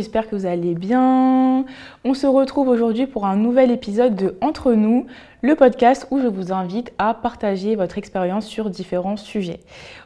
[0.00, 1.66] j'espère que vous allez bien.
[2.04, 5.04] On se retrouve aujourd'hui pour un nouvel épisode de Entre nous,
[5.42, 9.60] le podcast où je vous invite à partager votre expérience sur différents sujets.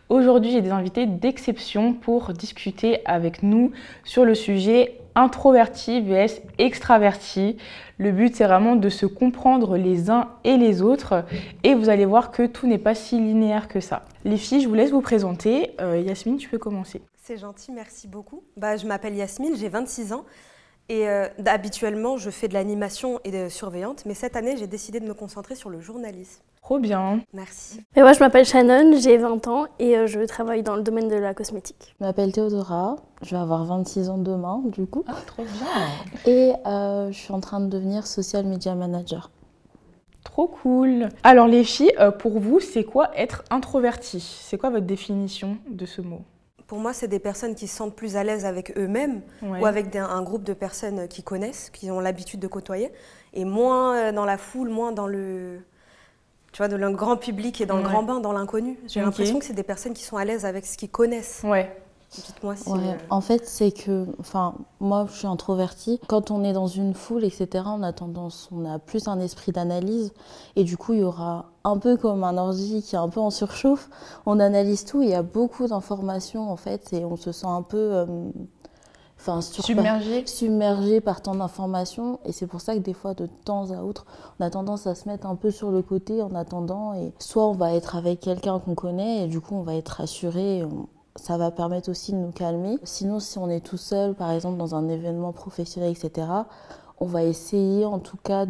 [0.09, 3.70] Aujourd'hui, j'ai des invités d'exception pour discuter avec nous
[4.02, 7.56] sur le sujet introverti vs extraverti.
[7.96, 11.24] Le but, c'est vraiment de se comprendre les uns et les autres.
[11.62, 14.02] Et vous allez voir que tout n'est pas si linéaire que ça.
[14.24, 15.70] Les filles, je vous laisse vous présenter.
[15.80, 17.00] Euh, Yasmine, tu peux commencer.
[17.27, 18.43] C'est gentil, merci beaucoup.
[18.59, 20.26] Bah, je m'appelle Yasmine, j'ai 26 ans.
[20.90, 25.00] Et euh, habituellement, je fais de l'animation et de surveillante, mais cette année, j'ai décidé
[25.00, 26.43] de me concentrer sur le journalisme.
[26.61, 27.22] Trop bien.
[27.32, 27.80] Merci.
[27.96, 31.08] Et moi, je m'appelle Shannon, j'ai 20 ans et euh, je travaille dans le domaine
[31.08, 31.94] de la cosmétique.
[31.99, 35.02] Je m'appelle Théodora, je vais avoir 26 ans demain, du coup.
[35.06, 36.30] Ah, trop bien.
[36.30, 39.30] Et euh, je suis en train de devenir social media manager.
[40.25, 41.08] Trop cool.
[41.22, 46.02] Alors les filles, pour vous, c'est quoi être introverti C'est quoi votre définition de ce
[46.02, 46.20] mot?
[46.67, 49.61] Pour moi, c'est des personnes qui se sentent plus à l'aise avec eux-mêmes Ouais.
[49.61, 52.91] ou avec des- un groupe de personnes qui connaissent, qui ont l'habitude de côtoyer,
[53.34, 55.58] et moins euh, dans la foule, moins dans le,
[56.53, 57.83] tu vois, dans le grand public et dans Ouais.
[57.83, 58.78] le grand bain, dans l'inconnu.
[58.86, 61.42] J'ai l'impression que c'est des personnes qui sont à l'aise avec ce qu'ils connaissent.
[61.44, 61.70] Ouais.
[62.14, 62.68] Dites-moi si.
[62.70, 66.00] Ouais, euh, en fait, c'est que, enfin, moi, je suis introvertie.
[66.06, 69.52] Quand on est dans une foule, etc., on a tendance, on a plus un esprit
[69.52, 70.12] d'analyse.
[70.56, 73.20] Et du coup, il y aura un peu comme un ordi qui est un peu
[73.20, 73.88] en surchauffe.
[74.26, 77.62] On analyse tout, il y a beaucoup d'informations, en fait, et on se sent un
[77.62, 78.06] peu, euh,
[79.18, 80.26] enfin, Submergé.
[80.26, 84.04] submergé par tant d'informations et c'est pour ça que des fois de temps à autre
[84.38, 87.46] on a tendance à se mettre un peu sur le côté en attendant et soit
[87.48, 90.64] on va être avec quelqu'un qu'on connaît et du coup on va être rassuré et
[90.64, 94.30] on- ça va permettre aussi de nous calmer sinon si on est tout seul par
[94.32, 96.26] exemple dans un événement professionnel etc
[97.00, 98.46] on va essayer en tout cas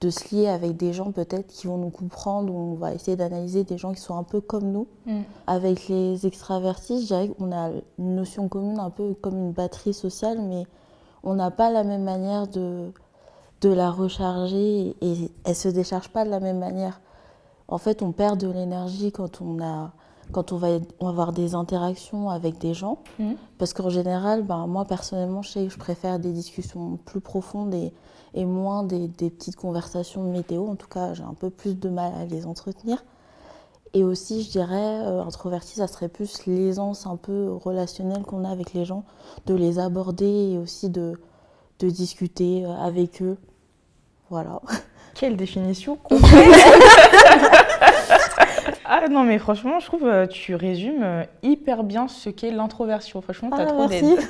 [0.00, 3.16] de se lier avec des gens peut-être qui vont nous comprendre ou on va essayer
[3.16, 5.20] d'analyser des gens qui sont un peu comme nous Mm.
[5.46, 9.94] avec les extravertis, je dirais qu'on a une notion commune un peu comme une batterie
[9.94, 10.64] sociale, mais
[11.22, 12.92] on n'a pas la même manière de,
[13.60, 17.00] de la recharger et elle se décharge pas de la même manière.
[17.68, 19.92] En fait, on perd de l'énergie quand on a
[20.32, 20.68] quand on va,
[21.00, 22.98] avoir des interactions avec des gens.
[23.18, 23.36] Mhm.
[23.58, 27.74] Parce qu'en général, ben, moi personnellement, je sais que je préfère des discussions plus profondes
[27.74, 27.92] et,
[28.34, 30.66] et moins des, des petites conversations météo.
[30.66, 33.04] En tout cas, j'ai un peu plus de mal à les entretenir.
[33.94, 38.48] Et aussi, je dirais, euh, introverti, ça serait plus l'aisance un peu relationnelle qu'on a
[38.48, 39.04] avec les gens,
[39.46, 41.20] de les aborder et aussi de,
[41.78, 43.36] de discuter euh, avec eux.
[44.30, 44.62] Voilà.
[45.14, 46.32] Quelle définition complète
[48.84, 53.20] Ah non mais franchement je trouve euh, tu résumes euh, hyper bien ce qu'est l'introversion.
[53.22, 54.04] Franchement t'as Ah, trop d'aide.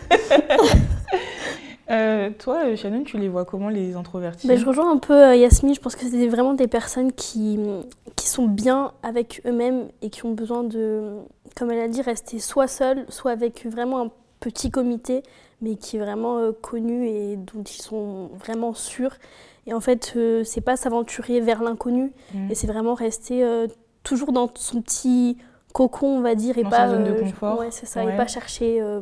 [1.90, 4.46] Euh, toi Shannon tu les vois comment les introvertis?
[4.46, 7.58] Ben, je rejoins un peu euh, Yasmine, je pense que c'est vraiment des personnes qui,
[8.16, 11.16] qui sont bien avec eux-mêmes et qui ont besoin de,
[11.56, 15.22] comme elle a dit, rester soit seules, soit avec vraiment un petit comité,
[15.60, 19.16] mais qui est vraiment euh, connu et dont ils sont vraiment sûrs.
[19.66, 22.50] Et en fait, euh, c'est pas s'aventurer vers l'inconnu, Mm.
[22.50, 23.66] et c'est vraiment rester euh,
[24.02, 25.38] toujours dans son petit
[25.72, 27.58] cocon, on va dire, et Dans pas sa zone de euh, confort.
[27.60, 28.14] ouais, c'est ça, Ouais.
[28.14, 29.00] et pas chercher euh,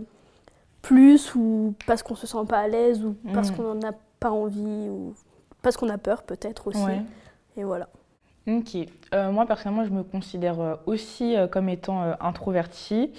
[0.82, 3.56] plus ou parce qu'on se sent pas à l'aise ou parce Mm.
[3.56, 5.14] qu'on n'en a pas envie ou
[5.62, 6.82] parce qu'on a peur peut-être aussi.
[6.84, 7.02] Ouais.
[7.56, 7.88] Et voilà.
[8.48, 8.76] Ok.
[9.14, 13.12] Euh, moi, personnellement, je me considère aussi comme étant introvertie.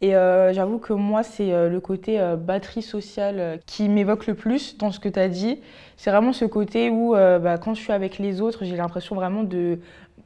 [0.00, 4.76] Et euh, j'avoue que moi, c'est le côté euh, batterie sociale qui m'évoque le plus
[4.78, 5.60] dans ce que tu as dit.
[5.96, 9.16] C'est vraiment ce côté où, euh, bah, quand je suis avec les autres, j'ai l'impression
[9.16, 9.80] vraiment de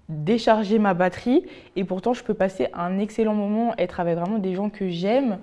[0.09, 1.45] décharger ma batterie.
[1.77, 5.39] Et pourtant, je peux passer un excellent moment, être avec vraiment des gens que j'aime.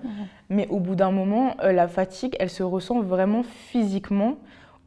[0.50, 4.38] Mais au bout d'un moment, euh, la fatigue, elle se ressent vraiment physiquement.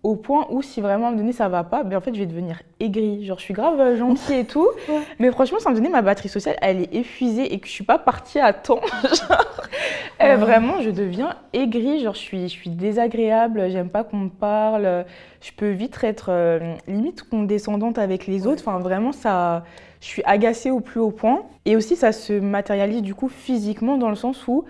[0.02, 2.12] Au point où si vraiment à un moment donné ça va pas, ben en fait
[2.12, 3.24] je vais devenir aigrie.
[3.24, 5.00] Genre je suis grave euh, gentille et tout, Ouais.
[5.20, 7.84] mais franchement ça me donné ma batterie sociale elle est épuisée et que je suis
[7.84, 8.80] pas partie à temps.
[9.04, 10.36] genre euh, Ouais.
[10.36, 15.04] vraiment je deviens aigrie, genre je suis, je suis désagréable, j'aime pas qu'on me parle,
[15.40, 18.62] je peux vite être euh, limite condescendante avec les autres.
[18.66, 19.64] Enfin vraiment ça,
[20.00, 21.42] je suis agacée au plus haut point.
[21.64, 24.64] Et aussi ça se matérialise du coup physiquement dans le sens où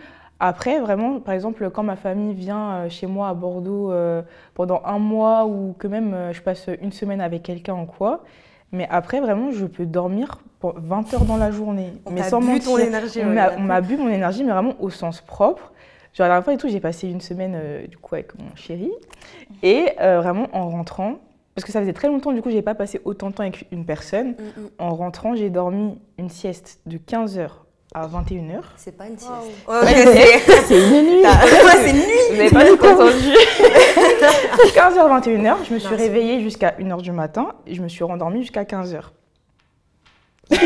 [0.45, 4.23] après, vraiment, par exemple, quand ma famille vient euh, chez moi à Bordeaux euh,
[4.55, 8.25] pendant un mois ou que même euh, je passe une semaine avec quelqu'un ou quoi,
[8.73, 11.93] mais après, vraiment, je peux dormir pour 20 heures dans la journée.
[12.07, 12.65] On mais sans bu mentir.
[12.65, 13.21] ton énergie.
[13.23, 15.71] On ouais, m'a- bu mon énergie, mais vraiment au sens propre.
[16.13, 18.57] Genre, la dernière fois et tout, j'ai passé une semaine euh, du coup avec mon
[18.57, 18.91] chéri.
[19.63, 21.19] Et euh, vraiment, en rentrant,
[21.55, 23.69] parce que ça faisait très longtemps, du coup, j'ai pas passé autant de temps avec
[23.71, 24.31] une personne.
[24.31, 24.69] Mm, mm.
[24.81, 27.49] En rentrant, j'ai dormi une sieste de 15h
[27.95, 28.61] à 21h.
[28.77, 29.33] C'est pas une sieste.
[29.69, 29.75] Ouais,
[30.67, 31.23] c'est une nuit.
[31.25, 32.31] Ouais, c'est une nuit.
[32.31, 33.35] Vous n'avez pas tout entendu
[34.75, 38.05] 15h, 21h, je me suis Non, réveillée jusqu'à 1h du matin et je me suis
[38.05, 39.01] rendormie jusqu'à 15h.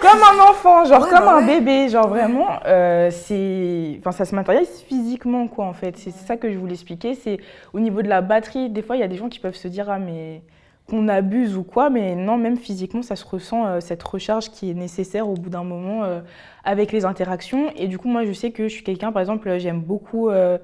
[0.00, 1.60] comme un enfant, genre Ouais, comme bah un ouais.
[1.60, 5.96] bébé, genre vraiment, euh, c'est, enfin ça se matérialise physiquement quoi en fait.
[5.96, 7.14] C'est ça que je voulais expliquer.
[7.14, 7.38] C'est
[7.72, 8.70] au niveau de la batterie.
[8.70, 10.42] Des fois, il y a des gens qui peuvent se dire ah mais
[10.88, 14.70] qu'on abuse ou quoi, mais non, même physiquement, ça se ressent euh, cette recharge qui
[14.70, 16.20] est nécessaire au bout d'un moment euh,
[16.64, 17.70] avec les interactions.
[17.76, 20.28] Et du coup, moi, je sais que je suis quelqu'un, par exemple, j'aime beaucoup.
[20.30, 20.58] euh,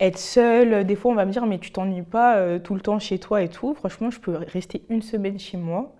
[0.00, 2.80] être seule, des fois on va me dire mais tu t'ennuies pas euh, tout le
[2.80, 3.74] temps chez toi et tout.
[3.74, 5.92] Franchement, je peux rester une semaine chez moi,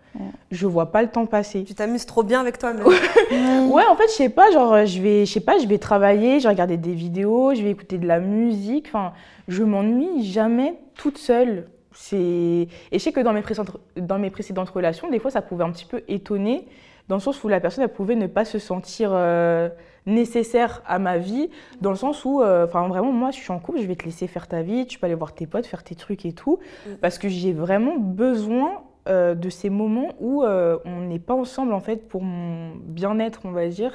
[0.53, 1.65] je vois pas le temps passer.
[1.65, 2.85] Tu t'amuses trop bien avec toi-même.
[3.73, 6.39] Ouais, en fait, je sais pas, genre, je vais, je sais pas, je vais travailler,
[6.39, 8.87] je vais regarder des vidéos, je vais écouter de la musique.
[8.87, 9.13] Enfin,
[9.49, 11.67] je m'ennuie jamais toute seule.
[12.13, 15.65] Et je sais que dans mes précédentes, dans mes précédentes relations, des fois, ça pouvait
[15.65, 16.67] un petit peu étonner,
[17.09, 19.69] dans le sens où la personne, elle pouvait ne pas se sentir euh,
[20.07, 21.51] nécessaire à ma vie,
[21.81, 24.05] dans le sens où, euh, enfin, vraiment, moi, je suis en couple, je vais te
[24.05, 26.59] laisser faire ta vie, tu peux aller voir tes potes, faire tes trucs et tout,
[26.87, 26.95] Mm.
[27.01, 31.81] parce que j'ai vraiment besoin euh, de ces moments où on n'est pas ensemble, en
[31.81, 33.95] fait, pour mon bien-être, on va dire.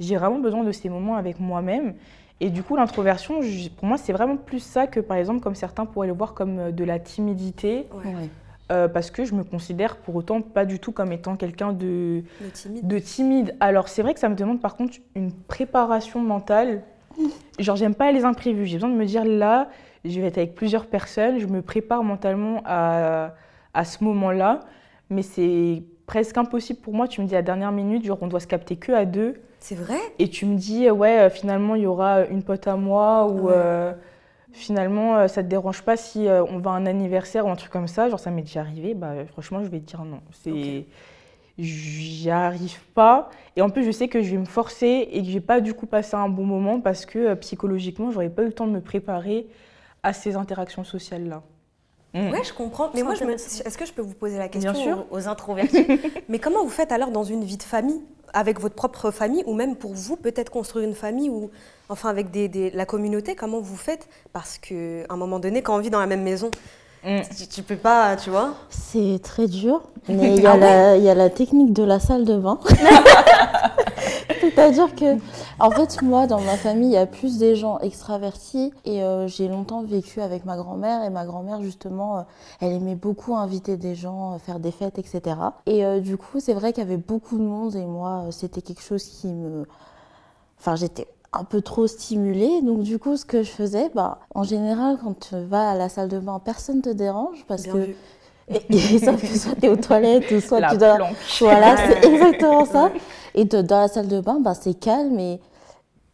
[0.00, 1.94] J'ai vraiment besoin de ces moments avec moi-même.
[2.40, 3.40] Et du coup, l'introversion,
[3.76, 6.58] pour moi, c'est vraiment plus ça que, par exemple, comme certains pourraient le voir comme
[6.58, 8.28] euh, de la timidité, Ouais.
[8.72, 12.22] Euh, parce que je me considère pour autant pas du tout comme étant quelqu'un de,
[12.54, 12.86] timide.
[12.86, 13.56] de timide.
[13.60, 16.82] Alors, c'est vrai que ça me demande par contre une préparation mentale.
[17.58, 18.64] Genre, j'aime pas les imprévus.
[18.64, 19.68] J'ai besoin de me dire là,
[20.06, 23.34] je vais être avec plusieurs personnes, je me prépare mentalement à,
[23.74, 24.60] à ce moment-là.
[25.10, 27.06] Mais c'est presque impossible pour moi.
[27.06, 29.42] Tu me dis à la dernière minute, genre, on doit se capter que à deux.
[29.66, 29.96] C'est vrai?
[30.18, 33.46] Et tu me dis, ouais, euh, finalement, il y aura une pote à moi ou
[33.46, 33.54] Ouais.
[33.56, 33.92] euh,
[34.52, 37.72] finalement, euh, ça te dérange pas si on va à un anniversaire ou un truc
[37.72, 38.10] comme ça?
[38.10, 38.92] Genre, ça m'est déjà arrivé.
[38.92, 40.20] Bah, franchement, je vais te dire non.
[40.42, 40.84] C'est.
[41.56, 43.30] J'y arrive pas.
[43.56, 45.60] Et en plus, je sais que je vais me forcer et que je vais pas
[45.62, 48.72] du coup passer un bon moment parce que psychologiquement, j'aurais pas eu le temps de
[48.72, 49.46] me préparer
[50.02, 51.42] à ces interactions sociales-là.
[52.12, 52.32] Mm.
[52.32, 52.90] Ouais, je comprends.
[52.94, 53.64] Mais moi, je me- intéressant.
[53.64, 55.06] est-ce que je peux vous poser la question Bien sûr.
[55.10, 55.86] aux, aux introvertis?
[56.28, 58.02] Mais comment vous faites alors dans une vie de famille,
[58.34, 61.50] avec votre propre famille, ou même pour vous, peut-être construire une famille, ou
[61.88, 62.26] enfin avec
[62.74, 64.08] la communauté, comment vous faites?
[64.32, 64.74] Parce qu'à
[65.08, 66.50] un moment donné, quand on vit dans la même maison,
[67.04, 67.20] Mm.
[67.36, 70.96] tu, tu peux pas, tu vois C'est très dur, mais il y, a Ah la-
[70.96, 72.58] il y a la technique de la salle de bain.
[74.40, 75.16] C'est-à-dire que,
[75.58, 79.26] en fait, moi, dans ma famille, il y a plus des gens extravertis et euh,
[79.26, 82.22] j'ai longtemps vécu avec ma grand-mère et ma grand-mère, justement, euh,
[82.60, 85.36] elle aimait beaucoup inviter des gens, euh, faire des fêtes, etc.
[85.66, 88.62] Et euh, du coup, c'est vrai qu'il y avait beaucoup de monde et moi, c'était
[88.62, 89.64] quelque chose qui me...
[90.60, 91.06] Enfin, j'étais
[91.38, 92.62] un peu trop stimulée.
[92.62, 95.88] Donc, du coup, ce que je faisais, bah, en général, quand tu vas à la
[95.88, 97.96] salle de bain, personne te dérange parce Bien que vu.
[98.48, 100.96] et, et sauf que soit tu es aux toilettes ou soit La tu dois.
[100.96, 101.16] planque.
[101.40, 102.90] Voilà, c'est exactement ça.
[103.34, 105.40] Et de- dans la salle de bain, bah, c'est calme et,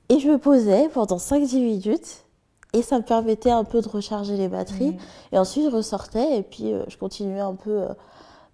[0.08, 2.24] et je me posais pendant 5-10 minutes
[2.72, 4.92] et ça me permettait un peu de recharger les batteries.
[4.92, 4.98] Mhm.
[5.32, 7.88] Et ensuite, je ressortais et puis euh, je continuais un peu euh,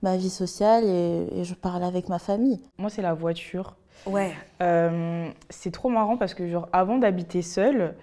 [0.02, 2.60] ma vie sociale et, et je parlais avec ma famille.
[2.78, 3.74] Moi, c'est la voiture.
[4.06, 4.32] Ouais.
[4.62, 7.94] Euh, c'est trop marrant parce que genre avant d'habiter seule,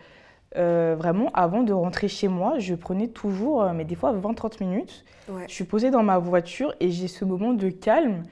[0.57, 4.60] euh, vraiment avant de rentrer chez moi, je prenais toujours, euh, mais des fois 20-30
[4.63, 5.45] minutes, Ouais.
[5.48, 8.24] je suis posée dans ma voiture et j'ai ce moment de calme.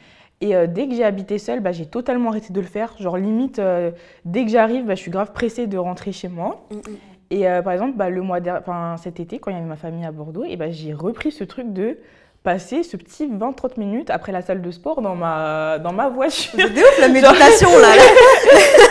[0.42, 2.96] Et euh, dès que j'ai habité seule, bah, j'ai totalement arrêté de le faire.
[3.00, 3.92] Genre limite, euh,
[4.25, 6.66] dès que j'arrive, bah, je suis grave pressée de rentrer chez moi.
[6.72, 6.81] Mm, mm.
[7.30, 9.78] Et euh, par exemple, bah, le mois enfin, cet été, quand il y avait ma
[9.78, 11.98] famille à Bordeaux, et bah, j'ai repris ce truc de
[12.44, 16.52] passer ce petit 20-30 minutes après la salle de sport dans ma, dans ma voiture.
[16.56, 17.88] C'est de ouf la méditation là.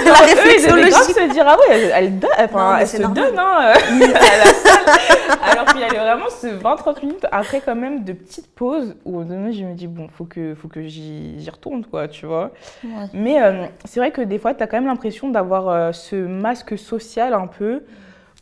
[0.05, 0.93] La, la Genre, réflexion logique.
[0.95, 3.25] se dire, ah ouais, elle, elle, donne- enfin, Non, elle se normal.
[3.25, 5.41] donne hein, euh, à la salle.
[5.43, 9.21] Alors qu'il y avait vraiment ce 20-30 minutes après quand même de petites pauses où
[9.23, 12.53] je me dis, bon, faut que, faut que j'y j'y retourne, quoi, tu vois.
[12.85, 12.91] Ouais.
[13.13, 16.15] Mais euh, c'est vrai que des fois, tu as quand même l'impression d'avoir euh, ce
[16.17, 17.83] masque social un peu,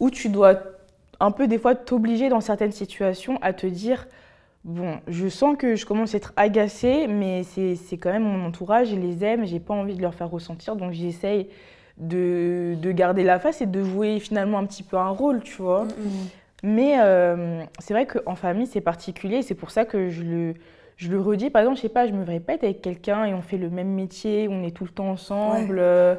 [0.00, 0.54] où tu dois
[1.20, 4.06] un peu des fois t'obliger dans certaines situations à te dire,
[4.68, 8.88] bon, je sens que je commence à être agacée, mais c'est quand même mon entourage,
[8.90, 11.48] je les aime, j'ai pas envie de leur faire ressentir, donc j'essaye
[11.96, 15.60] de, de garder la face et de jouer finalement un petit peu un rôle, tu
[15.62, 15.84] vois.
[15.84, 16.28] Mm, mm.
[16.64, 19.42] Mais euh, c'est vrai qu'en famille, c'est particulier.
[19.42, 20.54] C'est pour ça que je le,
[20.96, 21.50] je le redis.
[21.50, 23.58] Par exemple, je sais pas, je me verrais pas être avec quelqu'un et on fait
[23.58, 26.16] le même métier, on est tout le temps ensemble, euh,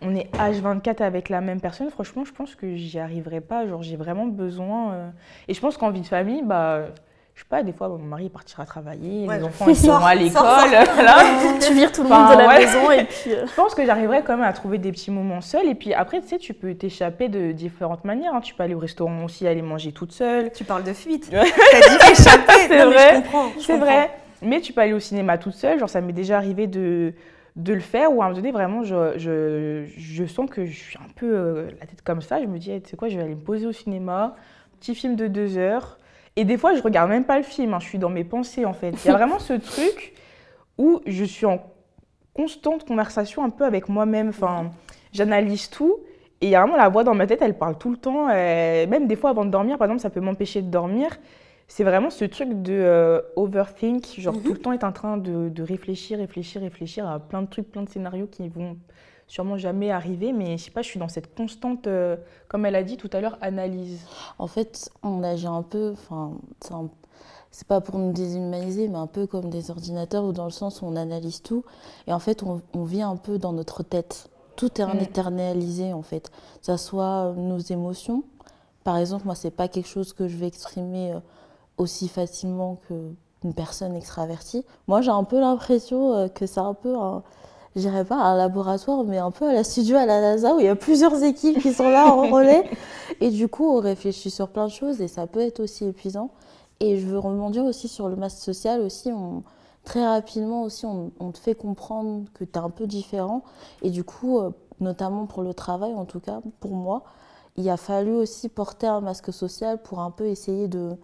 [0.00, 1.90] on est H24 avec la même personne.
[1.90, 3.66] Franchement, je pense que j'y arriverai pas.
[3.66, 4.92] Genre, j'ai vraiment besoin.
[4.94, 5.08] euh,
[5.48, 6.86] Et je pense qu'en vie de famille, bah,
[7.34, 10.14] je sais pas, des fois, mon mari partira travailler, Ouais, les enfants ils seront à
[10.14, 10.42] l'école.
[10.94, 11.16] voilà.
[11.60, 12.58] Tu vires tout le Enfin, monde de la ouais.
[12.60, 13.32] maison et puis.
[13.32, 15.66] euh, Je pense que j'arriverai quand même à trouver des petits moments seuls.
[15.68, 18.34] Et puis après, tu sais, tu peux t'échapper de différentes manières.
[18.34, 18.40] hein.
[18.40, 20.52] Tu peux aller au restaurant aussi, aller manger toute seule.
[20.52, 21.28] Tu parles de fuite.
[21.32, 22.52] T'as dit échapper.
[22.68, 23.22] C'est vrai.
[23.58, 24.10] C'est vrai.
[24.40, 25.80] Mais tu peux aller au cinéma toute seule.
[25.80, 27.14] Genre, ça m'est déjà arrivé de,
[27.56, 28.12] de le faire.
[28.12, 31.26] Ou à un moment donné, vraiment, je, je, je sens que je suis un peu
[31.34, 32.40] euh, la tête comme ça.
[32.40, 34.36] Je me dis, Eh, tu sais quoi, je vais aller me poser au cinéma.
[34.78, 35.98] Petit film de deux heures.
[36.36, 37.74] Et des fois, je regarde même pas le film.
[37.74, 37.78] hein.
[37.80, 38.92] Je suis dans mes pensées, en fait.
[39.04, 40.14] Il y a vraiment ce truc
[40.78, 41.62] où je suis en
[42.32, 44.30] constante conversation un peu avec moi-même.
[44.30, 44.70] Enfin,
[45.12, 46.00] j'analyse tout.
[46.40, 48.26] Et il y a vraiment la voix dans ma tête, elle parle tout le temps.
[48.26, 51.10] même des fois avant de dormir, par exemple, ça peut m'empêcher de dormir.
[51.66, 55.48] C'est vraiment ce truc de euh, overthink, genre tout le temps être en train de,
[55.48, 58.76] de, réfléchir, réfléchir, réfléchir à plein de trucs, plein de scénarios qui vont
[59.26, 60.32] sûrement jamais arriver.
[60.32, 62.16] Mais je sais pas, je suis dans cette constante, euh,
[62.48, 64.00] comme elle a dit tout à l'heure, analyse.
[64.38, 66.32] En fait, on agit un peu, enfin,
[67.50, 70.82] c'est pas pour nous déshumaniser, mais un peu comme des ordinateurs, ou dans le sens
[70.82, 71.64] où on analyse tout.
[72.06, 74.28] Et en fait, on, on vit un peu dans notre tête.
[74.56, 75.00] Tout est en mm.
[75.00, 76.30] éternalisé, en fait.
[76.30, 78.24] Que ça soit nos émotions.
[78.84, 81.20] Par exemple, moi, c'est pas quelque chose que je vais exprimer euh,
[81.78, 84.64] aussi facilement qu'une personne extravertie.
[84.86, 87.22] Moi, j'ai un peu l'impression euh, que c'est un peu un,
[87.74, 90.60] je dirais pas un laboratoire, mais un peu à la studio à la NASA où
[90.60, 92.70] il y a plusieurs équipes qui sont là en relais.
[93.20, 96.30] Et du coup, on réfléchit sur plein de choses et ça peut être aussi épuisant.
[96.80, 99.10] Et je veux rebondir aussi sur le masque social aussi.
[99.10, 99.42] On,
[99.84, 103.42] très rapidement aussi, on, te fait comprendre que tu es un peu différent.
[103.82, 104.50] Et du coup, euh,
[104.80, 107.02] notamment pour le travail, en tout cas pour moi,
[107.56, 110.96] il a fallu aussi porter un masque social pour un peu essayer de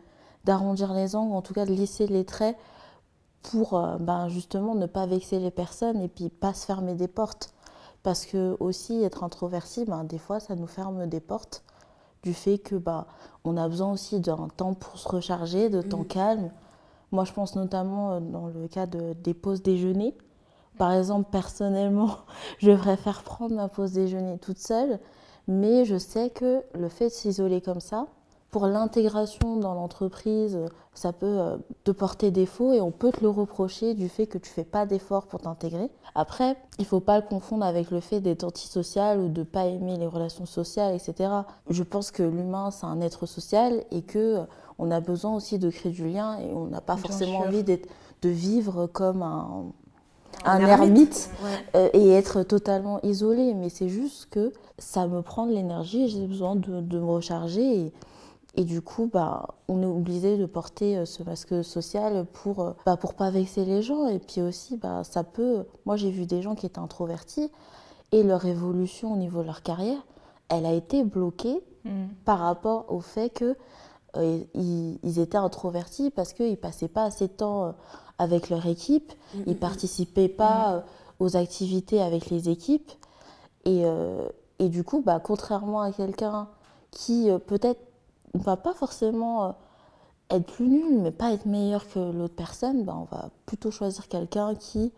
[0.47, 2.57] d'arrondir les angles, en tout cas de lisser les traits
[3.42, 7.09] pour euh, ben, justement ne pas vexer les personnes et puis pas se fermer des
[7.09, 7.52] portes.
[8.02, 11.62] Parce que aussi être introverti, ben, des fois ça nous ferme des portes
[12.23, 13.06] du fait que ben,
[13.44, 16.06] on a besoin aussi d'un temps pour se recharger, de temps mmh.
[16.06, 16.50] calme.
[17.12, 20.16] Moi, je pense notamment euh, dans le cas de, des pauses déjeuner.
[20.78, 22.11] Par exemple, personnellement,
[22.59, 24.99] je préfère prendre ma pause déjeuner toute seule,
[25.49, 28.06] mais je sais que le fait de s'isoler comme ça,
[28.50, 30.59] pour l'intégration dans l'entreprise,
[30.95, 34.38] ça peut euh, te porter défaut et on peut te le reprocher du fait que
[34.38, 35.88] tu fais pas d'efforts pour t'intégrer.
[36.14, 39.97] Après, il faut pas le confondre avec le fait d'être antisocial ou de pas aimer
[39.97, 41.30] les relations sociales, etc.
[41.69, 44.40] Je pense que l'humain c'est un être social et que
[44.78, 47.78] on a besoin aussi de créer du lien et on n'a pas forcément envie de
[48.25, 49.66] vivre comme un,
[50.45, 51.30] un, ermite,
[51.75, 53.54] euh, et être totalement isolé.
[53.54, 57.80] Mais c'est juste que ça me prend de l'énergie, j'ai besoin de, de, me recharger.
[57.80, 57.92] Et,
[58.57, 62.73] et du coup, bah, on est obligé de porter euh, ce masque social pour euh,
[62.85, 64.09] bah, pour pas vexer les gens.
[64.09, 65.64] Et puis aussi, bah, ça peut.
[65.87, 67.50] Moi, j'ai vu des gens qui étaient introvertis
[68.12, 70.04] et leur évolution au niveau de leur carrière,
[70.49, 72.07] elle a été bloquée mm.
[72.25, 73.57] par rapport au fait que
[74.16, 77.76] euh, ils, étaient introvertis parce qu'ils passaient pas assez de temps
[78.19, 80.85] avec leur équipe, mm, ils mm, participaient pas
[81.21, 82.90] aux activités avec les équipes.
[83.64, 83.85] Et,
[84.59, 86.49] et du coup, bah, contrairement à quelqu'un
[86.90, 87.89] qui peut-être
[88.34, 89.52] on va pas forcément euh,
[90.30, 94.08] être plus nul, mais pas être meilleur que l'autre personne, ben on va plutôt choisir
[94.08, 94.92] quelqu'un qui,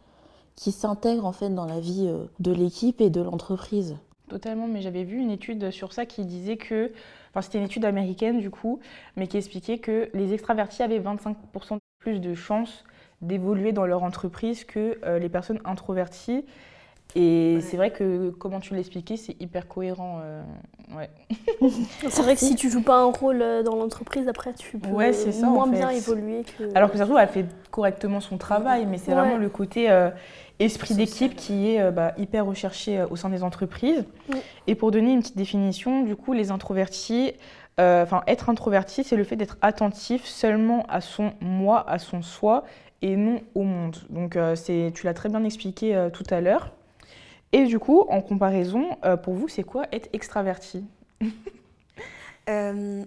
[0.56, 3.96] qui s'intègre en fait dans la vie euh, de l'équipe et de l'entreprise.
[4.28, 6.92] Totalement, mais j'avais vu une étude sur ça qui disait que,
[7.30, 8.80] enfin c'était une étude américaine du coup,
[9.16, 12.84] mais qui expliquait que les extravertis avaient 25% plus de chances
[13.20, 16.44] d'évoluer dans leur entreprise que euh, les personnes introverties.
[17.14, 20.20] Et c'est vrai que, comment tu l'expliquais, c'est hyper cohérent.
[20.24, 20.42] Euh,
[20.96, 21.10] ouais.
[22.08, 24.88] c'est vrai que si tu joues pas un rôle euh, dans l'entreprise, après, tu peux
[24.88, 26.44] moins bien évoluer.
[26.56, 26.74] Que...
[26.74, 30.10] Alors que surtout, elle fait correctement son travail, mais c'est vraiment le côté euh,
[30.58, 34.04] esprit d'équipe qui est bah, hyper recherché au sein des entreprises.
[34.66, 37.34] Et pour donner une petite définition, du coup, les introvertis,
[37.78, 42.64] enfin, être introverti, c'est le fait d'être attentif seulement à son moi, à son soi,
[43.02, 43.96] et non au monde.
[44.08, 46.72] Donc, c'est, tu l'as très bien expliqué tout à l'heure.
[47.52, 50.84] Et du coup, en comparaison, euh, pour vous, c'est quoi être extraverti
[52.48, 53.04] euh,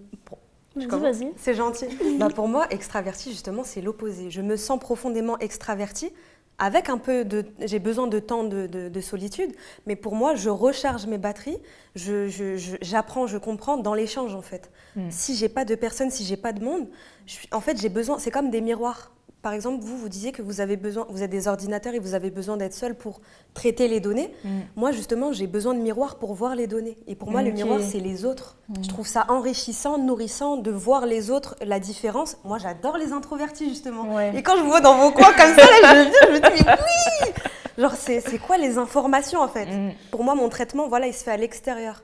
[0.75, 1.31] Vas-y.
[1.37, 1.87] C'est gentil.
[2.19, 4.29] bah pour moi, extraverti, justement, c'est l'opposé.
[4.29, 6.11] Je me sens profondément extraverti
[6.57, 7.45] avec un peu de...
[7.59, 9.51] J'ai besoin de temps de, solitude,
[9.85, 11.57] mais pour moi, je recharge mes batteries,
[11.95, 14.71] j'apprends, je, je, comprends dans l'échange, en fait.
[14.95, 15.09] Hmm.
[15.09, 16.87] Si j'ai pas de personne, si j'ai pas de monde,
[17.25, 18.19] je en fait, j'ai besoin...
[18.19, 19.11] C'est comme des miroirs.
[19.45, 22.15] Par exemple, vous, vous disiez que vous avez besoin, vous êtes des ordinateurs et vous
[22.15, 23.21] avez besoin d'être seul pour
[23.53, 24.33] traiter les données.
[24.43, 24.49] Mm.
[24.75, 26.97] Moi, justement, j'ai besoin de miroirs pour voir les données.
[27.05, 28.57] Et pour moi, le miroir, c'est les autres.
[28.69, 28.73] Mm.
[28.81, 32.37] Je trouve ça enrichissant, nourrissant de voir les autres, la différence.
[32.43, 34.19] Moi, j'adore les introvertis, justement.
[34.19, 36.73] Et quand je vous vois dans vos coins comme ça, je, je me dis, mais
[36.73, 37.31] oui
[37.77, 39.67] Genre, c'est quoi les informations, en fait?
[39.67, 39.91] Mm.
[40.09, 42.03] Pour moi, mon traitement, voilà, il se fait à l'extérieur.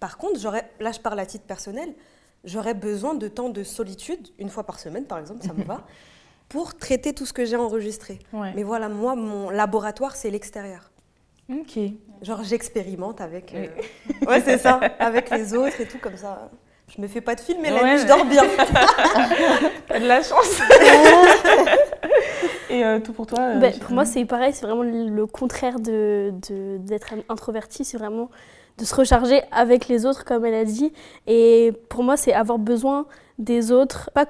[0.00, 0.40] Par contre,
[0.80, 1.94] là, je parle à titre personnel,
[2.42, 5.86] j'aurais besoin de temps de solitude, une fois par semaine, par exemple, ça me va.
[6.50, 8.18] pour traiter tout ce que j'ai enregistré.
[8.54, 10.90] Mais voilà, moi, mon laboratoire, c'est l'extérieur.
[11.48, 11.78] Ok.
[12.22, 13.54] Genre, j'expérimente avec.
[13.54, 13.66] Euh,
[14.26, 16.50] ouais, c'est ça, avec les autres et tout, comme ça.
[16.94, 18.42] Je me fais pas de film, mais la nuit, je dors bien.
[19.88, 20.60] T'as de la chance.
[22.70, 25.78] et euh, tout pour toi euh, ben, Pour moi, c'est pareil, c'est vraiment le contraire
[25.78, 28.28] d'être de, d'être introverti, c'est vraiment
[28.76, 30.92] de se recharger avec les autres, comme elle a dit.
[31.28, 33.06] Et pour moi, c'est avoir besoin
[33.38, 34.26] des autres, pas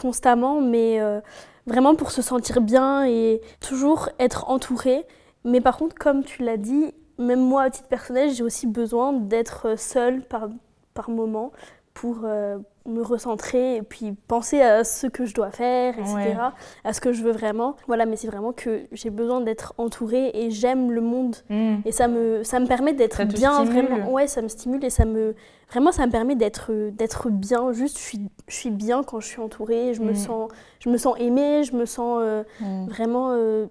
[0.00, 1.20] constamment, mais euh,
[1.66, 5.06] vraiment pour se sentir bien et toujours être entouré.
[5.44, 9.12] Mais par contre, comme tu l'as dit, même moi, à titre personnel, j'ai aussi besoin
[9.12, 10.48] d'être seule par,
[10.94, 11.52] par moment
[11.94, 16.36] pour euh, me recentrer et puis penser à ce que je dois faire, etc.,
[16.84, 17.76] à ce que je veux vraiment.
[17.86, 21.36] Voilà, mais c'est vraiment que j'ai besoin d'être entourée et j'aime le monde.
[21.50, 21.76] Hmm.
[21.84, 24.10] Et ça me, ça me permet d'être bien, vraiment.
[24.10, 25.34] Ouais, ça me stimule et ça me,
[25.70, 27.72] vraiment, ça me permet d'être, d'être bien.
[27.72, 29.94] Juste, je suis, je suis bien quand je suis entourée.
[29.94, 30.16] Je, me, hmm.
[30.16, 30.50] sens,
[30.80, 32.86] je me sens aimée, je me sens euh, hmm.
[32.86, 33.30] vraiment.
[33.30, 33.66] Euh,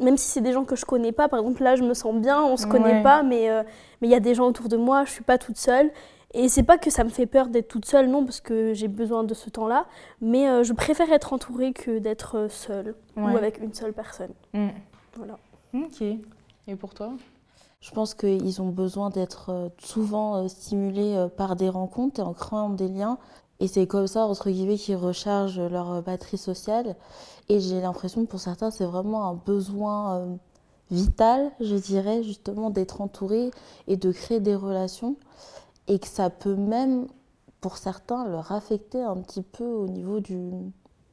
[0.00, 2.14] même si c'est des gens que je connais pas, par exemple là je me sens
[2.14, 3.50] bien, on se connaît pas, mais
[4.00, 5.90] mais il y a des gens autour de moi, je suis pas toute seule
[6.32, 8.86] et c'est pas que ça me fait peur d'être toute seule, non, parce que j'ai
[8.86, 9.86] besoin de ce temps-là,
[10.20, 14.32] mais euh, je préfère être entourée que d'être euh, seule ou avec une seule personne.
[14.54, 14.68] Mm.
[15.16, 15.38] Voilà.
[15.74, 16.02] Ok.
[16.02, 17.12] Et pour toi?
[17.80, 22.70] Je pense qu'ils ont besoin d'être euh, souvent stimulés par des rencontres et en créant
[22.70, 23.18] des liens.
[23.58, 26.94] Et c'est comme ça, entre guillemets, qu'ils rechargent leur batterie sociale.
[27.48, 30.38] Et j'ai l'impression que pour certains, c'est vraiment un besoin
[30.90, 33.50] vital, je dirais, justement, d'être entouré
[33.86, 35.16] et de créer des relations
[35.90, 37.08] et que ça peut même,
[37.60, 40.38] pour certains, leur affecter un petit peu au niveau du...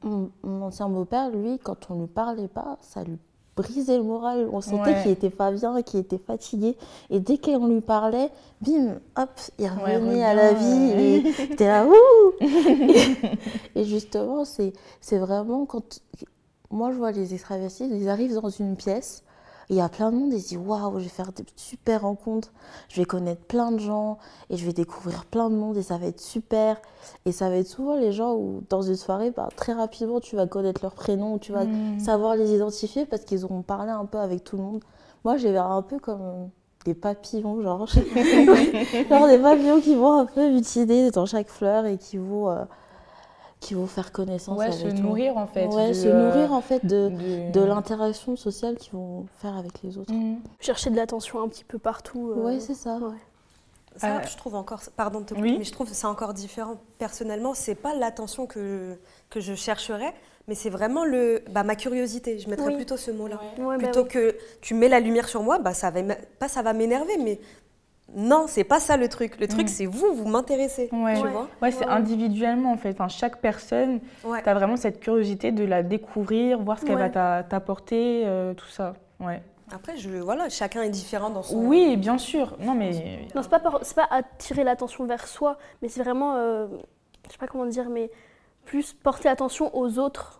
[0.04, 0.30] Mon,
[0.62, 3.18] ancien beau-père, lui, quand on lui parlait pas, ça lui
[3.56, 4.48] brisait le moral.
[4.52, 6.76] On sentait qu'il était pas bien, qu'il était fatigué.
[7.10, 8.30] Et dès qu'on lui parlait,
[8.60, 10.92] bim, hop, il revenait à la vie.
[10.96, 12.32] Et était là, ouh
[13.74, 16.00] et, justement, c'est vraiment quand.
[16.70, 19.24] Moi, je vois les extravertis, ils arrivent dans une pièce
[19.70, 22.02] il y a plein de monde, ils se disent waouh, je vais faire de super
[22.02, 22.52] rencontres,
[22.88, 25.98] je vais connaître plein de gens et je vais découvrir plein de monde et ça
[25.98, 26.80] va être super.
[27.26, 30.36] Et ça va être souvent les gens où, dans une soirée, bah, très rapidement, tu
[30.36, 31.98] vas connaître leur prénom, tu vas hmm.
[31.98, 34.84] savoir les identifier parce qu'ils auront parlé un peu avec tout le monde.
[35.24, 36.48] Moi, j'ai un peu comme
[36.86, 37.86] des papillons, genre,
[39.10, 42.50] genre des papillons qui vont un peu butiner dans chaque fleur et qui vont.
[42.50, 42.64] Euh,
[43.60, 47.10] qui vont faire connaissance ouais, se nourrir en fait ouais, se nourrir en fait de,
[47.50, 47.60] de...
[47.60, 50.12] l'interaction sociale qu'ils vont faire avec les autres.
[50.12, 50.38] Mhm.
[50.60, 52.44] chercher de l'attention un petit peu partout euh...
[52.44, 52.98] ouais c'est ça.
[53.96, 56.76] ça je trouve encore pardon de te couper mais je trouve que c'est encore différent.
[56.98, 58.96] Personnellement c'est pas l'attention que
[59.28, 60.14] que je chercherais
[60.46, 62.38] mais c'est vraiment le bah, ma curiosité.
[62.38, 65.58] Je mettrais plutôt ce mot là bah plutôt que tu mets la lumière sur moi
[65.58, 66.00] bah ça va
[66.38, 67.40] pas ça va m'énerver mais
[68.16, 69.38] non, c'est pas ça le truc.
[69.38, 69.68] Le truc, mm.
[69.68, 70.88] c'est vous, vous m'intéressez.
[70.92, 72.90] Ouais, tu vois ouais, c'est individuellement en fait.
[72.90, 77.42] Enfin, chaque personne, tu as vraiment cette curiosité de la découvrir, voir ce qu'elle va
[77.42, 78.94] t'apporter, euh, tout ça.
[79.20, 79.42] Ouais.
[79.70, 81.58] Après, je, voilà, chacun est différent dans son.
[81.66, 82.56] Oui, bien sûr.
[82.58, 83.26] Non, mais.
[83.34, 86.36] Non, c'est pas, pas attirer l'attention vers soi, mais c'est vraiment.
[86.36, 86.66] Euh,
[87.26, 88.10] je sais pas comment dire, mais
[88.64, 90.37] plus porter attention aux autres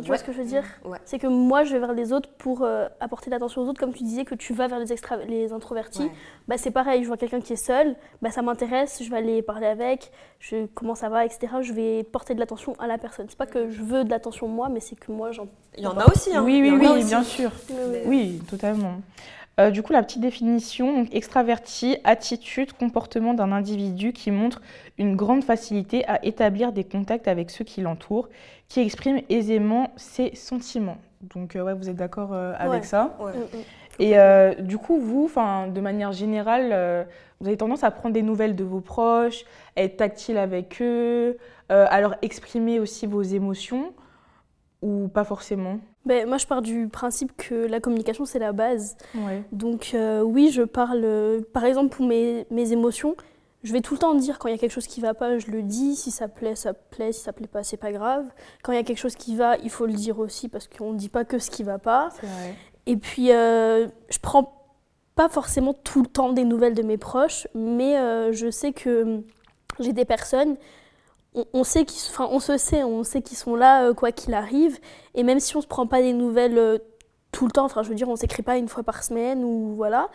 [0.00, 0.64] tu vois ce que je veux dire
[1.04, 3.80] C'est que moi, je vais vers les autres pour euh, apporter l'attention aux autres.
[3.80, 6.10] Comme tu disais que tu vas vers les, extra les introvertis,
[6.48, 7.02] bah, c'est pareil.
[7.02, 10.66] Je vois quelqu'un qui est seul, bah, ça m'intéresse, je vais aller parler avec, je,
[10.74, 11.52] comment ça va, etc.
[11.60, 13.26] Je vais porter de l'attention à la personne.
[13.28, 15.46] C'est pas que je veux de l'attention moi, mais c'est que moi, j'en.
[15.76, 16.42] Il y en a aussi, hein.
[16.44, 17.50] Oui, oui, oui, bien sûr.
[18.06, 19.00] Oui, totalement.
[19.60, 24.62] Euh, du coup, la petite définition, extraverti, attitude, comportement d'un individu qui montre
[24.96, 28.28] une grande facilité à établir des contacts avec ceux qui l'entourent,
[28.68, 30.96] qui exprime aisément ses sentiments.
[31.34, 33.16] Donc, euh, ouais, vous êtes d'accord euh, avec ça?
[33.20, 33.62] Mm, mm.
[33.98, 37.06] Et du coup, vous, de manière générale,
[37.40, 39.44] vous avez tendance à prendre des nouvelles de vos proches,
[39.76, 41.36] à être tactile avec eux,
[41.68, 43.92] à leur exprimer aussi vos émotions,
[44.80, 45.78] ou pas forcément?
[46.04, 48.96] Ben, moi, je pars du principe que la communication, c'est la base.
[49.52, 53.14] Donc, euh, oui, je parle, euh, par exemple, pour mes, mes, émotions,
[53.62, 55.38] je vais tout le temps dire quand il y a quelque chose qui va pas,
[55.38, 55.94] je le dis.
[55.94, 57.12] Si ça plaît, ça plaît.
[57.12, 58.24] Si ça plaît pas, c'est pas grave.
[58.62, 60.92] Quand il y a quelque chose qui va, il faut le dire aussi parce qu'on
[60.92, 62.08] ne dit pas que ce qui va pas.
[62.86, 64.58] Et puis, euh, je prends
[65.14, 69.22] pas forcément tout le temps des nouvelles de mes proches, mais euh, je sais que
[69.78, 70.56] j'ai des personnes
[71.34, 74.34] on, sait qu'ils, enfin, on se sait, on sait qu'ils sont là euh, quoi qu'il
[74.34, 74.78] arrive.
[75.14, 76.78] Et même si on se prend pas des nouvelles euh,
[77.32, 79.74] tout le temps, enfin, je veux dire, on s'écrit pas une fois par semaine ou
[79.74, 80.08] voilà.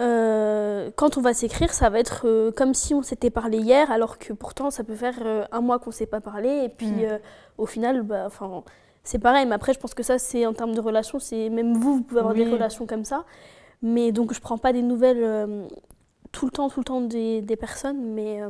[0.00, 4.18] Euh, quand on va s'écrire, ça va être comme si on s'était parlé hier, alors
[4.18, 5.14] que pourtant ça peut faire
[5.52, 6.64] un mois qu'on s'est pas parlé.
[6.64, 7.20] Et puis mm.
[7.58, 8.62] au final, bah, enfin,
[9.02, 9.46] c'est pareil.
[9.46, 12.02] Mais après, je pense que ça, c'est en termes de relations, c'est même vous, vous
[12.02, 13.24] pouvez avoir des relations comme ça.
[13.82, 15.68] Mais donc, je prends pas des nouvelles
[16.34, 18.40] tout le temps, tout le temps des, des personnes, mais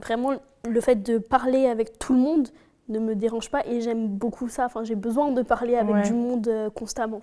[0.00, 0.32] vraiment
[0.68, 2.48] le fait de parler avec tout le monde
[2.88, 4.66] ne me dérange pas et j'aime beaucoup ça.
[4.66, 7.22] Enfin, j'ai besoin de parler avec du monde euh, constamment.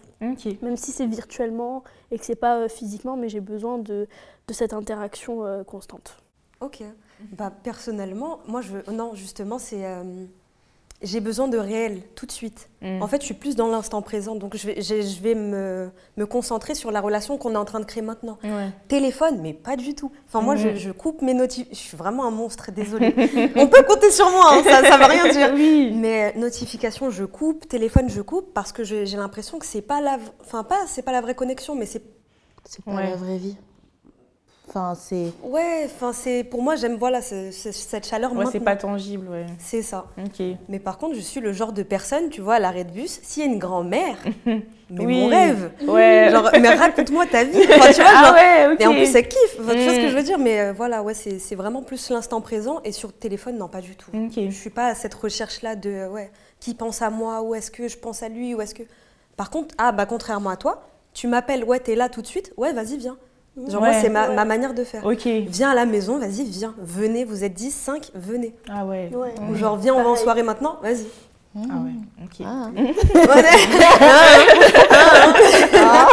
[0.62, 4.08] Même si c'est virtuellement et que c'est pas euh, physiquement, mais j'ai besoin de,
[4.48, 6.18] de, cette interaction euh, constante.
[6.62, 6.84] Ok.
[7.32, 9.86] Bah, personnellement, moi, je, non, justement, c'est
[11.02, 12.70] j'ai besoin de réel tout de suite.
[12.82, 13.02] Mm.
[13.02, 15.90] En fait, je suis plus dans l'instant présent, donc je vais, je, je vais me,
[16.18, 18.38] me concentrer sur la relation qu'on est en train de créer maintenant.
[18.44, 18.70] Ouais.
[18.90, 20.12] Téléphone, mais pas du tout.
[20.28, 20.76] Enfin, moi, je, Mm.
[20.76, 21.74] je coupe mes notifications.
[21.84, 23.14] Je suis vraiment un monstre, désolée.
[23.56, 25.52] On peut compter sur moi, hein, ça, ça veut rien dire.
[25.54, 25.92] Oui.
[25.96, 27.68] Mais notification, je coupe.
[27.70, 31.12] Téléphone, je coupe parce que j'ai l'impression que c'est pas la, enfin pas, c'est pas
[31.14, 32.04] la vraie connexion, mais c'est
[32.66, 33.10] C'est pas Ouais.
[33.10, 33.56] la vraie vie.
[34.70, 35.32] Enfin, c'est.
[35.44, 39.28] ouais, enfin c'est pour moi j'aime voilà ce- ce- cette chaleur Ouais, c'est pas tangible,
[39.28, 39.46] ouais.
[39.58, 40.06] C'est ça.
[40.24, 40.46] Ok.
[40.70, 43.20] Mais par contre, je suis le genre de personne, tu vois, à l'arrêt de bus,
[43.24, 45.22] s'il y a une grand-mère, mais Oui.
[45.22, 45.72] mon rêve.
[45.88, 46.30] Ouais.
[46.32, 47.58] Genre, mais raconte-moi ta vie.
[47.64, 48.82] Enfin, tu vois, ah genre- ouais, ok.
[48.82, 49.58] Et en plus, ça kiffe.
[49.60, 50.10] Enfin, Tu vois ce que Mm.
[50.10, 52.80] je veux dire Mais euh, voilà, ouais, c'est c'est vraiment plus l'instant présent.
[52.86, 54.12] Et sur téléphone, non, pas du tout.
[54.14, 54.34] Ok.
[54.36, 57.72] Je suis pas à cette recherche-là de euh, ouais, qui pense à moi, ou est-ce
[57.72, 58.84] que je pense à lui, ou est-ce que.
[59.36, 62.54] Par contre, ah bah contrairement à toi, tu m'appelles, ouais, t'es là tout de suite,
[62.58, 63.18] ouais, vas-y, viens.
[63.68, 64.36] Genre, moi, c'est ma, Ouais.
[64.36, 65.06] ma manière de faire.
[65.06, 65.26] Ok.
[65.26, 66.74] Viens à la maison, vas-y, viens.
[66.80, 68.56] Venez, vous êtes 10, 5, venez.
[68.70, 69.10] Ah ouais.
[69.14, 69.34] Ouais.
[69.52, 71.06] Ou genre, viens, on va en soirée maintenant, vas-y.
[71.56, 71.92] Ah ouais.
[72.24, 72.46] Ok.
[75.74, 76.08] Ah.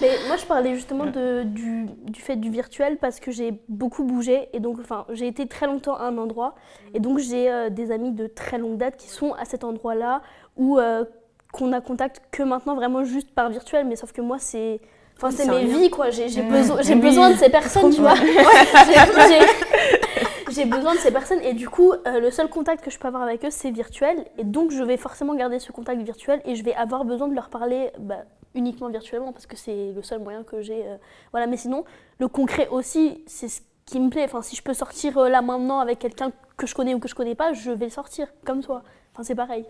[0.00, 4.04] Mais moi, je parlais justement de, du, du fait du virtuel parce que j'ai beaucoup
[4.04, 6.54] bougé et donc, enfin, j'ai été très longtemps à un endroit
[6.92, 10.20] et donc j'ai euh, des amis de très longue date qui sont à cet endroit-là
[10.56, 11.04] où euh,
[11.52, 14.80] qu'on a contact que maintenant vraiment juste par virtuel, mais sauf que moi, c'est,
[15.16, 16.10] enfin, c'est mes vies quoi.
[16.10, 16.48] J'ai, j'ai Mm.
[16.50, 17.00] besoin, j'ai Oui.
[17.00, 18.14] besoin de ces personnes, tu vois.
[20.50, 23.08] J'ai- besoin de ces personnes et du coup, euh, le seul contact que je peux
[23.08, 24.26] avoir avec eux, c'est virtuel.
[24.36, 27.34] Et donc, je vais forcément garder ce contact virtuel et je vais avoir besoin de
[27.34, 28.18] leur parler bah,
[28.54, 30.82] uniquement virtuellement parce que c'est le seul moyen que j'ai.
[30.86, 30.96] euh,
[31.30, 31.84] voilà, mais sinon,
[32.18, 34.24] le concret aussi, c'est ce qui me plaît.
[34.26, 37.08] Enfin, si je peux sortir euh, là maintenant avec quelqu'un que je connais ou que
[37.08, 38.82] je connais pas, je vais le sortir, comme toi.
[39.14, 39.64] Enfin, c'est pareil.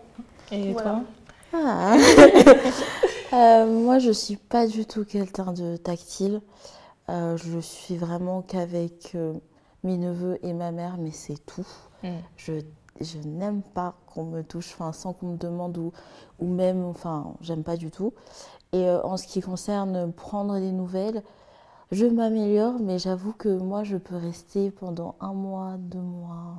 [0.51, 0.89] Et Voilà.
[0.89, 0.99] toi?
[1.53, 1.95] Ah.
[3.33, 6.41] Euh, moi, je suis pas du tout quelqu'un de tactile.
[7.09, 9.33] Euh, je suis vraiment qu'avec euh,
[9.83, 11.67] mes neveux et ma mère, mais c'est tout.
[12.03, 12.09] Mm.
[12.37, 12.53] Je,
[13.01, 15.91] je n'aime pas qu'on me touche, enfin, sans qu'on me demande ou,
[16.39, 18.13] ou même, enfin, j'aime pas du tout.
[18.71, 21.23] Et en ce qui concerne prendre des nouvelles,
[21.91, 26.55] je m'améliore, mais j'avoue que moi, je peux rester pendant un mois, deux mois,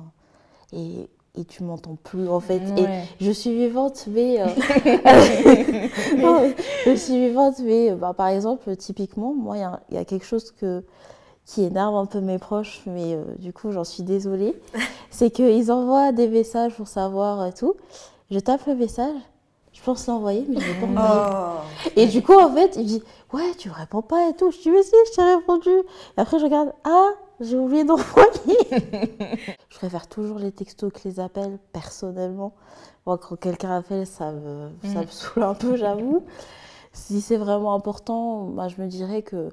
[0.73, 2.61] et, et tu m'entends plus en fait.
[2.77, 2.85] Et
[3.19, 4.41] je suis vivante, mais.
[4.41, 4.45] euh,
[6.85, 9.99] je suis vivante, mais euh, bah, par exemple, typiquement, moi, il y a- il y,
[9.99, 10.83] a quelque chose que,
[11.45, 14.55] qui énerve un peu mes proches, mais euh, du coup, j'en suis désolée.
[15.09, 17.75] C'est qu'ils envoient des messages pour savoir et tout.
[18.31, 19.15] Je tape le message,
[19.71, 21.21] je pense l'envoyer, mais je vais pas envoyer.
[21.31, 21.89] Oh.
[21.95, 24.51] Et du coup, en fait, il me dit Ouais, tu me réponds pas et tout.
[24.51, 25.69] Je dis Mais si, je t'ai répondu.
[25.69, 28.57] Et après, je regarde Ah, j'ai oublié d'envoyer.
[29.69, 32.53] je préfère toujours les textos que les appels, personnellement.
[33.05, 36.25] Moi, quand quelqu'un appelle, ça me, ça me saoule un peu, j'avoue.
[36.93, 39.49] Si c'est vraiment important, bah, je me dirais que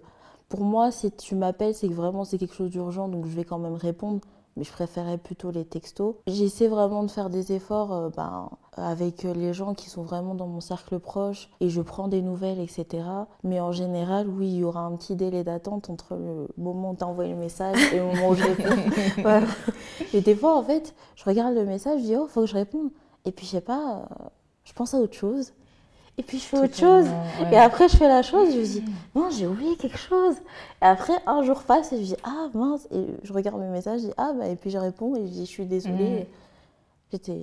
[0.48, 3.44] pour moi, si tu m'appelles, c'est que vraiment c'est quelque chose d'urgent, donc je vais
[3.44, 4.20] quand même répondre.
[4.56, 6.14] Mais je préférais plutôt les textos.
[6.26, 10.46] J'essaie vraiment de faire des efforts euh, ben, avec les gens qui sont vraiment dans
[10.46, 13.04] mon cercle proche et je prends des nouvelles, etc.
[13.44, 16.96] Mais en général, oui, il y aura un petit délai d'attente entre le moment où
[16.96, 18.82] tu le message et le moment où je réponds.
[19.22, 19.46] Voilà.
[20.12, 22.54] Et des fois, en fait, je regarde le message, je dis, oh, faut que je
[22.54, 22.90] réponde.
[23.24, 24.24] Et puis, je sais pas, euh,
[24.64, 25.52] je pense à autre chose.
[26.18, 27.06] Et puis, je fais autre chose.
[27.06, 27.52] Ouais.
[27.54, 30.36] Et après, je fais la chose, je me dis, non, j'ai oublié quelque chose.
[30.82, 32.86] Et après, un jour passe et je dis, ah mince.
[32.90, 35.32] Et je regarde mes messages, je dis, ah, bah, et puis je réponds et je
[35.32, 36.26] dis, je suis désolée.
[37.10, 37.38] J'étais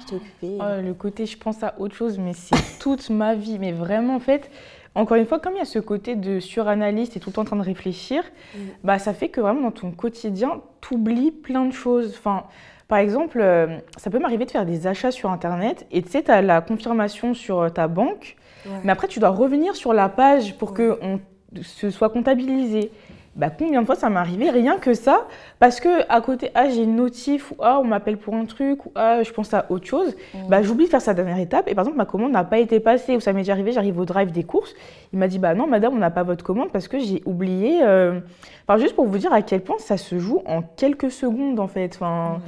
[0.00, 0.58] j'étais occupée.
[0.60, 3.58] Oh, le côté je pense à autre chose, mais c'est toute ma vie.
[3.58, 4.50] Mais vraiment, en fait,
[4.94, 7.42] encore une fois, comme il y a ce côté de suranalyse, et tout le temps
[7.42, 8.22] en train de réfléchir,
[8.54, 8.58] Mm.
[8.82, 12.14] bah, ça fait que vraiment dans ton quotidien, tu oublies plein de choses.
[12.18, 12.44] Enfin,
[12.90, 16.22] par exemple, euh, ça peut m'arriver de faire des achats sur Internet et tu sais,
[16.22, 18.72] tu as la confirmation sur euh, ta banque, Ouais.
[18.84, 21.18] mais après, tu dois revenir sur la page pour que on,
[21.62, 22.90] ce soit comptabilisé.
[23.36, 25.26] Bah, combien de fois ça m'est arrivé Rien que ça,
[25.60, 28.84] parce que à côté, ah, j'ai une notif, ou ah, on m'appelle pour un truc,
[28.84, 30.14] ou ah, je pense à autre chose.
[30.48, 32.80] Bah, j'oublie de faire sa dernière étape et par exemple ma commande n'a pas été
[32.80, 34.74] passée ou ça m'est déjà arrivé, j'arrive au drive des courses,
[35.12, 37.80] il m'a dit bah non madame on n'a pas votre commande parce que j'ai oublié.
[37.82, 38.20] euh,
[38.68, 41.68] Enfin juste pour vous dire à quel point ça se joue en quelques secondes en
[41.68, 41.92] fait.
[41.94, 42.40] Enfin.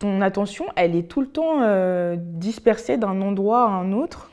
[0.00, 4.30] Ton attention elle est tout le temps euh, dispersée d'un endroit à un autre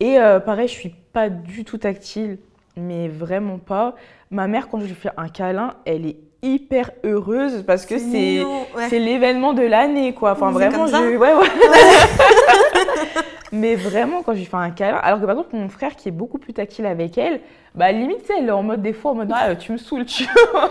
[0.00, 2.38] et euh, pareil je suis pas du tout tactile
[2.76, 3.94] mais vraiment pas.
[4.30, 8.04] Ma mère quand je lui fais un câlin elle est hyper heureuse parce que c'est
[8.04, 8.88] mignon, ouais.
[8.90, 10.32] c'est l'événement de l'année, quoi.
[10.32, 11.16] Enfin, vraiment, je...
[11.16, 11.48] ouais, ouais.
[13.52, 16.08] Mais vraiment, quand je lui fais un câlin, alors que par exemple, mon frère qui
[16.08, 17.40] est beaucoup plus tactile avec elle,
[17.74, 20.24] bah limite, elle est en mode des fois, en mode, ah, tu me saoules, tu
[20.52, 20.70] vois.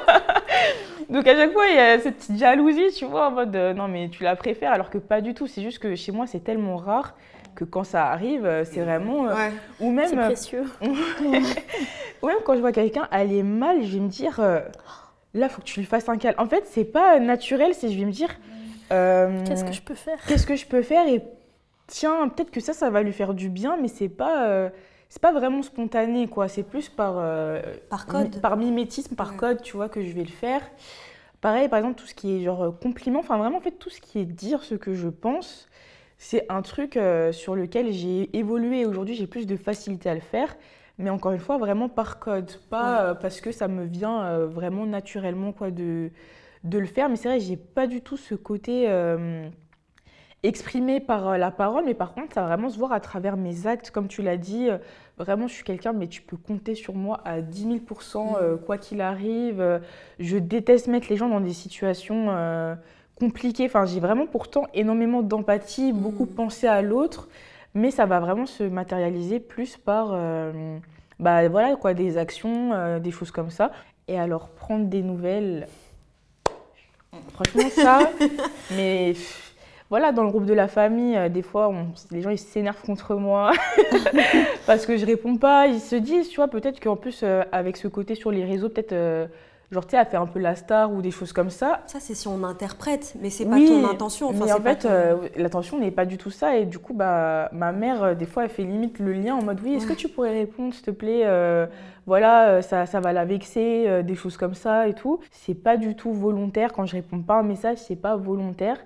[1.09, 3.73] Donc à chaque fois, il y a cette petite jalousie, tu vois, en mode, euh,
[3.73, 5.47] non, mais tu la préfères, alors que pas du tout.
[5.47, 7.15] C'est juste que chez moi, c'est tellement rare
[7.55, 9.27] que quand ça arrive, euh, c'est vraiment.
[9.27, 9.51] euh, Ouais.
[9.79, 10.63] Ou C'est même, précieux.
[12.21, 14.59] ou même quand je vois quelqu'un aller mal, je vais me dire, euh,
[15.33, 16.35] là, faut que tu lui fasses un câlin.
[16.37, 18.29] En fait, c'est pas naturel, c'est je vais me dire,
[18.91, 20.19] Euh, Qu'est-ce que je peux faire?
[20.27, 21.07] Qu'est-ce que je peux faire?
[21.07, 21.21] Et
[21.87, 24.69] tiens, peut-être que ça, ça va lui faire du bien, mais c'est pas, euh,
[25.13, 26.47] c'est pas vraiment spontané, quoi.
[26.47, 28.41] C'est plus par, euh, Par code.
[28.41, 29.37] par mimétisme, par Ouais.
[29.37, 30.61] code, tu vois, que je vais le faire.
[31.39, 33.91] Pareil, par exemple, tout ce qui est genre euh, compliment, enfin vraiment, en fait, tout
[33.91, 35.67] ce qui est dire ce que je pense,
[36.17, 38.87] c'est un truc euh, sur lequel j'ai évolué.
[38.87, 40.55] Aujourd'hui, j'ai plus de facilité à le faire.
[40.97, 43.09] Mais encore une fois, vraiment par code, pas Ouais.
[43.11, 46.09] euh, parce que ça me vient vraiment naturellement quoi, de,
[46.63, 47.07] de le faire.
[47.07, 48.87] Mais c'est vrai, j'ai pas du tout ce côté
[50.45, 53.65] exprimé par la parole, mais par contre, ça va vraiment se voir à travers mes
[53.65, 53.91] actes.
[53.91, 54.67] Comme tu l'as dit,
[55.17, 58.77] vraiment, je suis quelqu'un, mais tu peux compter sur moi à 10 000% euh, quoi
[58.77, 59.61] qu'il arrive.
[59.61, 59.79] Euh,
[60.19, 62.75] Je déteste mettre les gens dans des situations euh,
[63.19, 63.65] compliquées.
[63.65, 66.35] Enfin, j'ai vraiment pourtant énormément d'empathie, beaucoup Mm.
[66.35, 67.27] pensé à l'autre,
[67.73, 70.77] mais ça va vraiment se matérialiser plus par euh,
[71.19, 73.71] bah, voilà, quoi, des actions, des choses comme ça.
[74.07, 75.67] Et alors, prendre des nouvelles,
[77.33, 78.11] franchement, ça,
[78.71, 79.13] mais
[79.93, 82.81] voilà, dans le groupe de la famille, euh, des fois, on- les gens ils s'énervent
[82.81, 83.51] contre moi
[84.65, 85.67] parce que je réponds pas.
[85.67, 88.69] Ils se disent, tu vois, peut-être qu'en plus, euh, avec ce côté sur les réseaux,
[88.69, 89.27] peut-être, euh,
[89.71, 91.81] genre, tu sais, à faire un peu la star ou des choses comme ça.
[91.85, 94.29] Ça, c'est si on interprète, mais c'est pas Oui, ton intention.
[94.29, 96.57] Enfin, mais en pas fait, ton- euh, l'intention n'est pas du tout ça.
[96.57, 99.59] Et du coup, bah, ma mère, des fois, elle fait limite le lien en mode
[99.63, 101.23] Oui, est-ce que tu pourrais répondre, s'il te plaît
[102.07, 105.19] Voilà, ça, ça va la vexer, des choses comme ça et tout.
[105.31, 106.73] C'est pas du tout volontaire.
[106.73, 108.77] Quand je réponds pas à un message, c'est pas volontaire.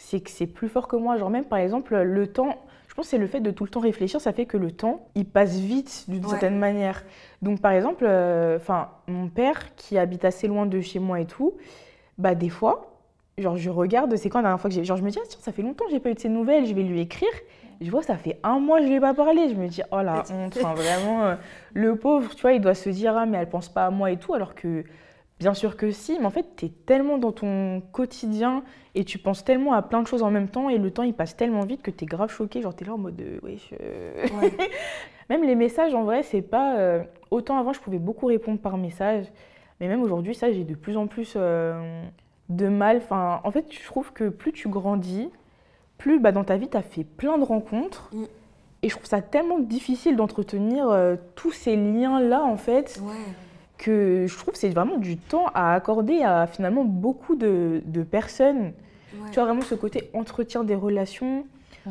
[0.00, 1.18] C'est que c'est plus fort que moi.
[1.18, 2.56] Genre, même par exemple, le temps.
[2.88, 4.72] Je pense que c'est le fait de tout le temps réfléchir, ça fait que le
[4.72, 6.30] temps, il passe vite d'une Ouais.
[6.30, 7.04] certaine manière.
[7.42, 11.26] Donc, par exemple, euh, enfin, mon père qui habite assez loin de chez moi et
[11.26, 11.52] tout,
[12.16, 12.96] bah, des fois,
[13.36, 14.82] genre, je regarde, c'est quand la dernière fois que j'ai.
[14.84, 16.28] Genre, je me dis, ah, tiens, ça fait longtemps que j'ai pas eu de ses
[16.28, 17.28] nouvelles, je vais lui écrire.
[17.80, 19.48] Je vois, ça fait un mois que je lui ai pas parlé.
[19.48, 21.34] Je me dis, oh la honte, enfin, vraiment, euh,
[21.74, 24.10] le pauvre, tu vois, il doit se dire, ah, mais elle pense pas à moi
[24.10, 24.82] et tout, alors que.
[25.40, 28.64] Bien sûr que si, mais en fait, tu es tellement dans ton quotidien
[28.96, 31.14] et tu penses tellement à plein de choses en même temps et le temps il
[31.14, 32.60] passe tellement vite que tu es grave choqué.
[32.60, 34.52] Genre, tu es là en mode, euh, wesh, euh, Ouais.
[35.30, 36.76] même les messages, en vrai, c'est pas.
[36.78, 39.26] euh, autant avant, je pouvais beaucoup répondre par message,
[39.80, 42.02] mais même aujourd'hui, ça, j'ai de plus en plus euh,
[42.48, 42.96] de mal.
[42.96, 45.30] Enfin, en fait, je trouve que plus tu grandis,
[45.98, 48.10] plus bah, dans ta vie, tu as fait plein de rencontres.
[48.12, 48.24] Mm.
[48.82, 53.12] Et je trouve ça tellement difficile d'entretenir euh, tous ces liens-là, en fait, Ouais.
[53.78, 58.02] Que je trouve que c'est vraiment du temps à accorder à finalement beaucoup de, de
[58.02, 58.72] personnes.
[59.14, 59.30] Ouais.
[59.30, 61.46] Tu vois, vraiment ce côté entretien des relations.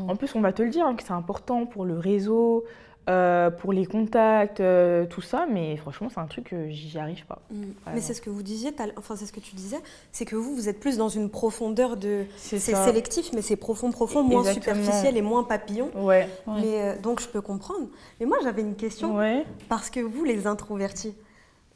[0.07, 2.63] En plus, on va te le dire hein, que c'est important pour le réseau,
[3.09, 7.25] euh, pour les contacts, euh, tout ça, mais franchement, c'est un truc que j'y arrive
[7.25, 7.41] pas.
[7.49, 7.63] Mm.
[7.93, 9.77] Mais c'est ce que vous disiez, enfin c'est ce que tu disais,
[10.11, 12.25] c'est que vous, vous êtes plus dans une profondeur de...
[12.35, 14.75] C'est sélectif, mais c'est profond, profond, moins Exactement.
[14.75, 15.89] superficiel et moins papillon.
[15.95, 16.61] Ouais, Ouais.
[16.61, 17.87] Mais, euh, donc je peux comprendre.
[18.19, 19.45] Mais moi j'avais une question, ouais.
[19.69, 21.15] parce que vous, les introvertis,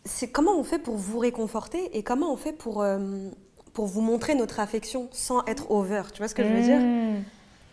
[0.05, 2.99] c'est comment on fait pour vous réconforter et comment on fait pour, euh,
[3.73, 6.79] pour vous montrer notre affection sans être over Tu vois ce que je veux dire?
[6.79, 7.23] Mmh.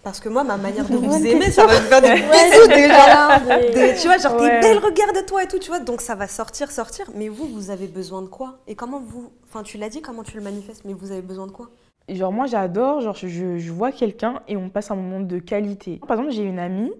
[0.04, 3.38] Parce que moi, ma manière de vous aimer, ça va me faire des bisous déjà.
[3.40, 4.60] Des- tu vois, genre Ouais.
[4.60, 5.80] des belles regards de toi et tout, tu vois.
[5.80, 7.06] Donc ça va sortir, sortir.
[7.14, 8.58] Mais vous, vous avez besoin de quoi?
[8.68, 9.30] Et comment vous.
[9.48, 11.70] Enfin, tu l'as dit, comment tu le manifestes, mais vous avez besoin de quoi?
[12.08, 16.00] Genre, moi, j'adore, genre, je, je vois quelqu'un et on passe un moment de qualité.
[16.06, 16.92] Par exemple, j'ai une amie,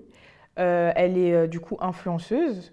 [0.58, 2.72] euh, elle est euh, du coup influenceuse,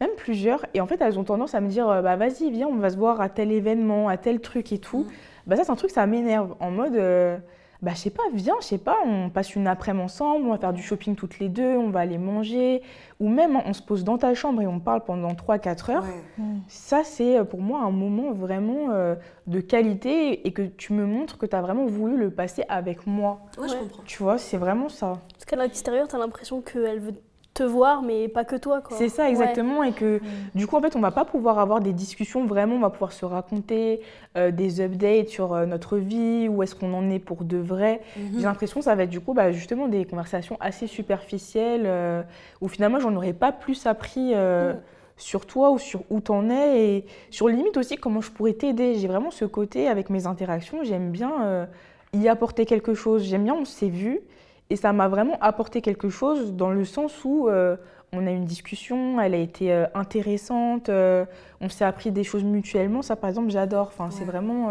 [0.00, 2.68] même plusieurs, et en fait, elles ont tendance à me dire, euh, bah vas-y, viens,
[2.68, 5.04] on va se voir à tel événement, à tel truc et tout.
[5.04, 5.10] Mm.
[5.46, 7.36] Bah ça, c'est un truc, ça m'énerve, en mode, euh,
[7.84, 10.58] bah je sais pas, viens, je sais pas, on passe une après-midi ensemble, on va
[10.58, 12.82] faire du shopping toutes les deux, on va aller manger,
[13.20, 16.04] ou même on se pose dans ta chambre et on parle pendant 3-4 heures.
[16.04, 16.44] Ouais.
[16.66, 19.14] Ça, c'est euh, pour moi un moment vraiment euh,
[19.46, 23.06] de qualité et que tu me montres que tu as vraiment voulu le passer avec
[23.06, 23.40] moi.
[23.58, 24.02] Ouais, je comprends.
[24.06, 25.20] Tu vois, c'est vraiment ça.
[25.34, 27.14] Parce qu'à l'extérieur, t'as l'impression qu'elle veut
[27.54, 28.82] te voir, mais pas que toi.
[28.90, 29.30] C'est ça Ouais.
[29.30, 29.84] exactement.
[29.84, 30.20] Et que
[30.54, 33.12] du coup, en fait, on va pas pouvoir avoir des discussions vraiment, on va pouvoir
[33.12, 34.00] se raconter
[34.36, 38.00] euh, des updates sur euh, notre vie, où est-ce qu'on en est pour de vrai.
[38.16, 38.30] Mhm.
[38.38, 42.22] J'ai l'impression que ça va être du coup bah, justement des conversations assez superficielles euh,
[42.60, 44.76] où finalement j'en aurais pas plus appris Mm.
[45.16, 48.96] sur toi ou sur où t'en es et sur limite aussi comment je pourrais t'aider.
[48.96, 51.66] J'ai vraiment ce côté avec mes interactions, j'aime bien
[52.12, 53.22] y apporter quelque chose.
[53.22, 54.20] J'aime bien, on s'est vu
[54.70, 57.76] et ça m'a vraiment apporté quelque chose dans le sens où euh,
[58.12, 61.26] on a eu une discussion, elle a été euh, intéressante, euh,
[61.60, 63.02] on s'est appris des choses mutuellement.
[63.02, 63.88] Ça par exemple j'adore.
[63.88, 64.70] Enfin, c'est vraiment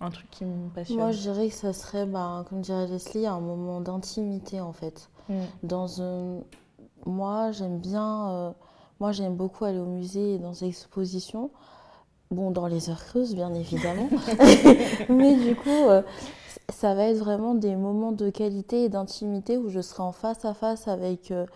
[0.00, 0.98] un truc qui me passionne.
[0.98, 5.08] Moi, je dirais que ça serait, bah, comme dirait Leslie, un moment d'intimité en fait.
[5.28, 5.34] Mm.
[5.62, 6.40] Dans un...
[7.06, 8.54] Moi, j'aime bien.
[9.00, 11.50] Moi, j'aime beaucoup aller au musée et dans les expositions.
[12.30, 14.08] Bon, dans les heures creuses, bien évidemment.
[15.08, 15.88] Mais du coup,
[16.72, 20.44] ça va être vraiment des moments de qualité et d'intimité où je serai en face
[20.44, 21.46] à face avec euh,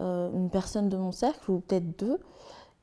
[0.00, 2.18] euh, une personne de mon cercle ou peut-être deux.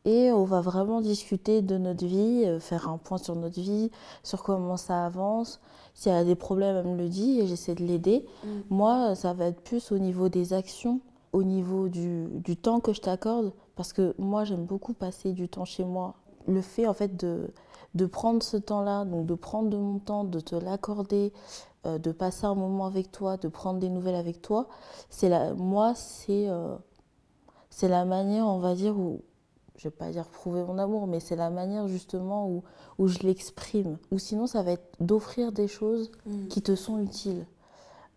[0.05, 3.91] et on va vraiment discuter de notre vie, euh, faire un point sur notre vie,
[4.23, 5.59] sur comment ça avance.
[5.93, 8.25] S'il y a des problèmes, elle me le dit et j'essaie de l'aider.
[8.43, 8.47] Mm.
[8.69, 10.99] Moi, ça va être plus au niveau des actions,
[11.33, 15.47] au niveau du, du temps que je t'accorde, parce que moi, j'aime beaucoup passer du
[15.49, 16.15] temps chez moi.
[16.47, 17.51] Le fait, en fait, de,
[17.97, 21.33] de prendre ce temps-là, donc de prendre de mon temps, de te l'accorder,
[21.85, 24.67] euh, de passer un moment avec toi, de prendre des nouvelles avec toi,
[25.09, 26.75] c'est la, moi, c'est euh,
[27.69, 29.21] c'est la manière, on va dire, où,
[29.75, 32.63] je vais pas dire prouver mon amour, mais c'est la manière justement où,
[32.97, 33.97] où je l'exprime.
[34.11, 36.47] Ou sinon, ça va être d'offrir des choses Mm.
[36.47, 37.45] qui te sont utiles.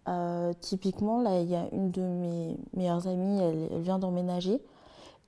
[0.08, 4.62] Euh, typiquement, là, il y a une de mes meilleures amies, elle, elle vient d'emménager.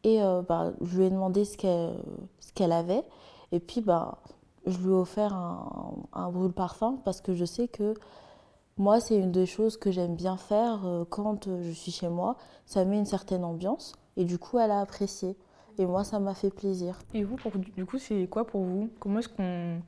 [0.05, 1.95] Et euh, bah, je lui ai demandé ce qu'elle
[2.41, 3.05] ce qu'elle avait.
[3.53, 4.19] Et puis, bah,
[4.66, 7.94] je lui ai offert un, un brûle-parfum parce que je sais que
[8.79, 12.09] moi, c'est une des choses que j'aime bien faire euh, quand euh, je suis chez
[12.09, 12.37] moi.
[12.64, 13.92] Ça met une certaine ambiance.
[14.16, 15.37] Et du coup, elle a apprécié.
[15.79, 16.98] Et moi, ça m'a fait plaisir.
[17.14, 18.90] Et vous, pour, du coup, c'est quoi pour vous?
[18.98, 19.81] Comment est-ce qu'on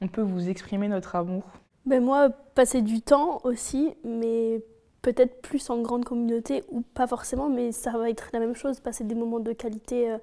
[0.00, 1.44] on peut vous exprimer notre amour?
[1.86, 4.64] Ben moi, passer du temps aussi, mais
[5.02, 8.78] peut-être plus en grande communauté ou pas forcément, mais ça va être la même chose,
[8.80, 10.18] passer des moments de qualité euh,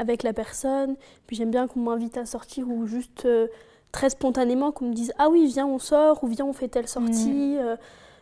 [0.00, 0.96] avec la personne.
[1.26, 3.46] Puis j'aime bien qu'on m'invite à sortir ou juste euh,
[3.92, 6.88] très spontanément qu'on me dise ah oui viens on sort ou viens on fait telle
[6.88, 7.76] sortie, euh,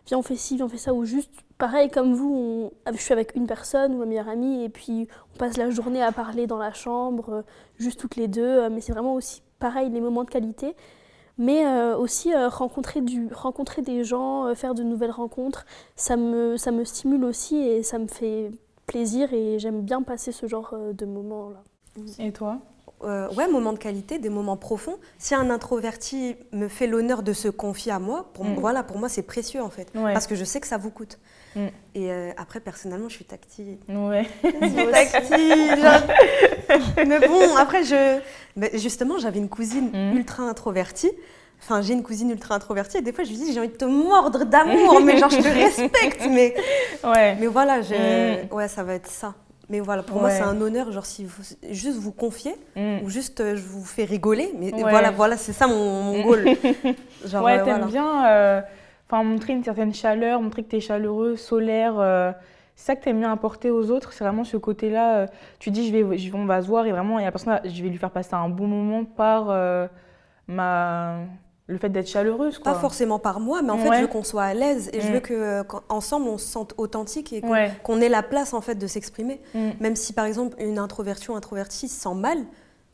[0.06, 0.92] viens on fait ci, viens on fait ça.
[0.92, 4.28] Ou juste pareil comme vous, on- ah, je suis avec une personne ou ma meilleure
[4.28, 7.42] amie et puis on passe la journée à parler dans la chambre, euh,
[7.78, 10.74] juste toutes les deux, mais c'est vraiment aussi pareil les moments de qualité.
[11.40, 16.16] Mais euh, aussi euh, rencontrer, du, rencontrer des gens, euh, faire de nouvelles rencontres, ça
[16.16, 18.50] me, ça me stimule aussi et ça me fait
[18.88, 21.62] plaisir et j'aime bien passer ce genre euh, de moments-là.
[22.18, 22.58] Et toi?
[23.04, 24.96] Euh, ouais, moments de qualité, des moments profonds.
[25.18, 28.54] Si un introverti me fait l'honneur de se confier à moi, pour, Mm.
[28.54, 29.88] voilà, pour moi c'est précieux en fait.
[29.94, 30.12] Ouais.
[30.12, 31.20] Parce que je sais que ça vous coûte.
[31.54, 31.66] Mm.
[31.94, 33.78] Et euh, après, personnellement, je suis tactile.
[33.88, 34.26] Ouais.
[34.92, 35.76] tactile.
[35.80, 38.18] genre- Mais bon, après, je...
[38.56, 40.16] mais justement, j'avais une cousine Mm.
[40.16, 41.12] ultra introvertie.
[41.60, 43.74] Enfin, j'ai une cousine ultra introvertie et des fois, je lui dis, j'ai envie de
[43.76, 46.26] te mordre d'amour, mais genre, je te respecte.
[46.30, 46.54] Mais,
[47.04, 47.36] Ouais.
[47.38, 47.80] mais voilà.
[47.80, 48.54] Mm.
[48.54, 49.34] ouais, ça va être ça.
[49.70, 53.04] Mais voilà, pour moi, c'est un honneur, genre, si vous juste vous confiez Mm.
[53.04, 54.50] ou juste euh, je vous fais rigoler.
[54.58, 54.80] Mais Ouais.
[54.82, 56.44] voilà, voilà, c'est ça mon, mon goal.
[57.26, 57.86] Genre, ouais, euh, t'aimes voilà.
[57.86, 58.60] bien euh,
[59.10, 61.94] enfin, montrer une certaine chaleur, montrer que t'es chaleureux, solaire.
[62.76, 64.12] c'est ça que t'aimes bien apporter aux autres.
[64.14, 65.26] C'est vraiment ce côté-là.
[65.58, 67.28] tu dis, je vais, je vais, on va se voir et vraiment, il y a
[67.28, 69.52] la personne, je vais lui faire passer un bon moment par
[70.46, 71.16] ma,
[71.68, 72.58] le fait d'être chaleureuse.
[72.58, 72.72] Quoi.
[72.72, 75.08] Pas forcément par moi, mais en fait, je veux qu'on soit à l'aise et je
[75.08, 75.12] Mm.
[75.12, 78.06] veux que qu'en- ensemble on se sente authentique et qu'on Ouais.
[78.06, 79.40] ait la place en fait de s'exprimer.
[79.54, 79.68] Mm.
[79.80, 82.38] Même si par exemple une introvertie ou introverti se sent mal,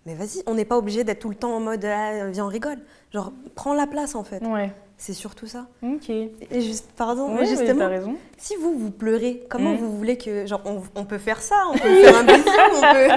[0.07, 2.49] mais vas-y, on n'est pas obligé d'être tout le temps en mode ah, viens on
[2.49, 2.79] rigole.
[3.13, 4.45] Genre prends la place en fait.
[4.45, 4.73] Ouais.
[4.97, 5.67] C'est surtout ça.
[5.83, 6.09] Ok.
[6.11, 8.17] Et juste pardon, mais mais justement, t'as raison.
[8.39, 9.77] si vous vous pleurez, comment Mm.
[9.79, 12.81] vous voulez que genre on, on peut faire ça, on peut faire un bisou, on
[12.93, 13.09] peut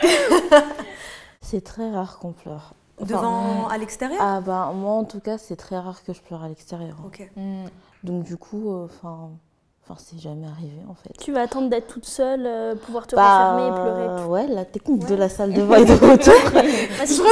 [1.42, 2.74] C'est très rare qu'on pleure.
[3.02, 4.20] Enfin, devant à l'extérieur.
[4.22, 6.96] Ah bah moi en tout cas c'est très rare que je pleure à l'extérieur.
[7.04, 7.30] Ok.
[7.36, 7.64] Mm.
[8.04, 9.30] Donc du coup, euh, enfin,
[9.84, 11.12] enfin c'est jamais arrivé en fait.
[11.20, 14.08] Tu vas attendre d'être toute seule, euh, pouvoir te Bah, refermer et pleurer.
[14.08, 16.34] euh, ouais, la technique de la salle de bain et de retour.
[17.00, 17.22] Je ça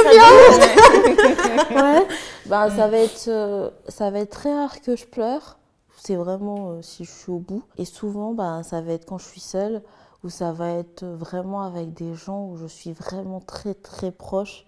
[1.83, 2.07] ouais.
[2.45, 5.57] Bah, ça va être, euh, ça va être très rare que je pleure.
[6.01, 7.63] C'est vraiment euh, si je suis au bout.
[7.77, 9.81] Et souvent, bah, ça va être quand je suis seule,
[10.23, 14.65] ou ça va être vraiment avec des gens où je suis vraiment très très proche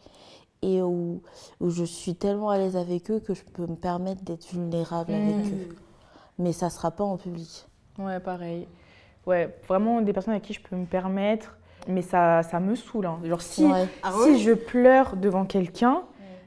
[0.61, 1.21] et où,
[1.59, 5.13] où je suis tellement à l'aise avec eux que je peux me permettre d'être vulnérable
[5.13, 5.55] avec Mm.
[5.55, 5.69] eux.
[6.39, 7.67] Mais ça sera pas en public.
[7.97, 8.67] Ouais, pareil.
[9.25, 13.05] Ouais, vraiment des personnes avec qui je peux me permettre, mais ça, ça me saoule.
[13.05, 13.19] hein.
[13.23, 13.87] Genre, si, Ouais.
[14.03, 16.01] Ah si je pleure devant quelqu'un,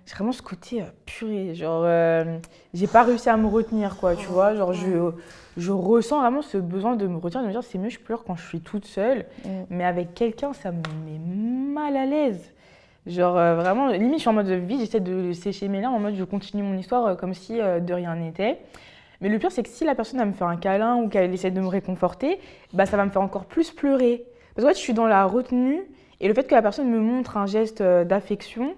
[0.07, 1.55] j'ai vraiment ce côté euh, purée.
[1.55, 2.39] Genre, euh,
[2.73, 4.55] j'ai pas réussi à me retenir, quoi, tu vois.
[4.55, 5.11] Genre, je,
[5.57, 8.25] je ressens vraiment ce besoin de me retenir, de me dire c'est mieux, je pleure
[8.25, 9.27] quand je suis toute seule.
[9.45, 9.49] Mm.
[9.71, 12.51] Mais avec quelqu'un, ça me met mal à l'aise.
[13.07, 16.01] Genre, euh, vraiment, limite, je suis en mode vie, j'essaie de sécher mes larmes, en
[16.01, 18.59] mode je continue mon histoire euh, comme si euh, de rien n'était.
[19.21, 21.33] Mais le pire, c'est que si la personne elle me fait un câlin ou qu'elle
[21.33, 22.39] essaie de me réconforter,
[22.73, 24.25] bah, ça va me faire encore plus pleurer.
[24.55, 25.83] Parce que fait, je suis dans la retenue
[26.21, 28.75] et le fait que la personne me montre un geste d'affection,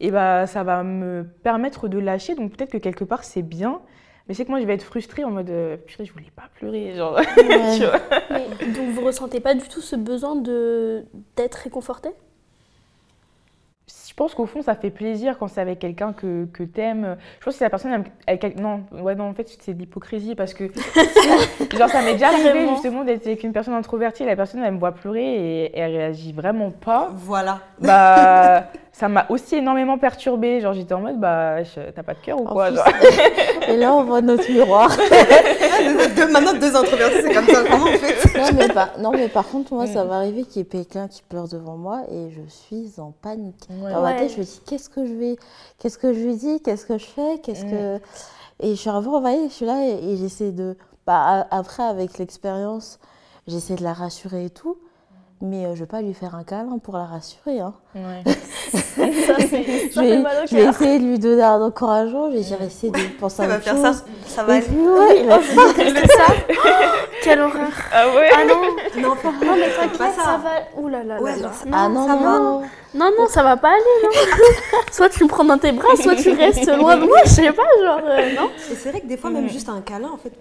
[0.00, 2.34] et bah, ça va me permettre de lâcher.
[2.34, 3.80] Donc peut-être que quelque part, c'est bien.
[4.26, 5.52] Mais c'est que moi, je vais être frustrée en mode
[5.86, 6.94] purée, je voulais pas pleurer.
[6.94, 7.20] Genre,
[7.76, 8.00] tu vois.
[8.30, 11.04] Mais, donc vous ressentez pas du tout ce besoin de
[11.36, 12.10] d'être réconforté
[14.18, 17.16] pense qu'au fond, ça fait plaisir quand c'est avec quelqu'un que, que t'aimes.
[17.38, 18.04] Je pense que si la personne
[18.58, 20.64] non, ouais, non, en fait, c'est de l'hypocrisie parce que
[21.78, 24.78] genre ça m'est déjà arrivé justement d'être avec une personne introvertie, la personne elle me
[24.78, 25.22] voit pleurer
[25.66, 27.10] et elle réagit vraiment pas.
[27.14, 27.60] Voilà.
[27.80, 30.60] Bah, ça m'a aussi énormément perturbée.
[30.60, 31.58] Genre, j'étais en mode, bah,
[31.94, 32.86] t'as pas de cœur ou En quoi plus, genre?
[33.68, 34.90] Et là, on voit notre miroir.
[36.16, 37.62] Deux- maintenant, deux introvertis, c'est comme ça.
[37.72, 40.08] On fait non, mais par, non, mais par contre, moi, ça Mm.
[40.08, 43.68] m'arrivait qu'il y ait quelqu'un qui pleure devant moi et je suis en panique.
[43.70, 43.92] Ouais.
[44.08, 44.26] Ma Ouais.
[44.26, 45.36] tête, je me dis, qu'est-ce que je vais,
[45.78, 47.70] qu'est-ce que je lui dis, qu'est-ce que je fais, qu'est-ce Mm.
[47.70, 48.00] que...
[48.60, 50.76] Et je suis un peu envahie, je suis là et, et j'essaie de...
[51.06, 52.98] Bah, après, avec l'expérience,
[53.46, 54.76] j'essaie de la rassurer et tout,
[55.40, 57.60] mais euh, je vais pas lui faire un câlin pour la rassurer.
[57.60, 57.74] Hein.
[57.94, 58.22] Ouais.
[58.98, 61.60] Ça, c'est- Je ça vais, fait mal au je vais essayer de lui donner un
[61.62, 63.82] encouragement, je vais dire, essayer de penser à Ça va autre faire chose.
[63.82, 66.32] ça, ça va puis, ouais, il a C'est ça
[67.22, 70.22] Quelle horreur Ah ouais Ah non Non, pas- Non mais Pas t'inquiète, ça.
[70.24, 70.36] ça.
[70.42, 70.80] va...
[70.80, 71.42] Ouh là là Ouais, là là.
[71.42, 72.38] genre, ça- Ah non, ça non, va.
[72.38, 72.62] non.
[72.94, 74.10] Non, non, ça va pas aller, non
[74.92, 77.52] Soit tu me prends dans tes bras, soit tu restes loin de moi, je sais
[77.52, 80.16] pas, genre, euh, non Et c'est vrai que des fois, même juste un câlin, en
[80.18, 80.32] fait,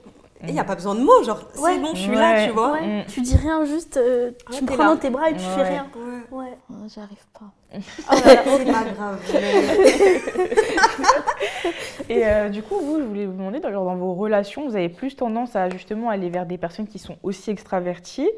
[0.46, 1.74] il n'y a pas besoin de mots, genre, Ouais.
[1.74, 2.74] c'est bon, je suis là, tu vois.
[2.74, 3.06] Ouais, Mm.
[3.08, 4.90] tu dis rien, juste, euh, tu Ouais, me prends là.
[4.92, 5.88] dans tes bras et tu fais rien.
[6.32, 6.38] Ouais.
[6.44, 6.58] Ouais.
[6.70, 7.46] Non, J'y arrive pas.
[7.74, 9.20] Oh là là, c'est pas grave.
[12.10, 14.76] Et euh, du coup, vous, je voulais vous demander, dans, genre, dans vos relations, vous
[14.76, 18.30] avez plus tendance à justement aller vers des personnes qui sont aussi extraverties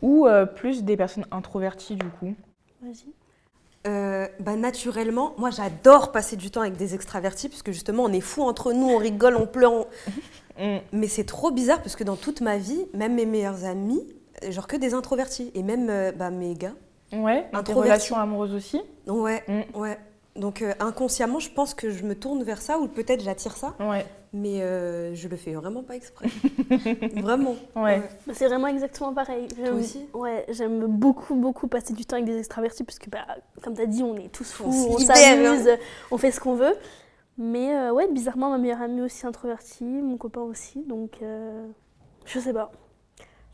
[0.00, 2.34] ou euh, plus des personnes introverties du coup?
[2.82, 3.06] Vas-y.
[3.86, 8.20] Euh, bah, naturellement, moi j'adore passer du temps avec des extravertis puisque justement on est
[8.20, 9.72] fous entre nous, on rigole, on pleure.
[9.72, 9.86] on-
[10.58, 10.78] Mm.
[10.92, 14.02] Mais c'est trop bizarre parce que dans toute ma vie, même mes meilleurs amis,
[14.50, 16.74] genre que des introvertis et même euh, bah, mes gars.
[17.12, 19.78] Ouais, tes relations amoureuses aussi Ouais, Mm.
[19.78, 19.98] ouais.
[20.34, 23.74] Donc euh, inconsciemment, je pense que je me tourne vers ça ou peut-être j'attire ça,
[23.78, 26.28] Ouais, mais euh, je le fais vraiment pas exprès.
[27.16, 27.54] vraiment.
[27.76, 28.00] Ouais.
[28.32, 29.46] C'est vraiment exactement pareil.
[29.62, 30.06] J'aime- aussi?
[30.14, 33.26] Ouais, j'aime beaucoup, beaucoup passer du temps avec des extravertis parce que, bah,
[33.62, 35.68] comme tu as dit, on est tous fous, On s'amuse,
[36.10, 36.74] on fait ce qu'on veut.
[37.38, 41.66] Mais euh, ouais, bizarrement, ma meilleure amie aussi introvertie, mon copain aussi, donc euh,
[42.26, 42.70] je sais pas.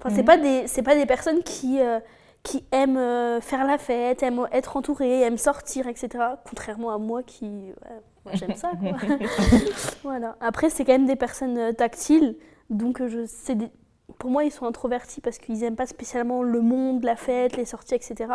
[0.01, 0.27] Enfin, c'est Mhm.
[0.27, 0.37] pas
[0.83, 2.01] pas des personnes qui, euh,
[2.43, 6.09] qui aiment euh, faire la fête, aiment être entourées, aiment sortir, etc.
[6.49, 8.73] Contrairement à moi qui, ouais, moi j'aime ça.
[8.81, 8.93] Quoi.
[10.03, 10.37] voilà.
[10.41, 12.37] Après, c'est quand même des personnes tactiles,
[12.71, 13.71] donc je, des-
[14.19, 17.65] pour moi, ils sont introvertis parce qu'ils n'aiment pas spécialement le monde, la fête, les
[17.65, 18.33] sorties, etc.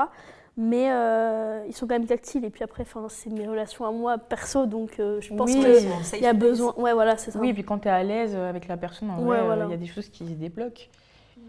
[0.55, 2.45] Mais euh, ils sont quand même tactiles.
[2.45, 5.65] Et puis après, enfin, c'est mes relations à moi perso, donc euh, je pense Oui.
[6.11, 6.73] qu'il y a besoin.
[6.77, 7.39] Ouais, voilà, c'est ça.
[7.39, 9.41] Oui, et puis quand tu es à l'aise avec la personne, en Ouais, vrai, euh,
[9.41, 9.65] il voilà.
[9.67, 10.89] y a des choses qui se débloquent.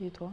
[0.03, 0.33] Et toi?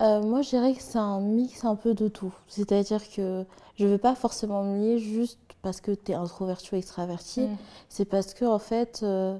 [0.00, 2.34] Euh, moi, je dirais que c'est un mix un peu de tout.
[2.48, 3.44] C'est-à-dire que
[3.78, 7.42] je ne vais pas forcément me lier juste parce que tu es introverti ou extraverti.
[7.42, 7.56] Mm.
[7.88, 9.36] C'est parce que, en fait, euh,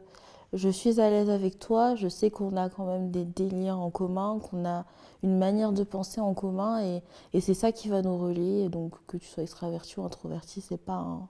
[0.56, 1.94] je suis à l'aise avec toi.
[1.94, 4.84] Je sais qu'on a quand même des délires en commun, qu'on a
[5.22, 6.82] une manière de penser en commun.
[6.82, 7.02] Et,
[7.32, 8.64] et c'est ça qui va nous relier.
[8.64, 11.28] Et donc, que tu sois extraverti ou introverti, c'est pas un,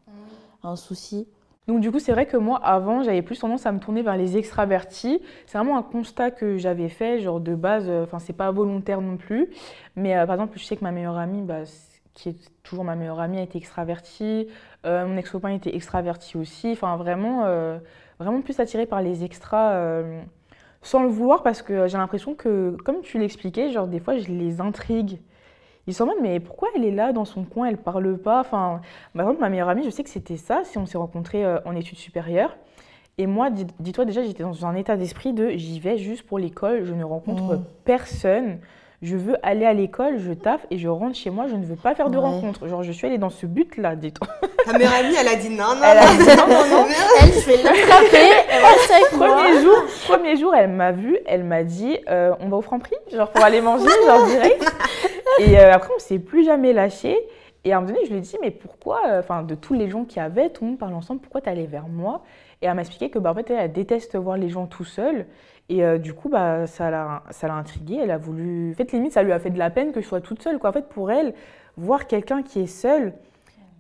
[0.62, 1.28] un souci.
[1.66, 4.16] Donc du coup, c'est vrai que moi, avant, j'avais plus tendance à me tourner vers
[4.16, 5.20] les extravertis.
[5.46, 9.00] C'est vraiment un constat que j'avais fait, genre de base, euh, enfin, c'est pas volontaire
[9.00, 9.50] non plus.
[9.96, 11.62] Mais euh, par exemple, je sais que ma meilleure amie, bah,
[12.14, 14.46] qui est toujours ma meilleure amie, a été extravertie.
[14.84, 16.70] Euh, mon ex-copain était extraverti aussi.
[16.70, 17.78] Enfin, vraiment, euh,
[18.18, 20.20] vraiment plus attiré par les extras euh,
[20.82, 24.28] sans le vouloir parce que j'ai l'impression que, comme tu l'expliquais, genre des fois, je
[24.28, 25.18] les intrigue.
[25.88, 28.40] Ils sont en mode, mais pourquoi elle est là dans son coin, elle parle pas?
[28.40, 28.80] Enfin,
[29.14, 31.58] par exemple, ma meilleure amie, je sais que c'était ça, si on s'est rencontrés euh,
[31.64, 32.56] en études supérieures.
[33.18, 36.38] Et moi, dis- dis-toi déjà, j'étais dans un état d'esprit de j'y vais juste pour
[36.38, 37.64] l'école, je ne rencontre Mm.
[37.84, 38.58] personne.
[39.02, 41.76] Je veux aller à l'école, je taffe et je rentre chez moi, je ne veux
[41.76, 42.22] pas faire de Ouais.
[42.24, 42.66] rencontres.
[42.66, 44.26] Genre, je suis allée dans ce but-là, dis-toi.
[44.64, 46.12] Ta meilleure amie, elle a dit non, non, Elle a non.
[46.12, 46.86] dit non, non, non.
[47.22, 49.28] Elle, je vais l'attraper, elle moi.
[49.36, 49.76] Premier jour,
[50.08, 53.44] premier jour, elle m'a vue, elle m'a dit euh, on va au Franprix, genre pour
[53.44, 54.64] aller manger, genre direct.
[55.40, 57.16] Et euh, après, on s'est plus jamais lâché.
[57.64, 59.74] Et à un moment donné, je lui ai dit mais pourquoi, euh, enfin, de tous
[59.74, 62.22] les gens qui avaient, tout le monde parle ensemble, pourquoi allée vers moi?
[62.62, 64.84] Et elle m'a expliqué que bah, en fait, elle, elle déteste voir les gens tout
[64.84, 65.26] seuls.
[65.68, 67.98] Et euh, du coup, bah, ça l'a intriguée.
[68.02, 68.72] Elle a voulu.
[68.72, 70.58] En fait, limite, ça lui a fait de la peine que je sois toute seule.
[70.58, 70.70] Quoi.
[70.70, 71.34] En fait, pour elle,
[71.76, 73.14] voir quelqu'un qui est seul,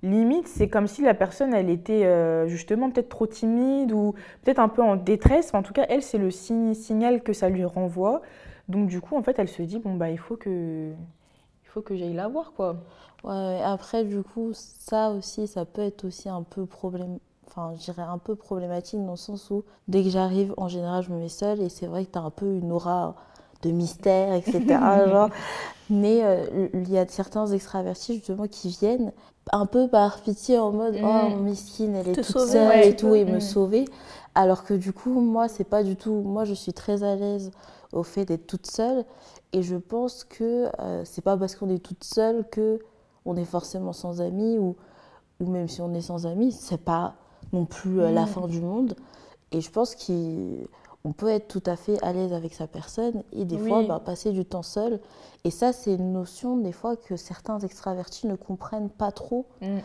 [0.02, 4.58] limite, c'est comme si la personne, elle était euh, justement peut-être trop timide ou peut-être
[4.58, 5.54] un peu en détresse.
[5.54, 8.22] En tout cas, elle, c'est le signe- signal que ça lui renvoie.
[8.68, 11.82] Donc, du coup, en fait, elle se dit bon, bah, il faut que, il faut
[11.82, 12.76] que j'aille la voir, quoi.
[13.24, 17.18] Ouais, après, du coup, ça aussi, ça peut être aussi un peu problème...
[17.48, 21.02] Enfin, je dirais un peu problématique dans le sens où dès que j'arrive, en général,
[21.02, 23.14] je me mets seule et c'est vrai que tu as un peu une aura
[23.62, 24.60] de mystère, etc.
[25.08, 25.30] genre.
[25.88, 29.12] Mais euh, il y a certains extravertis, justement, qui viennent
[29.52, 31.04] un peu par pitié en mode Mm.
[31.04, 32.88] Oh, Miskine, elle est Te toute sauver, seule ouais.
[32.88, 33.40] et tout, et me Mm.
[33.40, 33.84] sauver.
[34.34, 36.12] Alors que du coup, moi, c'est pas du tout.
[36.22, 37.52] Moi, je suis très à l'aise
[37.92, 39.04] au fait d'être toute seule.
[39.52, 42.80] Et je pense que euh, c'est pas parce qu'on est toute seule que
[43.24, 44.76] on est forcément sans amis ou,
[45.40, 47.14] ou même si on est sans amis, c'est pas
[47.52, 48.28] non plus euh, la Mm.
[48.28, 48.96] fin du monde.
[49.52, 53.44] Et je pense qu'on peut être tout à fait à l'aise avec sa personne et
[53.44, 55.00] des fois bah, passer du temps seul.
[55.44, 59.46] Et ça, c'est une notion des fois que certains extravertis ne comprennent pas trop.
[59.62, 59.78] Mm.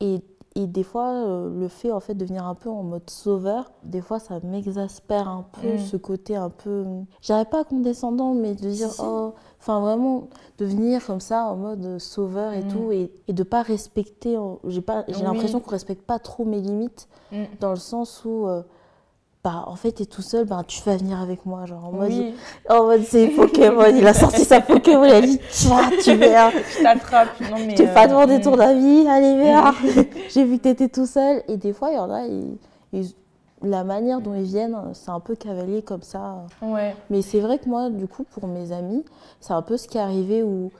[0.00, 0.20] Et,
[0.54, 3.72] Et des fois, euh, le fait en fait de venir un peu en mode sauveur,
[3.84, 5.78] des fois ça m'exaspère un peu Mm.
[5.78, 6.84] ce côté un peu,
[7.22, 10.28] j'arrive pas condescendant, mais de dire Si, oh, enfin vraiment
[10.58, 12.68] de venir comme ça en mode sauveur et Mm.
[12.68, 14.36] tout et, et de pas respecter.
[14.36, 15.22] euh, J'ai pas, j'ai Oui.
[15.22, 17.44] l'impression qu'on respecte pas trop mes limites Mm.
[17.60, 18.62] dans le sens où euh,
[19.44, 22.10] bah en fait t'es tout seul, bah tu vas venir avec moi, genre en mode,
[22.10, 22.32] Oui,
[22.68, 26.50] en mode c'est Pokémon, il a sorti sa Pokémon, il a dit tiens tu viens.
[26.50, 27.40] je t'attrape.
[27.50, 29.74] Non, mais, t'ai pas euh, demandé ton avis, allez viens.
[30.30, 31.42] J'ai vu que t'étais tout seul.
[31.48, 32.56] Et des fois, il y en a, ils-
[32.92, 33.14] ils-
[33.64, 36.44] la manière dont ils viennent, c'est un peu cavalier comme ça.
[36.62, 36.94] Ouais.
[37.10, 39.04] Mais c'est vrai que moi, du coup, pour mes amis,
[39.40, 40.70] c'est un peu ce qui est arrivé où,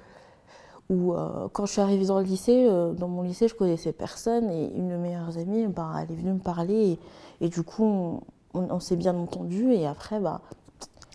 [0.90, 3.92] où euh, quand je suis arrivée dans le lycée, euh, dans mon lycée, je connaissais
[3.92, 4.50] personne.
[4.50, 6.98] Et une de mes meilleures amies, ben, elle est venue me parler.
[7.40, 8.20] Et, et du coup, on,
[8.54, 9.72] on- on s'est bien entendu.
[9.72, 10.40] Et après, bah,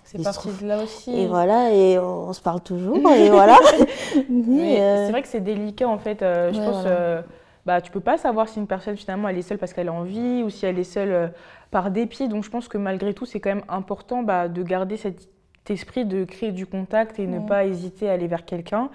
[0.04, 1.12] C'est parti de là aussi.
[1.16, 2.98] et voilà, et on, on se parle toujours.
[3.12, 3.58] et voilà.
[4.30, 6.22] Mais euh, c'est vrai que c'est délicat en fait.
[6.22, 6.90] euh, je Ouais, pense, voilà.
[6.98, 7.22] euh,
[7.66, 9.94] bah, tu peux pas savoir si une personne finalement elle est seule parce qu'elle a
[9.94, 11.34] envie ou si elle est seule
[11.72, 12.28] par dépit.
[12.30, 15.28] Donc je pense que malgré tout, c'est quand même important bah, de garder cet
[15.70, 18.90] esprit de créer du contact et ne pas hésiter à aller vers quelqu'un.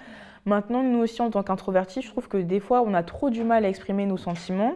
[0.45, 3.43] Maintenant, nous aussi en tant qu'introvertis, je trouve que des fois on a trop du
[3.43, 4.73] mal à exprimer nos sentiments.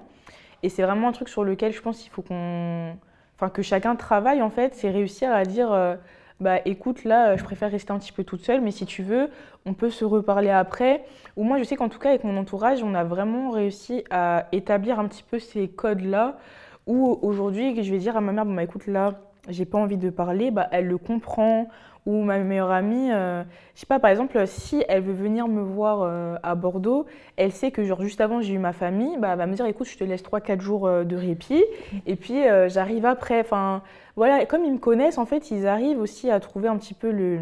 [0.64, 2.96] Et c'est vraiment un truc sur lequel je pense qu'il faut qu'on.
[3.38, 5.72] Enfin, que chacun travaille en fait, c'est réussir à dire.
[5.72, 5.96] euh,
[6.40, 9.02] bah écoute, là, euh, je préfère rester un petit peu toute seule, mais si tu
[9.04, 9.30] veux,
[9.66, 11.04] on peut se reparler après.
[11.36, 14.46] Ou moi, je sais qu'en tout cas, avec mon entourage, on a vraiment réussi à
[14.52, 16.38] établir un petit peu ces codes-là,
[16.86, 19.14] où aujourd'hui, je vais dire à ma mère, bon, bah écoute, là,
[19.50, 21.68] j'ai pas envie de parler, bah elle le comprend.
[22.08, 23.44] Ou ma meilleure amie, euh,
[23.76, 27.06] je sais pas, par exemple, si elle veut venir me voir euh, à Bordeaux,
[27.36, 29.66] elle sait que genre juste avant j'ai eu ma famille, bah elle va me dire
[29.66, 31.66] écoute, je te laisse 3-4 jours euh, de répit,
[32.06, 33.42] et puis j'arrive après.
[33.42, 33.84] Enfin,
[34.16, 37.12] voilà, comme ils me connaissent, en fait, ils arrivent aussi à trouver un petit peu
[37.12, 37.40] le,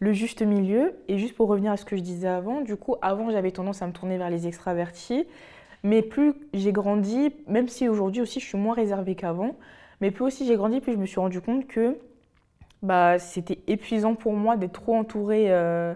[0.00, 0.94] le juste milieu.
[1.08, 3.82] Et juste pour revenir à ce que je disais avant, du coup, avant, j'avais tendance
[3.82, 5.26] à me tourner vers les extravertis.
[5.82, 9.54] Mais plus j'ai grandi, même si aujourd'hui aussi je suis moins réservée qu'avant,
[10.00, 11.98] mais plus aussi j'ai grandi, plus je me suis rendu compte que
[12.82, 15.94] bah, c'était épuisant pour moi d'être trop entourée euh,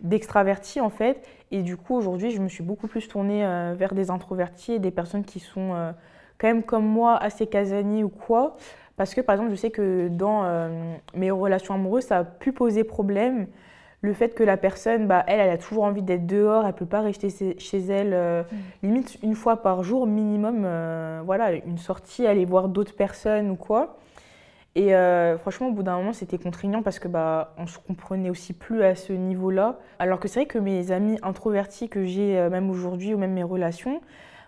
[0.00, 1.26] d'extravertis en fait.
[1.50, 4.78] Et du coup, aujourd'hui, je me suis beaucoup plus tournée euh, vers des introvertis et
[4.78, 5.92] des personnes qui sont euh,
[6.38, 8.56] quand même comme moi assez casaniers ou quoi.
[8.96, 12.52] Parce que par exemple, je sais que dans euh, mes relations amoureuses, ça a pu
[12.52, 13.46] poser problème.
[14.02, 16.86] Le fait que la personne, bah, elle, elle a toujours envie d'être dehors, elle peut
[16.86, 18.42] pas rester chez elle, euh,
[18.82, 20.66] limite une fois par jour minimum,
[21.24, 23.98] voilà, une sortie, aller voir d'autres personnes ou quoi.
[24.76, 28.30] Et euh, franchement, au bout d'un moment, c'était contraignant parce que bah, on se comprenait
[28.30, 29.78] aussi plus à ce niveau-là.
[29.98, 33.32] Alors que c'est vrai que mes amis introvertis que j'ai euh, même aujourd'hui ou même
[33.32, 34.00] mes relations,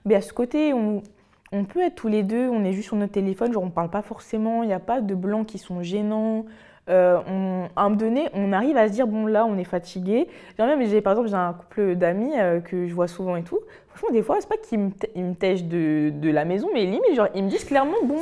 [0.05, 1.03] ben, à ce côté, on,
[1.51, 3.91] on peut être tous les deux, on est juste sur notre téléphone, genre on parle
[3.91, 6.47] pas forcément, il n'y a pas de blancs qui sont gênants.
[6.89, 9.64] Euh, on, à un moment donné, on arrive à se dire bon là, on est
[9.64, 10.29] fatigué.
[10.57, 10.68] Genre,
[11.03, 12.33] par exemple j'ai un couple d'amis
[12.64, 13.59] que je vois souvent et tout.
[13.95, 17.28] Franchement, des fois, c'est pas qu'ils me, tèchent de, de la maison, mais limite, genre,
[17.34, 18.16] ils me disent clairement bon,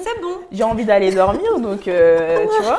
[0.50, 2.78] j'ai envie d'aller dormir, donc euh, tu vois.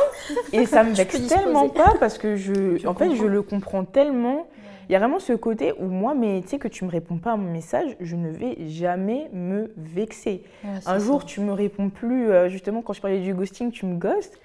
[0.52, 3.86] Et ça me vexe tellement pas parce que je, Je en fait, je le comprends
[3.86, 4.48] tellement.
[4.90, 7.18] Il y a vraiment ce côté où moi, mais tu sais que tu me réponds
[7.18, 10.44] pas à mon message, je ne vais jamais me vexer.
[10.86, 13.96] Un jour, tu me réponds plus, euh, justement, quand je parlais du ghosting, tu me
[13.96, 14.38] ghostes.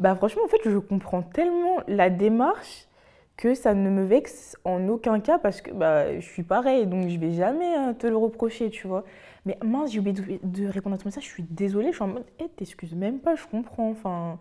[0.00, 2.88] Bah franchement, en fait, je comprends tellement la démarche
[3.36, 7.08] que ça ne me vexe en aucun cas parce que bah, je suis pareil, donc
[7.08, 9.04] je vais jamais euh, te le reprocher, tu vois.
[9.46, 12.04] Mais mince, j'ai oublié de, de répondre à ton message, je suis désolée, je suis
[12.04, 13.90] en mode, eh, t'excuses même pas, je comprends.
[13.90, 14.38] Enfin,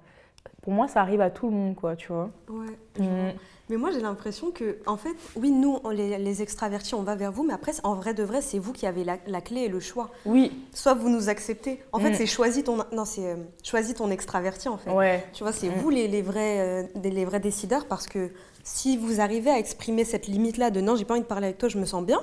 [0.62, 2.30] pour moi, ça arrive à tout le monde, quoi, tu vois.
[2.50, 3.36] Ouais.
[3.72, 7.16] Mais moi, j'ai l'impression que, en fait, oui, nous, on- les, les extravertis, on va
[7.16, 9.62] vers vous, mais après, en vrai de vrai, c'est vous qui avez la, la clé
[9.62, 10.10] et le choix.
[10.26, 11.80] Oui, Soit vous nous acceptez.
[11.94, 12.16] En fait, Mm.
[12.16, 14.92] c'est choisis ton, non, c'est euh, choisis ton extraverti, en fait.
[14.92, 15.26] ouais.
[15.32, 15.80] Tu vois, c'est Mm.
[15.80, 18.32] vous les, les vrais, euh, les vrais décideurs parce que
[18.66, 21.58] si vous arrivez à exprimer cette limite-là de non, j'ai pas envie de parler avec
[21.58, 22.22] toi, je me sens bien,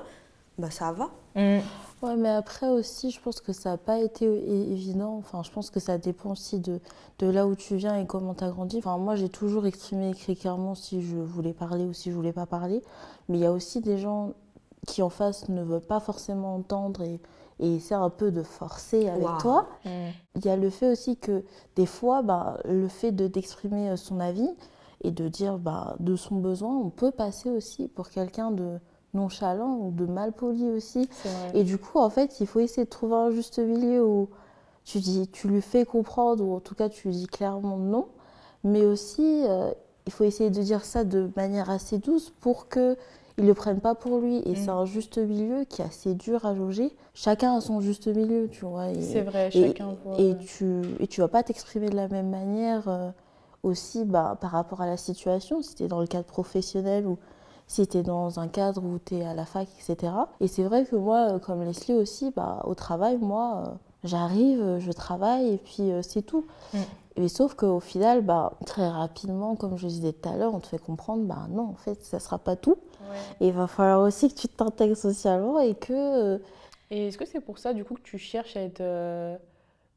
[0.58, 1.10] bah ça va.
[1.34, 1.60] Mm.
[2.02, 4.24] Ouais, mais après aussi, je pense que ça n'a pas été
[4.72, 5.16] évident.
[5.16, 6.80] Enfin, je pense que ça dépend aussi de,
[7.18, 8.78] de là où tu viens et comment tu as grandi.
[8.78, 12.32] Enfin, moi, j'ai toujours exprimé écrit clairement si je voulais parler ou si je voulais
[12.32, 12.82] pas parler.
[13.28, 14.34] Mais il y a aussi des gens
[14.86, 17.20] qui, en face, ne veulent pas forcément entendre et,
[17.58, 19.68] et essaient un peu de forcer avec toi.
[19.84, 19.88] Mm.
[20.36, 21.44] Il y a le fait aussi que
[21.74, 24.48] des fois, bah, le fait de d'exprimer euh, son avis
[25.02, 28.78] et de dire bah, de son besoin, on peut passer aussi pour quelqu'un de
[29.14, 31.08] nonchalant ou de malpoli aussi.
[31.54, 34.28] Et du coup, en fait, il faut essayer de trouver un juste milieu où
[34.84, 38.06] tu, dis, tu lui fais comprendre, ou en tout cas, tu lui dis clairement non.
[38.64, 39.70] Mais aussi, euh,
[40.06, 42.96] il faut essayer de dire ça de manière assez douce pour que
[43.40, 44.42] il le prenne pas pour lui.
[44.46, 44.56] Et Mm.
[44.56, 46.94] c'est un juste milieu qui est assez dur à jauger.
[47.14, 48.86] Chacun a son juste milieu, tu vois.
[49.00, 50.18] C'est vrai, et- chacun voit.
[50.18, 53.10] et tu et tu vas pas t'exprimer de la même manière euh,
[53.62, 55.62] aussi bah, par rapport à la situation.
[55.62, 57.16] Si tu es dans le cadre professionnel ou
[57.68, 60.12] si tu es dans un cadre où tu es à la fac, etc.
[60.40, 63.70] Et c'est vrai que moi, euh, comme Leslie aussi, bah, au travail, moi, euh,
[64.02, 66.46] j'arrive, je travaille et puis c'est tout.
[66.72, 66.78] Mm.
[67.16, 70.66] Et sauf qu'au final, bah, très rapidement, comme je disais tout à l'heure, on te
[70.66, 72.78] fait comprendre, bah non, en fait, ça ne sera pas tout.
[73.40, 76.40] Et il va falloir aussi que tu t'intègres socialement et que...
[76.90, 78.82] Et est-ce que c'est pour ça, du coup, que tu cherches à être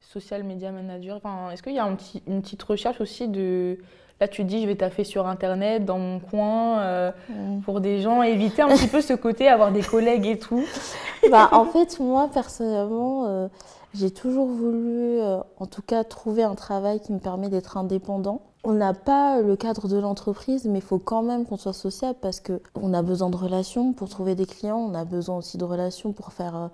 [0.01, 3.77] social media manager enfin, Est-ce qu'il y a un petit, une petite recherche aussi de
[4.21, 7.61] Là, tu dis, je vais taffer sur Internet, dans mon coin, euh, mm.
[7.61, 10.63] pour des gens, éviter un petit peu ce côté, avoir des collègues et tout.
[11.29, 13.47] Bah, en fait, moi, personnellement, euh,
[13.93, 18.41] j'ai toujours voulu, euh, en tout cas, trouver un travail qui me permet d'être indépendant.
[18.63, 22.17] On n'a pas le cadre de l'entreprise, mais il faut quand même qu'on soit sociable
[22.21, 25.63] parce qu'on a besoin de relations pour trouver des clients, on a besoin aussi de
[25.63, 26.71] relations pour faire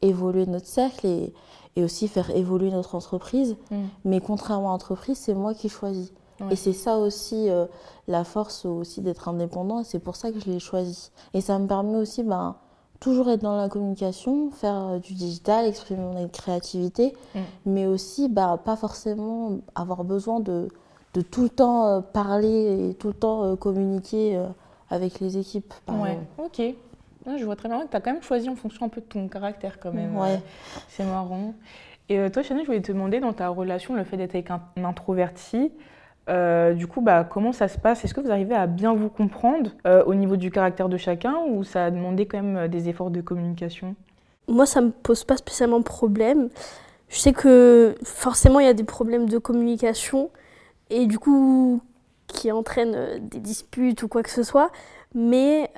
[0.00, 1.32] évoluer notre cercle et,
[1.78, 3.56] et, aussi faire évoluer notre entreprise.
[3.70, 3.76] Mm.
[4.04, 6.12] Mais contrairement à l'entreprise, c'est moi qui choisis.
[6.50, 7.66] Et c'est ça aussi euh,
[8.06, 11.10] la force aussi d'être indépendant, et c'est pour ça que je l'ai choisi.
[11.34, 12.54] Et ça me permet aussi ben,
[13.00, 17.40] toujours être dans la communication, faire euh, du digital, exprimer mon créativité, mm.
[17.66, 20.68] mais aussi bah, pas forcément avoir besoin de,
[21.14, 24.40] de tout le temps euh, parler et tout le temps communiquer
[24.90, 25.74] avec les équipes.
[25.88, 26.62] ouais, ok.
[27.36, 29.06] Je vois très bien que tu as quand même choisi en fonction un peu de
[29.06, 30.16] ton caractère quand même.
[30.16, 30.40] Ouais.
[30.88, 31.54] c'est marrant.
[32.08, 34.62] Et toi, Chanel, je voulais te demander dans ta relation, le fait d'être avec un
[34.82, 35.70] introverti,
[36.28, 38.04] euh, du coup, bah, comment ça se passe?
[38.04, 41.36] Est-ce que vous arrivez à bien vous comprendre euh, au niveau du caractère de chacun
[41.48, 43.94] ou ça a demandé quand même euh, des efforts de communication?
[44.46, 46.48] Moi, ça me pose pas spécialement problème.
[47.08, 50.30] Je sais que forcément, il y a des problèmes de communication
[50.90, 51.80] et du coup,
[52.26, 54.70] qui entraînent des disputes ou quoi que ce soit.
[55.14, 55.70] Mais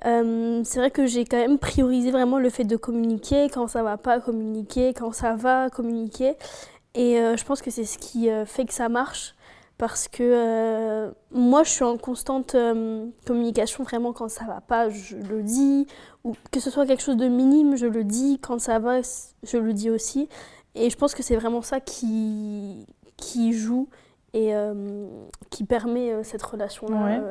[0.64, 3.96] c'est vrai que j'ai quand même priorisé vraiment le fait de communiquer, quand ça va
[3.96, 6.34] pas communiquer, quand ça va communiquer.
[6.94, 9.34] Et je pense que c'est ce qui fait que ça marche.
[9.80, 14.90] Parce que euh, moi je suis en constante euh, communication vraiment quand ça va pas
[14.90, 15.86] je le dis.
[16.22, 18.38] Ou que ce soit quelque chose de minime je le dis.
[18.42, 20.28] Quand ça va je le dis aussi.
[20.74, 23.88] Et je pense que c'est vraiment ça qui qui joue
[24.34, 25.06] et euh,
[25.48, 27.22] qui permet cette relation là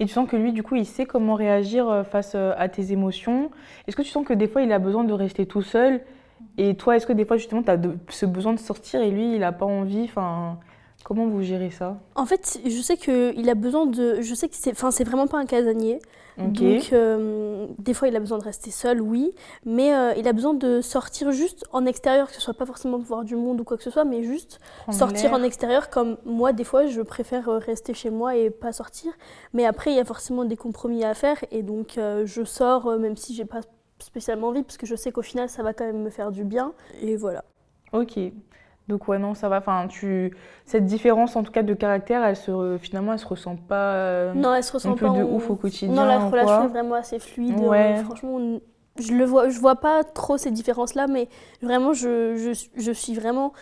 [0.00, 3.50] Et tu sens que lui, du coup, il sait comment réagir face à tes émotions.
[3.86, 6.00] Est-ce que tu sens que des fois, il a besoin de rester tout seul?
[6.56, 7.78] Et toi, est-ce que des fois, justement, tu as
[8.08, 10.04] ce besoin de sortir et lui, il n'a pas envie?
[10.04, 10.58] Enfin,
[11.08, 11.96] Comment vous gérez ça?
[12.16, 14.20] En fait, je sais qu'il a besoin de.
[14.20, 14.72] Je sais que c'est.
[14.72, 16.00] Enfin, c'est vraiment pas un casanier.
[16.36, 19.32] Donc, euh, des fois, il a besoin de rester seul, oui.
[19.64, 22.98] Mais euh, il a besoin de sortir juste en extérieur, que ce soit pas forcément
[22.98, 25.88] voir du monde ou quoi que ce soit, mais juste sortir en extérieur.
[25.88, 29.10] Comme moi, des fois, je préfère euh, rester chez moi et pas sortir.
[29.54, 31.42] Mais après, il y a forcément des compromis à faire.
[31.50, 33.62] Et donc, je sors, même si j'ai pas
[33.98, 36.44] spécialement envie, parce que je sais qu'au final, ça va quand même me faire du
[36.44, 36.74] bien.
[37.00, 37.44] Et voilà.
[37.94, 38.18] Ok.
[38.88, 39.58] Donc ouais non ça va.
[39.58, 40.34] Enfin tu
[40.64, 43.92] cette différence en tout cas de caractère, elle se finalement elle se ressent pas.
[43.94, 45.10] Euh, non elle se ressent pas.
[45.10, 45.94] de ouf au quotidien.
[45.94, 47.58] Non la relation est vraiment assez fluide.
[47.60, 47.96] Ouais.
[48.04, 48.58] franchement
[48.98, 51.28] je le vois je vois pas trop ces différences là mais
[51.62, 53.52] vraiment je, je, je suis vraiment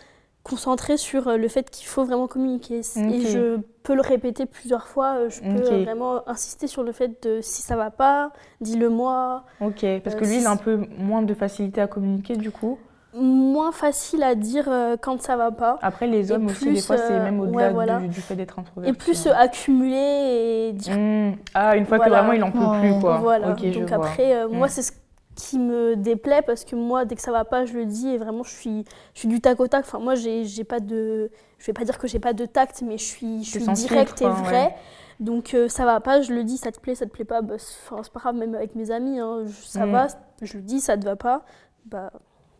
[0.44, 4.86] concentrée sur euh, le fait qu'il faut vraiment communiquer et je peux le répéter plusieurs
[4.86, 5.16] fois.
[5.16, 9.42] Euh, je peux vraiment insister sur le fait de si ça va pas, dis-le moi.
[9.60, 12.78] Ok parce que lui il a un peu moins de facilité à communiquer du coup
[13.16, 15.78] moins facile à dire euh, quand ça va pas.
[15.82, 18.90] Après, les hommes aussi, des fois, c'est euh, même au-delà du, fait d'être introverti.
[18.90, 19.34] Et plus hein.
[19.36, 20.96] accumuler et dire.
[20.96, 21.36] Mmh.
[21.54, 23.18] Ah, une fois que vraiment il en peut plus, quoi.
[23.18, 23.52] Voilà.
[23.52, 24.70] Donc après, euh, moi, mmh.
[24.70, 24.92] c'est ce
[25.34, 28.18] qui me déplaît parce que moi, dès que ça va pas, je le dis et
[28.18, 29.84] vraiment, je suis, je suis du tac au tac.
[29.84, 31.30] Enfin, moi, j'ai pas de.
[31.58, 34.22] Je vais pas dire que j'ai pas de tact, mais je suis, je suis directe
[34.22, 34.74] et vraie.
[35.18, 37.54] Donc ça va pas, je le dis, ça te plaît, ça te plaît pas, bah,
[37.56, 39.90] c'est pas grave, même avec mes amis, hein, ça mmh.
[39.90, 40.06] va,
[40.42, 41.42] je le dis, ça te va pas,
[41.86, 42.10] bah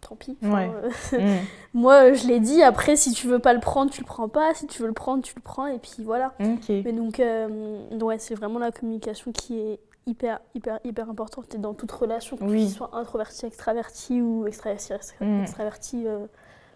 [0.06, 0.36] tant pis.
[0.42, 1.44] Euh, mm.
[1.74, 4.54] Moi, je l'ai dit, après, si tu veux pas le prendre, tu le prends pas.
[4.54, 5.66] Si tu veux le prendre, tu le prends.
[5.66, 6.34] Et puis voilà.
[6.40, 11.54] Mais donc, euh, ouais, c'est vraiment la communication qui est hyper, hyper, hyper importante.
[11.54, 15.42] Et dans toute relation, que tu sois introverti, extraverti ou extraverti, mm.
[15.42, 16.26] extraverti, euh,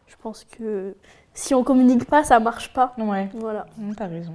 [0.07, 0.95] je pense que
[1.35, 2.95] si on communique pas, ça marche pas.
[2.99, 3.31] Ouais.
[3.35, 3.67] Voilà.
[3.79, 4.35] Mm, t'as raison.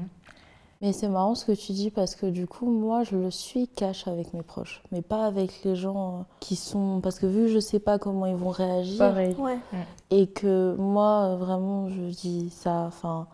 [0.86, 3.68] Mais c'est marrant ce que tu dis parce que du coup, moi, je le suis
[3.68, 7.00] cash avec mes proches, mais pas avec les gens euh, qui sont.
[7.02, 9.00] Parce que vu que je sais pas comment ils vont réagir.
[9.00, 9.36] Pareil.
[10.12, 12.84] Et que moi, euh, vraiment, je dis ça.
[12.86, 13.26] Enfin,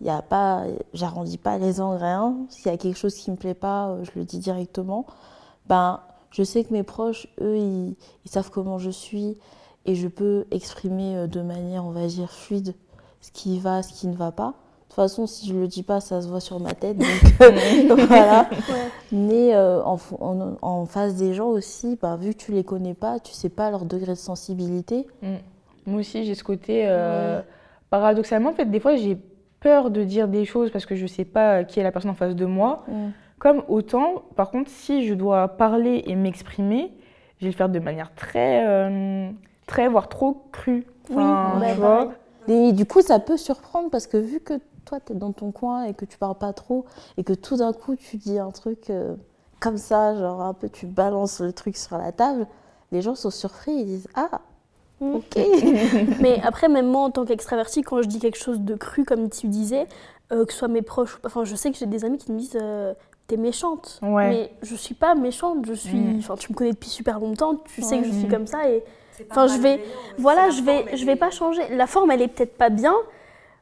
[0.00, 0.64] il y a pas.
[0.94, 2.38] J'arrondis pas les angles, rien.
[2.48, 5.06] S'il y a quelque chose qui me plaît pas, euh, je le dis directement.
[5.68, 6.00] Ben,
[6.32, 7.94] je sais que mes proches, eux, ils,
[8.24, 9.38] ils savent comment je suis
[9.84, 12.74] et je peux exprimer de manière, on va dire, fluide
[13.20, 14.54] ce qui va, ce qui ne va pas.
[14.96, 16.96] Toute façon, si je le dis pas, ça se voit sur ma tête.
[16.96, 17.06] Donc,
[17.42, 18.48] euh, voilà.
[19.12, 19.98] Mais euh, en,
[20.62, 23.70] en, face des gens aussi, bah, vu que tu les connais pas, tu sais pas
[23.70, 25.06] leur degré de sensibilité.
[25.20, 25.34] Mm.
[25.84, 26.84] Moi aussi, j'ai ce côté.
[26.86, 27.42] Euh,
[27.90, 29.18] paradoxalement, en fait, des fois, j'ai
[29.60, 32.14] peur de dire des choses parce que je sais pas qui est la personne en
[32.14, 32.82] face de moi.
[32.88, 33.08] Mm.
[33.38, 36.90] Comme autant, par contre, si je dois parler et m'exprimer,
[37.40, 39.28] je vais le faire de manière très, euh,
[39.66, 40.86] très voire trop crue.
[41.10, 42.12] Enfin, Oui, bah, tu vois.
[42.48, 44.54] Et du coup, ça peut surprendre parce que vu que
[44.86, 46.86] toi, tu es dans ton coin et que tu parles pas trop
[47.18, 49.14] et que tout d'un coup, tu dis un truc euh,
[49.60, 52.46] comme ça, genre un peu, tu balances le truc sur la table,
[52.92, 54.40] les gens sont surpris, ils disent Ah,
[54.98, 55.14] Mm.
[55.16, 55.36] ok.
[56.22, 59.28] Mais après, même moi, en tant qu'extravertie, quand je dis quelque chose de cru, comme
[59.28, 59.86] tu disais,
[60.32, 62.16] euh, que ce soit mes proches, ou pas- enfin, je sais que j'ai des amis
[62.16, 62.94] qui me disent euh,
[63.26, 63.98] T'es méchante.
[64.02, 64.28] Ouais.
[64.30, 65.98] Mais je suis pas méchante, je suis.
[65.98, 66.18] Mm.
[66.20, 68.30] Enfin, tu me connais depuis super longtemps, tu sais que je suis Mm.
[68.30, 68.82] comme ça et.
[69.12, 69.82] C'est pas Enfin, je vais-
[70.16, 71.62] Voilà, je vais, je vais pas changer.
[71.74, 72.94] La forme, elle est peut-être pas bien,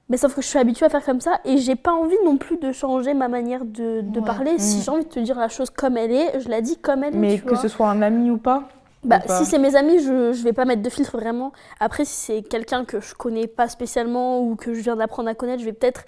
[0.08, 2.36] mais sauf que je suis habituée à faire comme ça et j'ai pas envie non
[2.36, 4.24] plus de changer ma manière de, de Ouais.
[4.26, 4.58] parler.
[4.58, 4.82] Si Mm.
[4.82, 7.14] j'ai envie de te dire la chose comme elle est, je la dis comme elle
[7.14, 7.18] est.
[7.18, 7.56] Mais que vois.
[7.58, 8.64] ce soit un ami ou pas.
[9.02, 9.38] Bah, ou pas.
[9.38, 11.52] si c'est mes amis, je, je vais pas mettre de filtre vraiment.
[11.80, 15.34] Après, si c'est quelqu'un que je connais pas spécialement ou que je viens d'apprendre à
[15.34, 16.04] connaître, je vais peut-être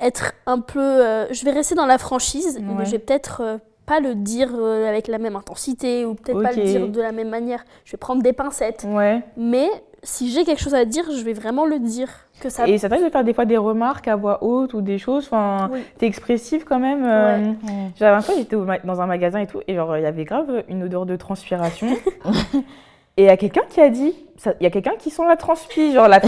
[0.00, 0.80] être un peu.
[0.80, 2.84] euh, je vais rester dans la franchise, mais Ouais.
[2.84, 6.52] je vais peut-être euh, pas le dire euh, avec la même intensité ou peut-être pas
[6.52, 7.64] le dire de la même manière.
[7.84, 8.84] Je vais prendre des pincettes.
[8.88, 9.22] Ouais.
[9.36, 9.68] Mais
[10.02, 12.08] si j'ai quelque chose à dire, je vais vraiment le dire.
[12.42, 12.66] Que ça.
[12.66, 15.26] Et ça t'arrive de faire des fois des remarques à voix haute ou des choses.
[15.26, 15.80] Enfin, Oui.
[15.98, 17.04] t'es expressive quand même.
[17.06, 17.44] euh, Ouais.
[17.46, 17.54] Ouais.
[18.00, 20.64] La dernière fois, j'étais dans un magasin et tout, et genre, il y avait grave
[20.68, 21.86] une odeur de transpiration.
[23.16, 24.14] et il y a quelqu'un qui a dit,
[24.60, 26.20] il y a quelqu'un qui sent la transpi, genre la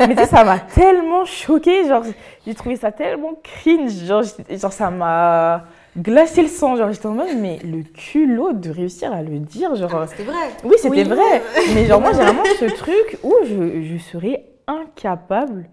[0.00, 2.04] Mais tu sais, ça m'a tellement choquée, genre,
[2.46, 5.64] j'ai trouvé ça tellement cringe, genre, genre ça m'a
[5.98, 9.74] glacé le sang, genre, j'étais en mode, mais le culot de réussir à le dire,
[9.74, 9.90] genre.
[10.02, 10.36] Ah, C'était vrai.
[10.62, 11.02] Oui, c'était Oui.
[11.02, 11.42] vrai,
[11.74, 15.68] mais genre, moi, j'ai vraiment ce truc où je, je serais incapable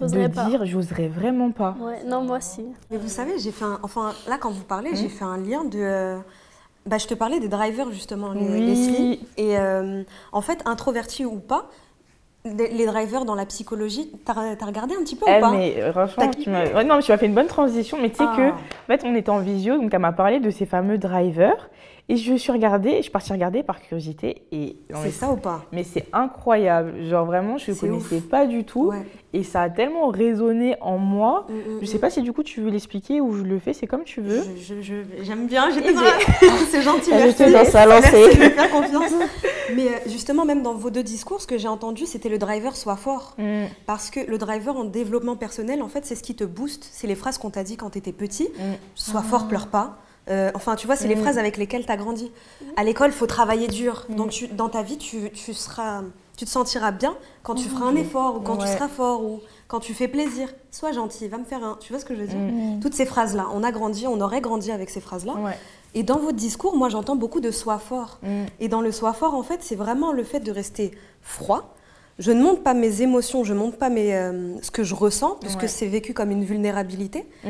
[0.00, 0.44] de pas.
[0.46, 1.74] dire, j'oserais vraiment pas.
[1.80, 2.64] Ouais, non, moi si.
[2.90, 3.78] Mais vous savez, j'ai fait un.
[3.82, 5.78] Enfin, là, quand vous parlez, j'ai fait un lien de.
[5.80, 6.18] euh,
[6.86, 8.60] Bah, je te parlais des drivers, justement, les, Oui.
[8.66, 9.20] Leslie.
[9.36, 11.70] Et euh, en fait, introverti ou pas,
[12.44, 15.50] les, les drivers dans la psychologie, t'as as regardé un petit peu Eh, ou pas
[15.52, 17.96] mais franchement, tu m'as ouais, non, mais tu m'as fait une bonne transition.
[18.02, 18.36] Mais tu sais Ah.
[18.36, 21.70] que, en fait, on était en visio, donc elle m'a parlé de ces fameux drivers.
[22.10, 24.42] Et je suis regardée, je suis partie regarder par curiosité.
[24.52, 25.64] Et C'est ça ou pas?
[25.72, 27.02] Mais c'est incroyable.
[27.04, 28.28] Genre vraiment, je ne connaissais ouf.
[28.28, 28.88] pas du tout.
[28.88, 29.06] Ouais.
[29.32, 31.46] Et ça a tellement résonné en moi.
[31.48, 32.00] Mm, mm, Je sais mm.
[32.00, 34.42] pas si du coup tu veux l'expliquer ou je le fais, c'est comme tu veux.
[35.22, 36.10] J'aime bien, j'étais dans la...
[36.70, 37.30] C'est gentil, merci.
[37.30, 38.36] était dans sa Merci lancée.
[38.36, 39.12] de me faire confiance.
[39.74, 42.76] Mais euh, justement, même dans vos deux discours, ce que j'ai entendu, c'était le driver
[42.76, 43.34] soit fort.
[43.38, 46.86] Mm, Parce que le driver en développement personnel, en fait, c'est ce qui te booste.
[46.92, 48.50] C'est les phrases qu'on t'a dit quand tu étais petit.
[48.94, 49.96] Sois fort, pleure pas.
[50.30, 51.20] Euh, enfin, tu vois, c'est les Mm.
[51.22, 52.30] phrases avec lesquelles tu as grandi.
[52.76, 54.06] À l'école, faut travailler dur.
[54.08, 56.02] Donc, tu- dans ta vie, tu, tu seras,
[56.36, 59.40] tu te sentiras bien quand tu feras un effort, ou quand tu seras fort, ou
[59.68, 60.48] quand tu fais plaisir.
[60.70, 61.76] Sois gentil, va me faire un.
[61.80, 62.38] Tu vois ce que je veux dire?
[62.38, 62.80] Mm.
[62.80, 65.34] Toutes ces phrases-là, on a grandi, on aurait grandi avec ces phrases-là.
[65.34, 65.58] Ouais.
[65.94, 68.18] Et dans votre discours, moi, j'entends beaucoup de sois fort.
[68.22, 68.44] Mm.
[68.60, 70.90] Et dans le sois fort, en fait, c'est vraiment le fait de rester
[71.22, 71.74] froid.
[72.18, 74.94] Je ne montre pas mes émotions, je ne montre pas mes, euh, ce que je
[74.94, 75.68] ressens, puisque Ouais.
[75.68, 77.26] c'est vécu comme une vulnérabilité.
[77.44, 77.48] Mm.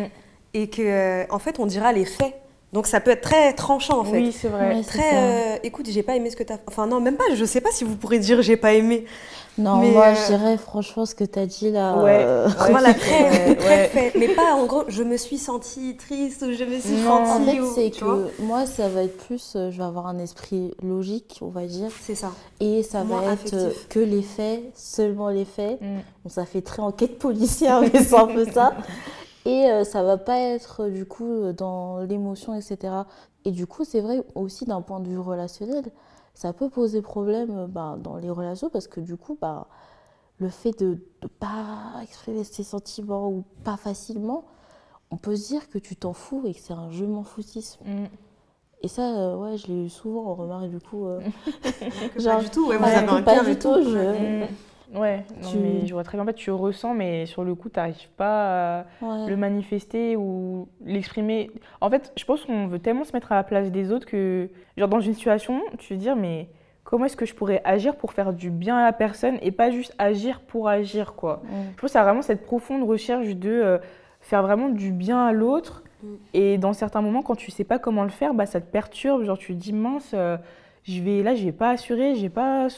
[0.55, 2.35] Et que, euh, en fait, on dira les faits.
[2.75, 4.19] Donc ça peut être très tranchant, en fait.
[4.19, 4.83] Oui, c'est vrai.
[4.83, 6.57] Très, euh, écoute, j'ai pas aimé ce que t'as.
[6.67, 7.25] Enfin non, même pas.
[7.35, 9.05] Je sais pas si vous pourrez dire j'ai pas aimé.
[9.57, 11.97] Non, Mais, moi, euh, je dirais franchement ce que tu as dit là.
[12.03, 12.17] Ouais.
[12.27, 13.87] euh, Ouais, voilà, très, très ouais.
[13.87, 14.13] fait.
[14.19, 17.13] Mais pas en gros, je me suis sentie triste ou je me suis Non.
[17.23, 17.51] En sentie.
[17.53, 20.73] fait, ou- c'est que moi, ça va être plus, euh, je vais avoir un esprit
[20.83, 22.33] logique, on va dire, C'est ça.
[22.59, 25.81] et ça Moins va être euh, que les faits, seulement les faits.
[25.81, 25.99] Mm.
[26.25, 28.73] Bon, ça fait très enquête policière, mais c'est un peu ça.
[29.47, 32.95] Et euh, ça va pas être euh, du coup euh, dans l'émotion, etc.
[33.45, 35.85] Et du coup, c'est vrai aussi d'un point de vue relationnel,
[36.35, 39.67] ça peut poser problème euh, bah, dans les relations parce que du coup, bah,
[40.39, 44.45] le fait de ne pas exprimer ses sentiments ou pas facilement,
[45.11, 47.85] on peut se dire que tu t'en fous et que c'est un je m'en foutisme.
[47.85, 48.05] Mm.
[48.83, 51.07] Et ça, euh, ouais, je l'ai eu souvent en remarque du coup.
[51.07, 51.21] euh,
[52.17, 52.67] Genre, pas du tout.
[52.69, 53.91] Ouais, vous ouais, avez un pas du tout, tout.
[53.91, 54.47] je- Ouais.
[54.47, 54.49] Mm.
[54.95, 56.23] Ouais, non, Tu- mais je vois très bien.
[56.23, 59.27] En fait, tu ressens, mais sur le coup, tu n'arrives pas à ouais.
[59.29, 61.51] le manifester ou l'exprimer.
[61.81, 64.49] En fait, je pense qu'on veut tellement se mettre à la place des autres que,
[64.77, 66.49] genre, dans une situation, tu veux dire, mais
[66.85, 69.71] comment est-ce que je pourrais agir pour faire du bien à la personne et pas
[69.71, 71.43] juste agir pour agir, quoi?
[71.45, 71.49] Mm.
[71.77, 73.79] Je pense qu'il y a vraiment cette profonde recherche de euh,
[74.21, 75.83] faire vraiment du bien à l'autre.
[76.03, 76.07] Mm.
[76.35, 79.25] Et dans certains moments, quand tu sais pas comment le faire, bah, ça te perturbe.
[79.25, 80.37] Genre, tu te dis, mince, euh,
[80.85, 82.69] je vais, là, je vais pas assurer, je vais pas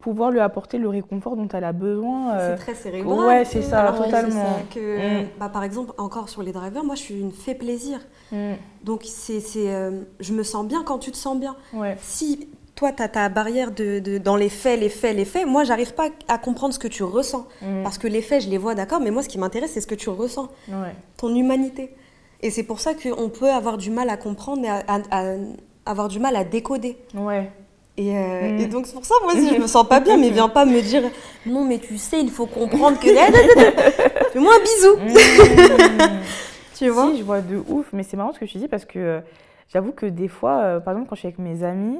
[0.00, 2.34] pouvoir lui apporter le réconfort dont elle a besoin.
[2.34, 2.56] euh.
[2.56, 3.18] C'est très cérébral.
[3.26, 4.58] ouais, c'est ça, Alors totalement.
[4.74, 5.26] Que, Mm.
[5.38, 8.00] bah, par exemple, encore sur les drivers, moi je suis une fait plaisir.
[8.32, 8.52] Mm.
[8.84, 11.54] Donc c'est, c'est, euh, je me sens bien quand tu te sens bien.
[11.74, 11.96] Ouais.
[12.00, 15.46] Si toi tu as ta barrière de, de- dans les faits, les faits, les faits,
[15.46, 17.46] moi j'arrive pas à comprendre ce que tu ressens.
[17.60, 17.82] Mm.
[17.82, 19.86] Parce que les faits, je les vois d'accord, mais moi ce qui m'intéresse c'est ce
[19.86, 20.94] que tu ressens, Ouais.
[21.18, 21.94] ton humanité.
[22.42, 25.34] Et c'est pour ça qu'on peut avoir du mal à comprendre et à- à- à-
[25.84, 26.96] avoir du mal à décoder.
[27.14, 27.50] Ouais.
[27.96, 28.60] Et, euh, Mm.
[28.60, 30.64] et donc c'est pour ça, moi, si je me sens pas bien, mais viens pas
[30.64, 31.02] me dire
[31.46, 33.08] non, mais tu sais, il faut comprendre que.
[34.32, 34.96] Fais-moi un bisou.
[34.96, 36.18] Mm.
[36.76, 38.86] Tu vois Si, je vois de ouf, mais c'est marrant ce que tu dis parce
[38.86, 39.20] que euh,
[39.70, 41.98] j'avoue que des fois, euh, par exemple, quand je suis avec mes amis,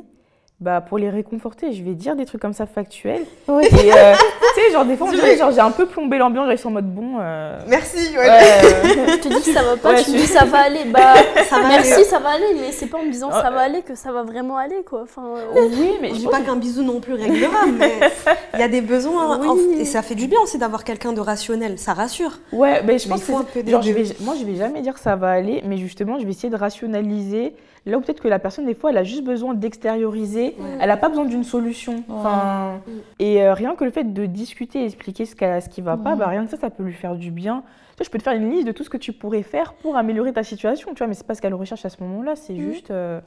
[0.60, 3.22] bah, pour les réconforter, je vais dire des trucs comme ça factuels.
[3.48, 6.48] Et euh, tu sais, genre, des fois, on dirait, genre, j'ai un peu plombé l'ambiance,
[6.50, 7.16] ils sont en mode bon.
[7.20, 7.96] euh, Merci.
[8.16, 10.58] ouais, euh, Je te dis que ça va pas, Ouais, tu me dis ça va
[10.58, 10.84] aller.
[10.86, 11.14] Bah,
[11.48, 12.04] Ça va merci, aller.
[12.04, 14.22] ça va aller, mais c'est pas en me disant ça va aller que ça va
[14.22, 15.00] vraiment aller, quoi.
[15.02, 15.22] Enfin,
[15.56, 17.98] euh, oui, mais Je je dis pas qu'un bisou non plus réglera, mais
[18.54, 19.38] il y a des besoins.
[19.40, 19.48] Oui.
[19.48, 21.78] en- Et ça fait du bien aussi d'avoir quelqu'un de rationnel.
[21.78, 22.38] Ça rassure.
[22.52, 24.44] Ouais, mais je Mais pense que faut un c'est- peu genre, je vais, moi je
[24.44, 27.54] vais jamais dire que ça va aller, mais justement je vais essayer de rationaliser.
[27.86, 30.78] Là où peut-être que la personne des fois elle a juste besoin d'extérioriser, Ouais.
[30.80, 32.04] elle a pas besoin d'une solution.
[32.08, 32.90] Enfin, Mm.
[33.20, 36.14] et euh, rien que le fait de discuter, et expliquer ce, ce qui va pas,
[36.14, 37.62] bah rien que ça, ça peut lui faire du bien.
[37.62, 39.72] Tu vois, je peux te faire une liste de tout ce que tu pourrais faire
[39.74, 42.36] pour améliorer ta situation, tu vois, mais c'est pas ce qu'elle recherche à ce moment-là,
[42.36, 42.58] c'est Mm.
[42.72, 43.20] juste euh,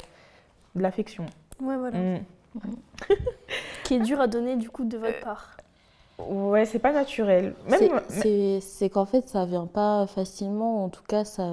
[0.76, 1.26] de l'affection.
[1.62, 1.98] ouais, voilà.
[1.98, 2.20] Mm.
[3.84, 5.58] Qui est dur à donner, du coup, de votre part.
[6.30, 7.56] Ouais, c'est pas naturel.
[7.70, 8.00] Même,
[8.62, 10.84] c'est qu'en fait, ça vient pas facilement.
[10.86, 11.50] En tout cas, ça,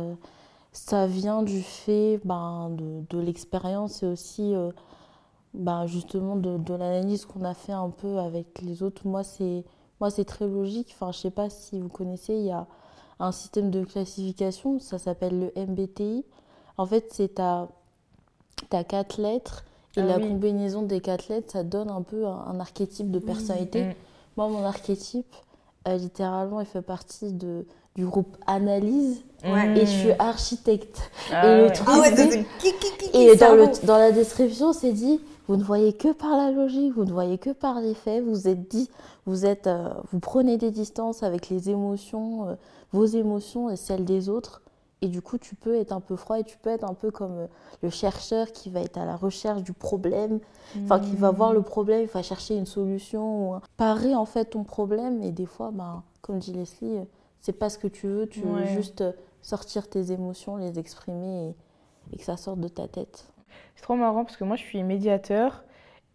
[0.73, 4.71] ça vient du fait ben, de, de l'expérience et aussi euh,
[5.55, 9.07] ben, justement de, de l'analyse qu'on a fait un peu avec les autres.
[9.07, 9.65] Moi, c'est
[10.01, 10.95] moi, c'est très logique.
[10.95, 12.67] Enfin, je sais pas si vous connaissez, il y a
[13.19, 16.25] un système de classification, ça s'appelle le MBTI.
[16.79, 17.69] En fait, c'est ta,
[18.71, 19.65] ta quatre lettres
[19.97, 20.23] et Ah la oui.
[20.29, 23.85] combinaison des quatre lettres, ça donne un peu un, un archétype de personnalité.
[23.85, 23.95] Mm.
[24.37, 25.35] Moi, mon archétype,
[25.89, 27.67] euh, littéralement, il fait partie de,
[27.97, 29.75] du groupe analyse Ouais.
[29.75, 31.01] et je suis architecte.
[31.33, 32.75] Ah et le truc, Ah ouais, qui, qui,
[33.11, 35.19] qui, et dans, le, dans la description, c'est dit
[35.49, 38.47] vous ne voyez que par la logique, vous ne voyez que par les faits, vous
[38.49, 38.89] êtes dit,
[39.27, 42.55] vous êtes, euh, vous prenez des distances avec les émotions, euh,
[42.93, 44.63] vos émotions et celles des autres.
[45.03, 47.11] Et du coup, tu peux être un peu froid et tu peux être un peu
[47.11, 47.47] comme euh,
[47.83, 50.39] le chercheur qui va être à la recherche du problème,
[50.85, 54.45] enfin qui va voir le problème, il va chercher une solution, ou parer en fait
[54.45, 55.23] ton problème.
[55.23, 57.05] Et des fois, ben, comme dit Leslie, euh,
[57.41, 58.61] c'est pas ce que tu veux, tu Ouais.
[58.61, 59.05] veux juste
[59.43, 61.49] sortir tes émotions, les exprimer
[62.13, 63.27] et, et que ça sorte de ta tête.
[63.77, 65.65] C'est trop marrant parce que moi je suis médiateur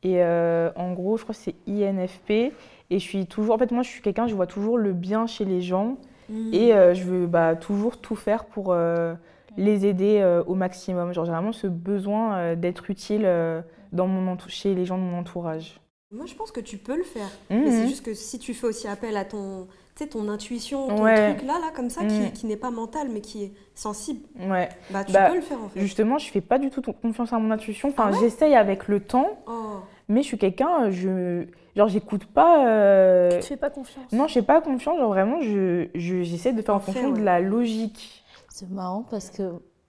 [0.03, 2.53] et euh, en gros je crois que c'est INFP et
[2.91, 5.45] je suis toujours en fait moi je suis quelqu'un je vois toujours le bien chez
[5.45, 5.97] les gens
[6.27, 6.53] Mm.
[6.55, 9.13] et euh, je veux bah, toujours tout faire pour euh,
[9.57, 13.61] les aider euh, au maximum genre j'ai vraiment ce besoin euh, d'être utile euh,
[13.91, 15.79] dans mon chez les gens de mon entourage.
[16.11, 17.29] Moi, je pense que tu peux le faire.
[17.51, 19.67] Mais c'est juste que si tu fais aussi appel à ton,
[20.03, 21.33] sais, ton intuition, ton Ouais.
[21.35, 24.69] truc là, là, comme ça, qui, qui n'est pas mental, mais qui est sensible, Ouais.
[24.91, 25.79] bah tu Bah, peux le faire en fait.
[25.79, 28.87] Justement je fais pas du tout confiance à mon intuition enfin Ah ouais j'essaye avec
[28.87, 29.77] le temps Oh.
[30.07, 34.11] mais je suis quelqu'un je genre j'écoute pas euh, Tu te fais pas confiance.
[34.13, 34.97] Non, je fais pas confiance.
[34.97, 38.23] Genre vraiment, je, je- j'essaie de faire en fonction de la logique.
[38.49, 39.43] C'est marrant parce que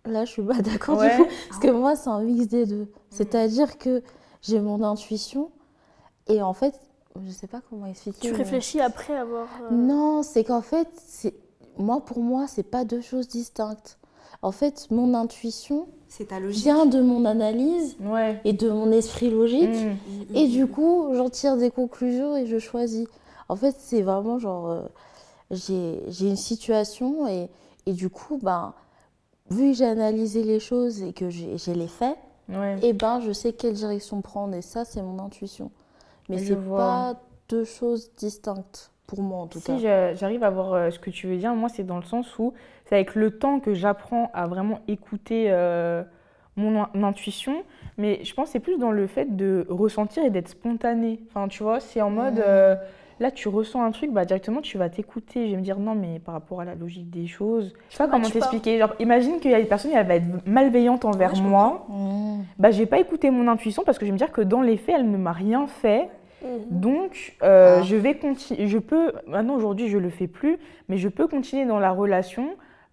[0.04, 1.10] là, je suis pas d'accord Ouais.
[1.16, 1.28] du tout.
[1.48, 2.88] Parce que moi, c'est un mix des deux.
[3.10, 4.02] C'est-à-dire que
[4.42, 5.50] j'ai mon intuition
[6.28, 6.74] et en fait,
[7.26, 8.18] je sais pas comment expliquer.
[8.20, 9.48] Tu mais- réfléchis après avoir.
[9.64, 11.34] euh, Non, c'est qu'en fait, c'est
[11.78, 13.98] moi pour moi, c'est pas deux choses distinctes.
[14.42, 16.62] En fait, mon intuition C'est ta logique.
[16.62, 18.40] vient de mon analyse Ouais.
[18.44, 19.68] et de mon esprit logique.
[19.70, 20.34] Mm.
[20.36, 23.06] Et du coup, j'en tire des conclusions et je choisis.
[23.48, 24.82] En fait, c'est vraiment genre, euh,
[25.50, 27.48] j'ai j'ai une situation et,
[27.86, 28.74] et du coup, ben,
[29.50, 32.16] vu que j'ai analysé les choses et que j'ai j'ai les faits,
[32.48, 32.78] Ouais.
[32.82, 34.54] et ben, je sais quelle direction prendre.
[34.54, 35.70] Et ça, c'est mon intuition.
[36.28, 37.14] Mais c'est pas
[37.48, 39.74] deux choses distinctes, pour moi en tout cas.
[39.76, 42.02] Si j'a- j'arrive à voir euh, ce que tu veux dire, moi, c'est dans le
[42.04, 42.52] sens où
[42.86, 46.02] c'est avec le temps que j'apprends à vraiment écouter euh,
[46.56, 47.62] mon in- intuition.
[47.98, 51.20] Mais je pense que c'est plus dans le fait de ressentir et d'être spontané.
[51.28, 52.34] Enfin, tu vois, c'est en mode.
[52.36, 52.42] Mhm.
[52.46, 52.76] euh,
[53.20, 55.46] là, tu ressens un truc, bah, directement, tu vas t'écouter.
[55.46, 57.72] Je vais me dire, non, mais par rapport à la logique des choses.
[57.90, 58.78] Je sais pas comment t'expliquer.
[58.78, 61.86] Genre, imagine qu'il y a des personnes, elle va être malveillante envers Ouais, moi.
[61.88, 62.36] Mmh.
[62.58, 64.60] bah, je vais pas écouter mon intuition parce que je vais me dire que dans
[64.62, 66.08] les faits, elle ne m'a rien fait.
[66.42, 66.48] mhm.
[66.70, 67.82] Donc, euh, Ah.
[67.82, 68.66] je vais continuer.
[68.66, 69.12] Je peux.
[69.26, 70.58] Maintenant, aujourd'hui, je le fais plus,
[70.88, 72.50] mais je peux continuer dans la relation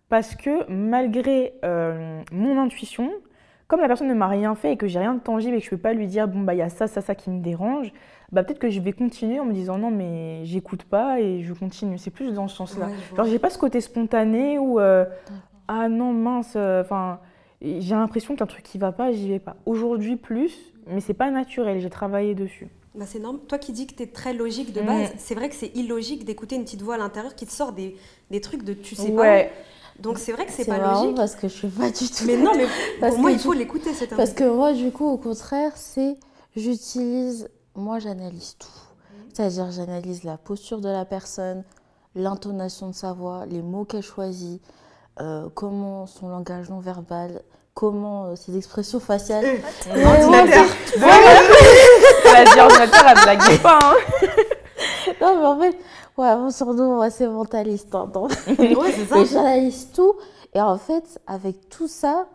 [0.09, 3.09] parce que malgré euh, mon intuition,
[3.67, 5.65] comme la personne ne m'a rien fait et que j'ai rien de tangible et que
[5.65, 7.41] je peux pas lui dire bon bah il y a ça, ça, ça qui me
[7.41, 7.91] dérange,
[8.33, 11.53] bah peut-être que je vais continuer en me disant non mais j'écoute pas et je
[11.53, 11.97] continue.
[11.97, 12.87] C'est plus dans ce sens-là.
[12.87, 12.93] Ouais.
[13.15, 15.05] Genre j'ai pas ce côté spontané où euh,
[15.67, 17.19] ah non mince, enfin
[17.61, 19.55] j'ai l'impression qu'un truc qui va pas, j'y vais pas.
[19.65, 20.53] Aujourd'hui plus,
[20.87, 21.79] mais c'est pas naturel.
[21.79, 22.67] J'ai travaillé dessus.
[22.95, 23.41] Bah, c'est normal.
[23.47, 26.25] Toi qui dis que tu es très logique de base, c'est vrai que c'est illogique
[26.25, 27.95] d'écouter une petite voix à l'intérieur qui te sort des,
[28.29, 29.45] des trucs de tu sais ouais.
[29.45, 30.01] pas.
[30.01, 31.15] Donc c'est vrai que c'est C'est pas logique.
[31.15, 32.25] parce que je suis pas du tout.
[32.25, 32.67] Mais non, mais
[32.99, 36.17] pour moi, il faut l'écouter cet Parce que moi, du coup, au contraire, c'est
[36.55, 38.67] j'utilise, moi, j'analyse tout.
[39.33, 41.63] C'est-à-dire, j'analyse la posture de la personne,
[42.15, 44.61] l'intonation de sa voix, les mots qu'elle choisit,
[45.19, 47.41] euh, comment son langage non verbal,
[47.73, 49.59] comment euh, ses expressions faciales.
[49.87, 49.95] Moi,
[52.25, 53.79] Vas-y, ordinateur, elle blague pas.
[53.81, 53.95] Hein.
[55.21, 55.77] non, mais en fait,
[56.17, 57.93] ouais, mon surnom, moi, c'est mentaliste.
[57.93, 58.31] Hein, donc.
[58.47, 59.17] Ouais, c'est ça.
[59.21, 60.15] Et j'analyse tout.
[60.53, 62.27] Et en fait, avec tout ça,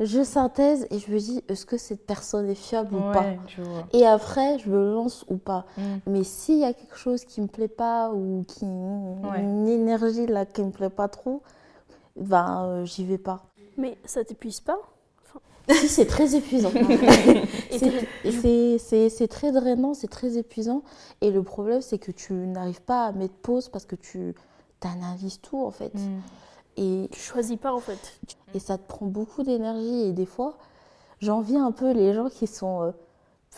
[0.00, 3.24] je synthèse et je me dis, est-ce que cette personne est fiable ou pas.
[3.92, 5.66] Et après, je me lance ou pas.
[5.76, 5.82] Mm.
[6.06, 10.46] Mais s'il y a quelque chose qui me plaît pas ou qui une énergie là
[10.46, 11.42] qui me plaît pas trop,
[12.16, 13.44] ben euh, j'y vais pas.
[13.76, 14.78] Mais ça t'épuise pas
[15.70, 16.70] si c'est très épuisant.
[17.70, 20.82] Et C'est- t'es- c'est c'est- c'est très drainant, c'est très épuisant.
[21.20, 24.34] Et le problème, c'est que tu n'arrives pas à mettre pause parce que tu
[24.82, 25.94] analyses tout en fait.
[25.94, 26.20] Mm.
[26.80, 27.98] Et, Tu choisis pas en fait.
[28.54, 30.08] et ça te prend beaucoup d'énergie.
[30.08, 30.54] Et des fois,
[31.20, 32.90] j'envie un peu les gens qui sont euh,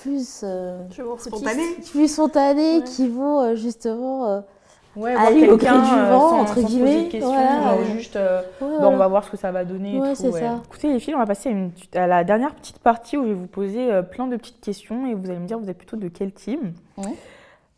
[0.03, 1.37] plus, euh, Je m'en foutiste.
[1.37, 2.85] Spontané plus spontanés, Ouais.
[2.85, 4.27] qui vont euh, justement.
[4.27, 4.41] euh,
[4.95, 7.33] Ouais, Aller voir au quelqu'un, du vent, sans- entre sans se poser guillemets, de questions,
[7.33, 7.63] voilà.
[7.77, 8.89] genre juste, euh, ouais, Bon, voilà.
[8.91, 9.97] on va voir ce que ça va donner.
[9.97, 10.61] et tout, ça.
[10.67, 13.29] Écoutez les filles, on va passer à, une- à la dernière petite partie où je
[13.29, 15.79] vais vous poser euh, plein de petites questions et vous allez me dire vous êtes
[15.79, 16.75] plutôt de quel team.
[16.99, 17.05] Ouais.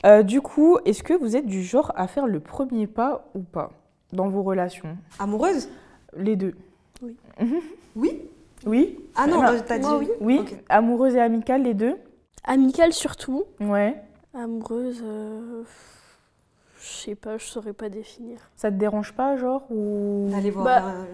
[0.06, 3.40] Euh, du coup, est-ce que vous êtes du genre à faire le premier pas ou
[3.42, 3.70] pas?
[4.14, 5.68] Dans vos relations Amoureuse?
[6.16, 6.54] Les deux.
[7.02, 7.16] Oui
[8.66, 8.98] Oui?
[9.14, 10.08] Ah non, t'as dit moi, oui.
[10.20, 10.44] Oui.
[10.68, 11.96] Amoureuse et amicale, les deux
[12.44, 13.44] Amicale surtout.
[13.60, 13.94] Ouais.
[14.34, 15.62] Amoureuse, euh,
[16.80, 18.38] je sais pas, je saurais pas définir.
[18.56, 20.28] Ça te dérange pas, genre ou...
[20.30, 20.64] D'aller voir.
[20.64, 21.04] Bah, euh,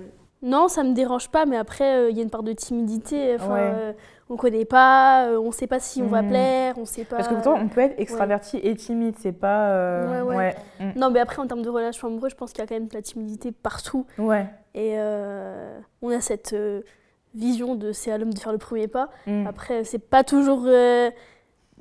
[0.42, 3.34] Non, ça me dérange pas, mais après, euh, il y a une part de timidité.
[3.34, 3.60] Enfin, Ouais.
[3.74, 3.92] euh,
[4.30, 6.28] on connaît pas, euh, on sait pas si on va Mhm.
[6.28, 7.16] plaire, on sait pas.
[7.16, 9.68] Parce que pourtant, on peut être extraverti et timide, c'est pas...
[9.72, 10.54] euh, Ouais, ouais.
[10.78, 10.98] Mm.
[10.98, 12.88] Non, mais après, en termes de relations amoureuses, je pense qu'il y a quand même
[12.88, 14.06] de la timidité partout.
[14.18, 14.46] Ouais.
[14.74, 16.80] Et euh, on a cette euh,
[17.34, 19.10] vision de c'est à l'homme de faire le premier pas.
[19.26, 19.46] Mm.
[19.46, 20.62] Après, c'est pas toujours.
[20.66, 21.10] euh,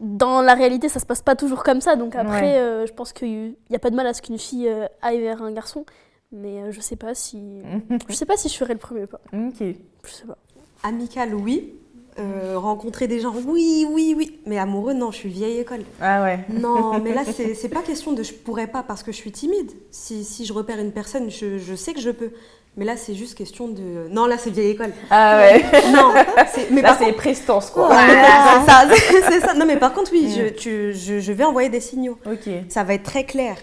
[0.01, 1.95] dans la réalité, ça se passe pas toujours comme ça.
[1.97, 2.57] Donc après, Ouais.
[2.57, 5.19] euh, je pense qu'il n'y a pas de mal à ce qu'une fille euh, aille
[5.21, 5.85] vers un garçon.
[6.31, 7.39] Mais euh, je sais pas si.
[8.09, 9.19] Je sais pas si je ferais le premier pas.
[9.33, 9.57] ok.
[9.59, 10.37] Je sais pas.
[10.83, 11.73] Amical, oui.
[12.19, 14.39] Euh, rencontrer des gens, oui, oui, oui.
[14.45, 15.81] Mais amoureux, non, je suis vieille école.
[16.01, 16.39] Ah ouais.
[16.49, 19.31] Non, mais là, c'est c'est pas question de je pourrais pas parce que je suis
[19.31, 19.71] timide.
[19.89, 22.31] Si, si je repère une personne, je, je sais que je peux.
[22.77, 24.07] Mais là, c'est juste question de.
[24.11, 24.91] Non, là, c'est vieille école.
[25.09, 25.63] Ah ouais.
[25.93, 26.13] Non,
[26.53, 27.17] c'est- mais Là, c'est contre.
[27.17, 27.89] prestance, quoi.
[29.29, 29.53] C'est ça.
[29.55, 30.31] Non, mais par contre, oui, Mm.
[30.37, 32.17] je, tu- je, je vais envoyer des signaux.
[32.25, 32.49] Ok.
[32.69, 33.55] Ça va être très clair.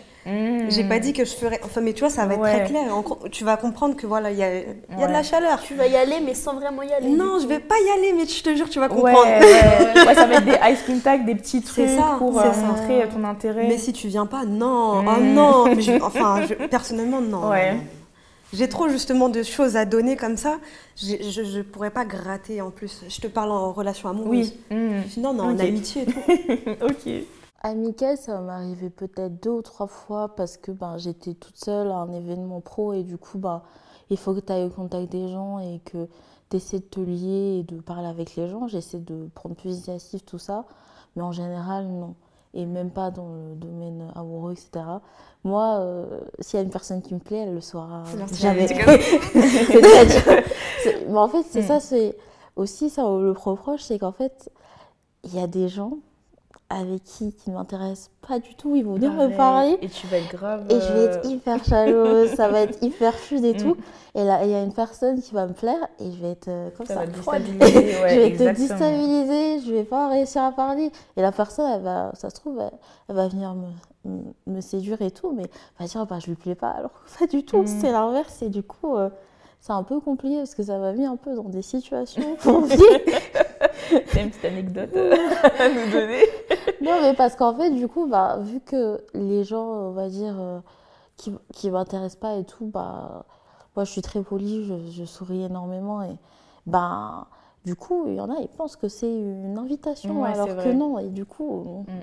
[0.68, 1.60] J'ai pas dit que je ferais.
[1.64, 2.56] Enfin, mais tu vois, ça va être Ouais.
[2.58, 2.94] très clair.
[2.96, 5.62] En- Tu vas comprendre que voilà, il y a, il y a de la chaleur.
[5.62, 7.08] Tu vas y aller, mais sans vraiment y aller.
[7.08, 9.24] Non, je vais pas y aller, mais je te jure, tu vas Ouais, comprendre.
[9.24, 10.04] ouais.
[10.06, 12.66] Ouais, ça va être des ice contact, des petits trucs C'est ça, pour c'est euh,
[12.66, 13.68] montrer euh, ton intérêt.
[13.68, 15.08] Mais si tu viens pas, non, Mm.
[15.08, 15.64] oh non.
[15.74, 17.48] Mais je- enfin, je- personnellement, non.
[17.50, 17.72] Ouais.
[17.72, 17.84] non, non.
[18.52, 20.58] J'ai trop justement de choses à donner comme ça.
[20.96, 23.02] Je, je, je pourrais pas gratter en plus.
[23.08, 24.54] Je te parle en relation amoureuse.
[24.70, 24.76] Oui.
[24.76, 25.20] Mm.
[25.20, 25.60] Non, non, en Ok.
[25.60, 26.20] amitié et tout.
[26.84, 27.12] ok.
[27.62, 31.90] Amical, ça m'est arrivé peut-être deux ou trois fois parce que ben, j'étais toute seule
[31.90, 33.62] à un événement pro et du coup, ben,
[34.10, 36.06] il faut que tu ailles au contact des gens et que
[36.50, 38.68] tu essaies de te lier et de parler avec les gens.
[38.68, 40.64] J'essaie de prendre plus d'initiative, tout ça.
[41.16, 42.14] Mais en général, non.
[42.54, 44.84] Et même pas dans le domaine amoureux, etc.
[45.44, 48.04] Moi, euh, s'il y a une personne qui me plaît, elle le saura
[48.34, 48.66] jamais.
[51.08, 51.66] Mais en fait, c'est Mm.
[51.66, 52.16] ça, c'est
[52.54, 54.50] aussi ça le reproche, c'est qu'en fait,
[55.24, 55.98] il y a des gens
[56.68, 60.06] avec qui qui ne m'intéressent pas du tout, ils vont venir me parler Et tu
[60.08, 60.64] vas être grave.
[60.68, 63.56] et je vais être euh, hyper chaleureuse, ça va être hyper fluide et Mm.
[63.58, 63.76] tout.
[64.16, 66.48] Et là, il y a une personne qui va me plaire et je vais être
[66.48, 67.00] euh, comme Ça ça.
[67.00, 67.64] va te déstabiliser,
[68.02, 68.52] ouais, je vais te exactement.
[68.68, 70.90] déstabiliser, je vais pas réussir à parler.
[71.16, 72.72] Et la personne, elle va, ça se trouve, elle,
[73.08, 73.54] elle va venir
[74.46, 76.70] me, séduire et tout, mais elle va dire, bah, je lui plais pas.
[76.70, 77.66] Alors que pas du tout, Mm.
[77.80, 78.42] c'est l'inverse.
[78.42, 79.08] Et du coup, euh,
[79.60, 82.82] c'est un peu compliqué parce que ça va venir un peu dans des situations compliquées.
[84.12, 85.12] T'as une petite anecdote euh,
[85.58, 86.22] à nous donner
[86.82, 90.34] Non, mais parce qu'en fait, du coup, bah, vu que les gens, on va dire,
[90.38, 90.58] euh,
[91.16, 93.24] qui, qui m'intéressent pas et tout, bah,
[93.74, 96.16] moi, je suis très polie, je, je souris énormément et,
[96.66, 97.26] bah,
[97.64, 100.72] du coup, il y en a, ils pensent que c'est une invitation, Ouais, alors que
[100.72, 100.98] non.
[100.98, 102.00] Et du coup, Mm.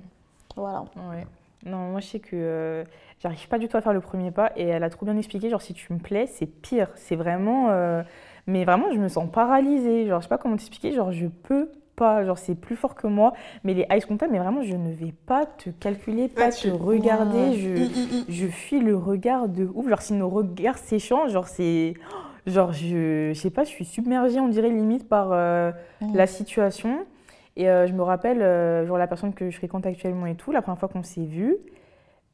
[0.58, 0.82] voilà.
[1.10, 1.26] Ouais.
[1.66, 2.84] Non, moi je sais que euh,
[3.20, 5.50] j'arrive pas du tout à faire le premier pas et elle a trop bien expliqué.
[5.50, 6.90] Genre, si tu me plais, c'est pire.
[6.96, 7.70] C'est vraiment.
[7.70, 8.04] euh,
[8.48, 10.08] Mais vraiment, je me sens paralysée.
[10.08, 10.94] Genre, je sais pas comment t'expliquer.
[10.94, 12.26] Genre, je peux pas.
[12.26, 13.34] Genre, c'est plus fort que moi.
[13.64, 17.54] Mais les ice contact, mais vraiment, je ne vais pas te calculer, pas te regarder.
[17.54, 19.88] Je, je fuis le regard de ouf.
[19.88, 21.94] Genre, si nos regards s'échangent, genre, c'est.
[22.46, 25.72] Genre, je, je sais pas, je suis submergée, on dirait limite, par euh,
[26.14, 27.06] la situation.
[27.56, 30.52] Et euh, je me rappelle, euh, genre, la personne que je fréquente actuellement et tout,
[30.52, 31.56] la première fois qu'on s'est vu,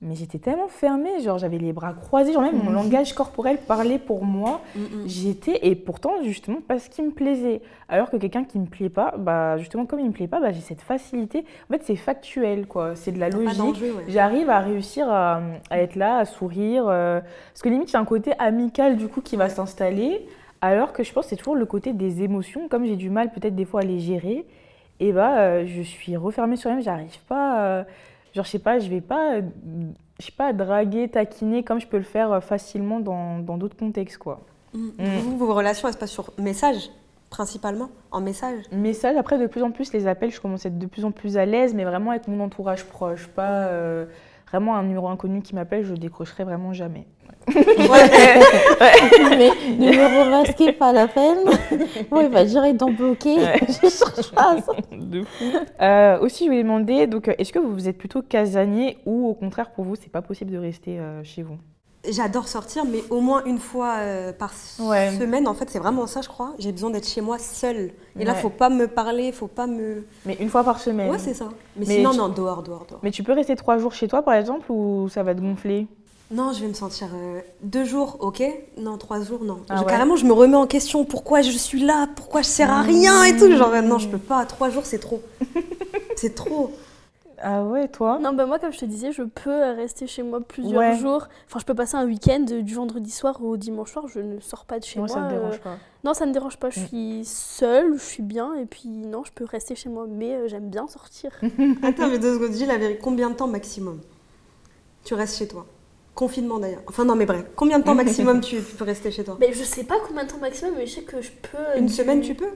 [0.02, 2.74] mais j'étais tellement fermée, genre, j'avais les bras croisés, genre, même mon Mhm.
[2.74, 4.62] langage corporel parlait pour moi.
[4.74, 4.88] Mm, mm.
[5.06, 7.62] J'étais, et pourtant, justement, parce qu'il me plaisait.
[7.89, 10.52] Alors que quelqu'un qui me plaît pas, bah, justement, comme il me plaît pas, bah,
[10.54, 11.43] j'ai cette facilité.
[11.70, 12.95] En fait, c'est factuel, quoi.
[12.95, 13.82] C'est de la logique.
[13.82, 14.06] ouais.
[14.08, 16.86] J'arrive à réussir à, à être là, à sourire.
[16.88, 17.20] euh,
[17.52, 20.26] parce que limite, il y a un côté amical du coup qui va s'installer.
[20.62, 22.70] Alors que je pense que c'est toujours le côté des émotions.
[22.70, 24.45] Comme j'ai du mal peut-être des fois à les gérer,
[25.02, 27.62] et bah euh, je suis refermée sur elle, j'arrive pas.
[27.64, 27.84] euh,
[28.40, 29.42] Genre, je sais pas, je vais pas, euh,
[30.18, 34.18] je sais pas, draguer, taquiner comme je peux le faire euh, facilement dans d'autres contextes,
[34.18, 34.40] quoi.
[34.74, 34.92] Mm.
[35.24, 36.90] Vous, vos relations, elles se passent sur message,
[37.30, 40.80] principalement, en message Message, après, de plus en plus, les appels, je commence à être
[40.80, 43.28] de plus en plus à l'aise, mais vraiment avec mon entourage proche.
[43.28, 44.06] Pas euh,
[44.50, 47.06] vraiment un numéro inconnu qui m'appelle, je décrocherai vraiment jamais.
[49.38, 51.39] Mais numéro masqué, pas la peine.
[52.10, 53.38] Bon, il va direct d'en bloquer.
[53.38, 53.60] Ouais.
[53.68, 54.74] Je cherche pas ça.
[54.91, 55.45] de fou.
[55.82, 59.34] Euh, aussi, je voulais demander, donc, euh, est-ce que vous êtes plutôt casanier ou au
[59.34, 61.58] contraire, pour vous, c'est pas possible de rester euh, chez vous?
[62.12, 65.12] J'adore sortir, mais au moins une fois euh, par Ouais.
[65.20, 66.53] semaine, en fait, c'est vraiment ça, je crois.
[66.57, 67.91] J'ai besoin d'être chez moi seule.
[68.20, 68.39] Et là, Ouais.
[68.39, 70.05] faut pas me parler, faut pas me.
[70.26, 71.10] Mais une fois par semaine.
[71.10, 71.49] Ouais, c'est ça.
[71.76, 72.99] Mais, Mais sinon, tu- non, dehors, dehors, dehors.
[73.03, 75.88] Mais tu peux rester trois jours chez toi, par exemple, ou ça va te gonfler?
[76.32, 78.43] Non, je vais me sentir euh, deux jours, ok?
[78.78, 79.60] Non, trois jours, non.
[79.70, 79.88] Ah Je- ouais.
[79.89, 81.03] Carrément, je me remets en question.
[81.03, 82.07] Pourquoi je suis là?
[82.16, 83.49] Pourquoi je sers à rien et tout?
[83.55, 84.45] Genre, non, je peux pas.
[84.45, 85.22] Trois jours, c'est trop.
[86.16, 86.72] c'est trop.
[87.42, 88.20] Ah ouais, toi?
[88.20, 90.98] Non, bah moi, comme je te disais, je peux rester chez moi plusieurs Ouais.
[90.98, 91.28] jours.
[91.48, 94.08] Enfin, je peux passer un week-end euh, du vendredi soir au dimanche soir.
[94.08, 95.16] Je ne sors pas de chez Moi, moi.
[95.16, 95.78] ça me euh, dérange pas.
[96.04, 96.70] Non, ça me dérange pas.
[96.70, 96.88] Je Mm.
[96.88, 98.56] suis seule, je suis bien.
[98.56, 100.06] Et puis, non, je peux rester chez moi.
[100.10, 101.32] Mais euh, j'aime bien sortir.
[101.84, 103.00] Attends, mais deux secondes, la vérité.
[103.02, 104.00] Combien de temps maximum
[105.06, 105.66] tu restes chez toi?
[106.16, 106.82] Confinement d'ailleurs.
[106.88, 107.46] Enfin, non, mais bref.
[107.56, 109.38] Combien de temps maximum tu, tu peux rester chez toi?
[109.40, 111.78] Mais je sais pas combien de temps maximum, mais je sais que je peux.
[111.80, 112.50] Une du- semaine, tu peux?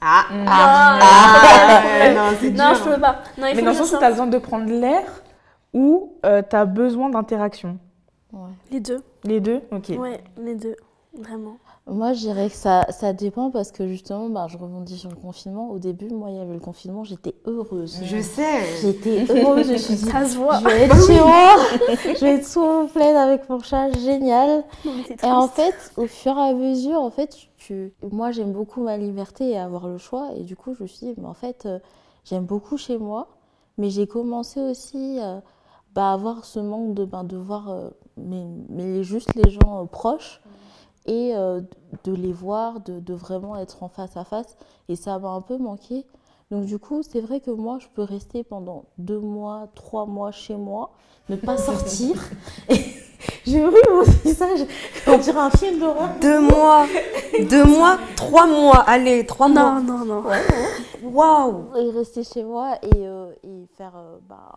[0.00, 0.44] Ah Mm.
[0.48, 2.74] Ah, Ah, ouais, non, c'est Non, dur.
[2.76, 3.18] je peux pas.
[3.38, 5.02] Non, il Mais dans que le sens où tu as besoin de prendre l'air
[5.74, 7.78] ou tu as besoin d'interaction
[8.32, 8.50] Ouais.
[8.70, 9.02] Les deux.
[9.24, 9.60] Les deux?
[9.72, 9.90] Ok.
[9.98, 10.76] Ouais, les deux.
[11.18, 11.56] Vraiment.
[11.90, 15.16] Moi, je dirais que ça, ça dépend parce que justement, bah, je rebondis sur le
[15.16, 15.70] confinement.
[15.70, 17.98] Au début, moi, il y avait le confinement, j'étais heureuse.
[18.04, 18.60] Je sais.
[18.80, 20.60] J'étais heureuse, je me suis dit, Ça se voit.
[20.60, 21.56] je vais être chez moi,
[22.14, 24.64] je vais être sous mon plaid avec mon chat, génial.
[24.84, 27.92] Non, Et en fait, au fur et à mesure, en fait, tu...
[28.10, 30.30] moi j'aime beaucoup ma liberté et avoir le choix.
[30.36, 31.80] Et du coup, je me suis dit, mais en fait, euh,
[32.24, 33.28] j'aime beaucoup chez moi.
[33.78, 35.40] Mais j'ai commencé aussi euh,
[35.94, 39.84] bah, à avoir ce manque de, de voir euh, mais, mais juste les gens euh,
[39.86, 40.40] proches
[41.06, 41.60] et euh,
[42.04, 44.56] de les voir, de, de vraiment être en face à face.
[44.88, 46.06] Et ça m'a un peu manqué.
[46.50, 50.32] Donc du coup, c'est vrai que moi, je peux rester pendant deux mois, trois mois
[50.32, 50.90] chez moi,
[51.28, 52.16] ne pas sortir.
[52.68, 52.74] Et
[53.46, 54.66] j'ai vu mon visage,
[55.06, 56.08] on dirait un film d'horreur.
[56.20, 56.86] Deux mois,
[57.48, 58.78] deux mois, trois mois.
[58.86, 59.80] Allez, trois mois.
[59.80, 60.22] Non, non, non.
[61.02, 61.76] Waouh.
[61.76, 64.56] Et rester chez moi et, euh, et faire, euh, bah,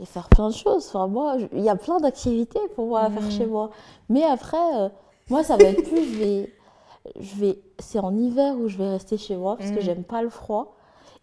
[0.00, 0.86] et faire plein de choses.
[0.88, 3.30] Enfin, moi, il y a plein d'activités pour moi à faire Mhm.
[3.30, 3.70] chez moi.
[4.08, 4.88] Mais après, euh,
[5.30, 6.50] moi, ça va être plus, je vais,
[7.20, 9.84] je vais, c'est en hiver où je vais rester chez moi parce que Mhm.
[9.84, 10.74] j'aime pas le froid.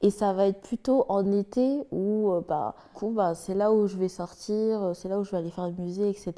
[0.01, 3.72] Et ça va être plutôt en été où, euh, bah, du coup, bah, c'est là
[3.72, 6.34] où je vais sortir, euh, c'est là où je vais aller faire du musée, etc.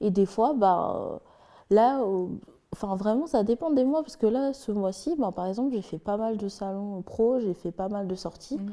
[0.00, 1.18] Et des fois, bah, euh,
[1.70, 2.26] là, euh,
[2.72, 5.82] enfin vraiment, ça dépend des mois parce que là, ce mois-ci, bah, par exemple, j'ai
[5.82, 8.58] fait pas mal de salons pro, j'ai fait pas mal de sorties.
[8.58, 8.72] Mhm.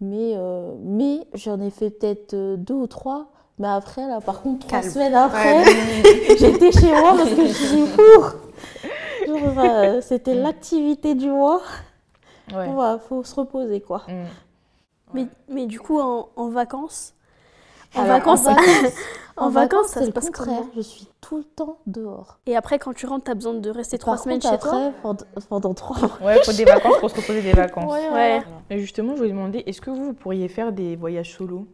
[0.00, 3.28] Mais, euh, mais j'en ai fait peut-être deux ou trois.
[3.58, 4.92] Mais après, là, par contre, trois Calme.
[4.92, 5.64] semaines après,
[6.38, 8.22] j'étais chez moi parce que je suis fou.
[9.26, 10.42] Genre, euh, C'était Mm.
[10.42, 11.62] l'activité du mois.
[12.54, 12.68] Ouais.
[12.76, 14.02] Bah, faut se reposer, quoi.
[14.08, 14.24] Mm.
[15.14, 17.14] Mais, mais du coup, en, en vacances,
[17.94, 18.92] en Alors, vacances, en vacances,
[19.36, 20.46] en vacances, ça c'est se passe contraire.
[20.58, 22.38] comment Je suis tout le temps dehors.
[22.46, 24.92] Et après, quand tu rentres, t'as besoin de rester trois semaines contre, chez toi après,
[25.02, 26.10] pendant, pendant trois mois.
[26.22, 27.90] Ouais, faut des vacances pour se reposer des vacances.
[27.90, 28.42] Ouais, Ouais.
[28.70, 31.66] Et justement, je voulais demander, est-ce que vous, vous pourriez faire des voyages solo?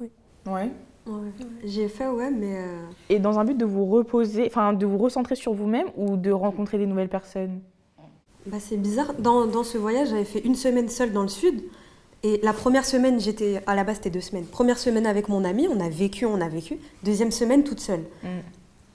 [0.00, 0.10] Oui.
[0.46, 0.70] Ouais.
[1.08, 1.46] Ouais.
[1.64, 2.56] J'ai fait, ouais, mais.
[2.58, 6.16] euh, Et dans un but de vous reposer, enfin de vous recentrer sur vous-même ou
[6.16, 7.60] de rencontrer des nouvelles personnes?
[8.46, 9.14] Bah, c'est bizarre.
[9.18, 11.62] Dans, dans ce voyage, j'avais fait une semaine seule dans le sud.
[12.22, 13.62] Et la première semaine, j'étais.
[13.66, 14.44] À la base, c'était deux semaines.
[14.46, 16.78] Première semaine avec mon ami, on a vécu, on a vécu.
[17.04, 18.04] Deuxième semaine, toute seule.
[18.22, 18.26] Mm.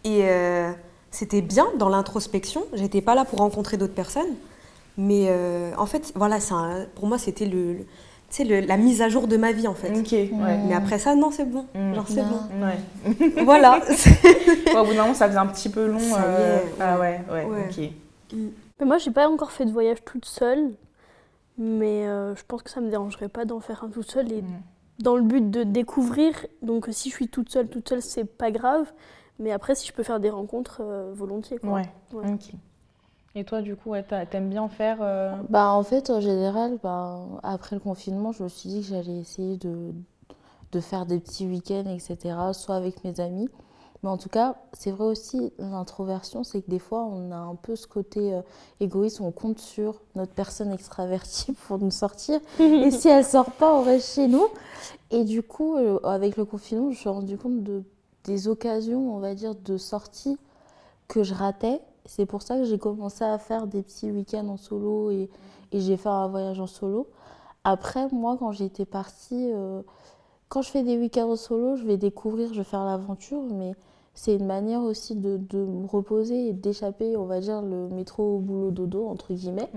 [0.05, 0.71] Et euh,
[1.11, 2.63] c'était bien dans l'introspection.
[2.73, 4.35] J'étais pas là pour rencontrer d'autres personnes.
[4.97, 7.85] Mais euh, en fait, voilà, un- pour moi, c'était le, le-
[8.35, 9.89] tu sais, le- la mise à jour de ma vie, en fait.
[9.91, 10.29] Ouais.
[10.67, 11.65] Mais après ça, non, c'est bon.
[11.75, 11.93] Mm.
[11.93, 12.29] Genre, c'est Non.
[12.51, 12.65] bon.
[12.65, 13.43] Ouais.
[13.43, 13.79] voilà.
[14.73, 15.99] Ouais, au bout d'un moment, ça faisait un petit peu long.
[16.17, 17.67] Euh, est, Ah ouais, ouais, Ouais.
[17.69, 17.89] ok.
[18.79, 20.71] Mais moi, j'ai pas encore fait de voyage toute seule.
[21.59, 24.31] Mais euh, je pense que ça me dérangerait pas d'en faire un toute seule.
[24.31, 24.45] Et Mm.
[24.99, 26.33] dans le but de découvrir.
[26.63, 28.91] Donc, si je suis toute seule, toute seule, c'est pas grave.
[29.39, 31.57] Mais après, si je peux faire des rencontres, euh, volontiers.
[31.59, 31.73] Quoi.
[31.73, 31.81] Ouais,
[32.13, 32.31] Ouais.
[32.31, 32.53] ok.
[33.35, 33.93] Et toi, du coup,
[34.29, 38.47] t'aimes bien faire euh, Bah, en fait, en général, bah, après le confinement, je me
[38.49, 39.91] suis dit que j'allais essayer de,
[40.71, 43.49] de faire des petits week-ends, etc., soit avec mes amis.
[44.03, 47.55] Mais en tout cas, c'est vrai aussi, l'introversion, c'est que des fois, on a un
[47.55, 48.41] peu ce côté euh,
[48.81, 52.39] égoïste, on compte sur notre personne extravertie pour nous sortir.
[52.59, 54.47] Et si elle sort pas, on reste chez nous.
[55.09, 57.83] Et du coup, euh, avec le confinement, je me suis rendu compte de,
[58.25, 60.37] des occasions, on va dire, de sortie
[61.07, 61.79] que je ratais.
[62.05, 65.29] C'est pour ça que j'ai commencé à faire des petits week-ends en solo et,
[65.71, 67.07] et j'ai fait un voyage en solo.
[67.63, 69.81] Après, moi, quand j'étais partie, euh,
[70.49, 73.73] quand je fais des week-ends solo, je vais découvrir, je vais faire l'aventure, mais
[74.13, 78.35] c'est une manière aussi de, de me reposer et d'échapper, on va dire, le métro
[78.35, 79.69] au boulot dodo, entre guillemets.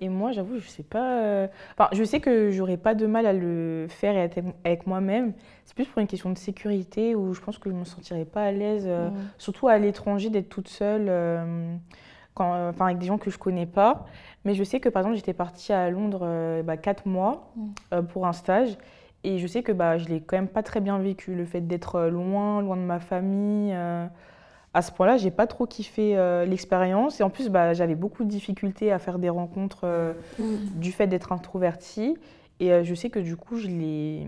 [0.00, 1.22] Et moi, j'avoue, je sais pas.
[1.22, 1.46] euh,
[1.78, 5.32] Enfin, je sais que j'aurais pas de mal à le faire et être avec moi-même.
[5.64, 8.42] C'est plus pour une question de sécurité où je pense que je me sentirais pas
[8.44, 9.14] à l'aise, euh, Mm.
[9.38, 11.74] surtout à l'étranger, d'être toute seule, euh,
[12.34, 14.06] quand, euh, enfin, avec des gens que je connais pas.
[14.44, 17.66] Mais je sais que par exemple, j'étais partie à Londres euh, bah, quatre mois Mm.
[17.94, 18.76] euh, pour un stage.
[19.26, 21.62] Et je sais que bah, je l'ai quand même pas très bien vécu, le fait
[21.62, 23.72] d'être euh, loin, loin de ma famille.
[23.72, 24.06] euh,
[24.74, 27.20] à ce point-là, j'ai pas trop kiffé euh, l'expérience.
[27.20, 30.12] Et en plus, bah, j'avais beaucoup de difficultés à faire des rencontres euh,
[30.74, 32.16] du fait d'être introvertie.
[32.58, 34.26] Et euh, je sais que du coup, je l'ai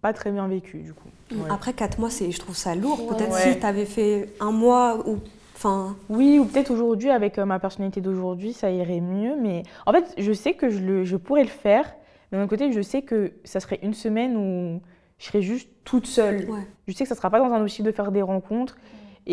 [0.00, 1.08] pas très bien vécu, du coup.
[1.30, 1.50] Ouais.
[1.50, 3.00] Après, quatre mois, c'est, je trouve ça lourd.
[3.02, 3.14] Ouais.
[3.16, 3.52] Peut-être Ouais.
[3.52, 5.18] si tu avais fait un mois ou.
[5.54, 9.36] Enfin, Oui, ou peut-être aujourd'hui, avec ma personnalité d'aujourd'hui, ça irait mieux.
[9.38, 11.94] Mais en fait, je sais que je, le, je pourrais le faire.
[12.32, 14.80] Mais d'un côté, je sais que ça serait une semaine où
[15.18, 16.48] je serais juste toute seule.
[16.88, 18.78] Je sais que ça sera pas dans un objectif de faire des rencontres.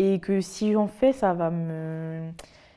[0.00, 2.30] Et que si j'en fais, ça va me...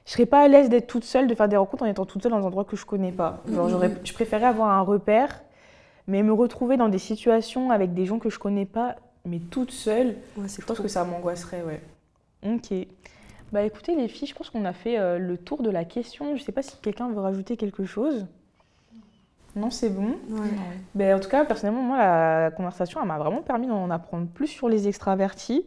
[0.08, 2.24] Je serais pas à l'aise d'être toute seule, de faire des rencontres en étant toute
[2.24, 3.44] seule dans un endroit que je connais pas.
[3.54, 5.44] Genre, j'aurais- je préférais avoir un repère,
[6.08, 9.70] mais me retrouver dans des situations avec des gens que je connais pas, mais toute
[9.70, 11.80] seule, Ouais, je pense que ça m'angoisserait, ouais.
[12.44, 12.74] Ok.
[13.52, 16.36] Bah écoutez les filles, je pense qu'on a fait euh, le tour de la question.
[16.36, 18.26] Je sais pas si quelqu'un veut rajouter quelque chose.
[19.56, 20.16] Non, c'est bon.
[20.30, 20.48] Ouais.
[20.96, 24.48] Ben, en tout cas, personnellement, moi, la conversation, elle m'a vraiment permis d'en apprendre plus
[24.48, 25.66] sur les extravertis.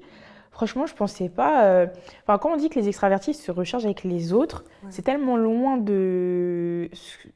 [0.54, 1.64] Franchement, je pensais pas.
[1.64, 1.86] euh,
[2.22, 4.88] Enfin, quand on dit que les extravertis se rechargent avec les autres, Ouais.
[4.90, 6.88] c'est tellement loin de...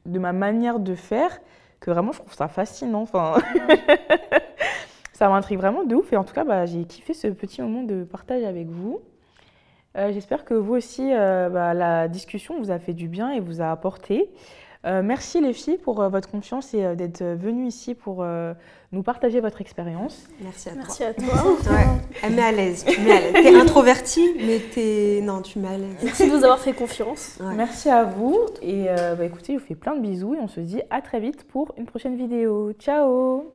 [0.05, 1.39] de ma manière de faire
[1.81, 3.01] que vraiment, je trouve ça fascinant.
[3.01, 3.35] Enfin,
[5.13, 6.11] ça m'intrigue vraiment de ouf.
[6.13, 9.01] Et en tout cas, bah, j'ai kiffé ce petit moment de partage avec vous.
[9.97, 13.39] Euh, J'espère que vous aussi, euh, bah, la discussion vous a fait du bien et
[13.39, 14.29] vous a apporté.
[14.85, 18.53] Euh, merci les filles pour euh, votre confiance et euh, d'être venues ici pour euh,
[18.93, 20.27] nous partager votre expérience.
[20.41, 20.81] Merci à toi.
[20.81, 21.33] Merci à toi.
[21.69, 21.85] Ouais.
[22.23, 22.85] Elle met à l'aise.
[22.87, 23.33] Tu mets à l'aise.
[23.33, 25.19] T'es introvertie, mais t'es.
[25.21, 25.97] Non, tu mets à l'aise.
[26.01, 27.37] Merci de nous avoir fait confiance.
[27.41, 27.55] Ouais.
[27.55, 30.47] Merci à vous et euh, bah, écoutez, je vous fais plein de bisous et on
[30.47, 32.71] se dit à très vite pour une prochaine vidéo.
[32.79, 33.45] Ciao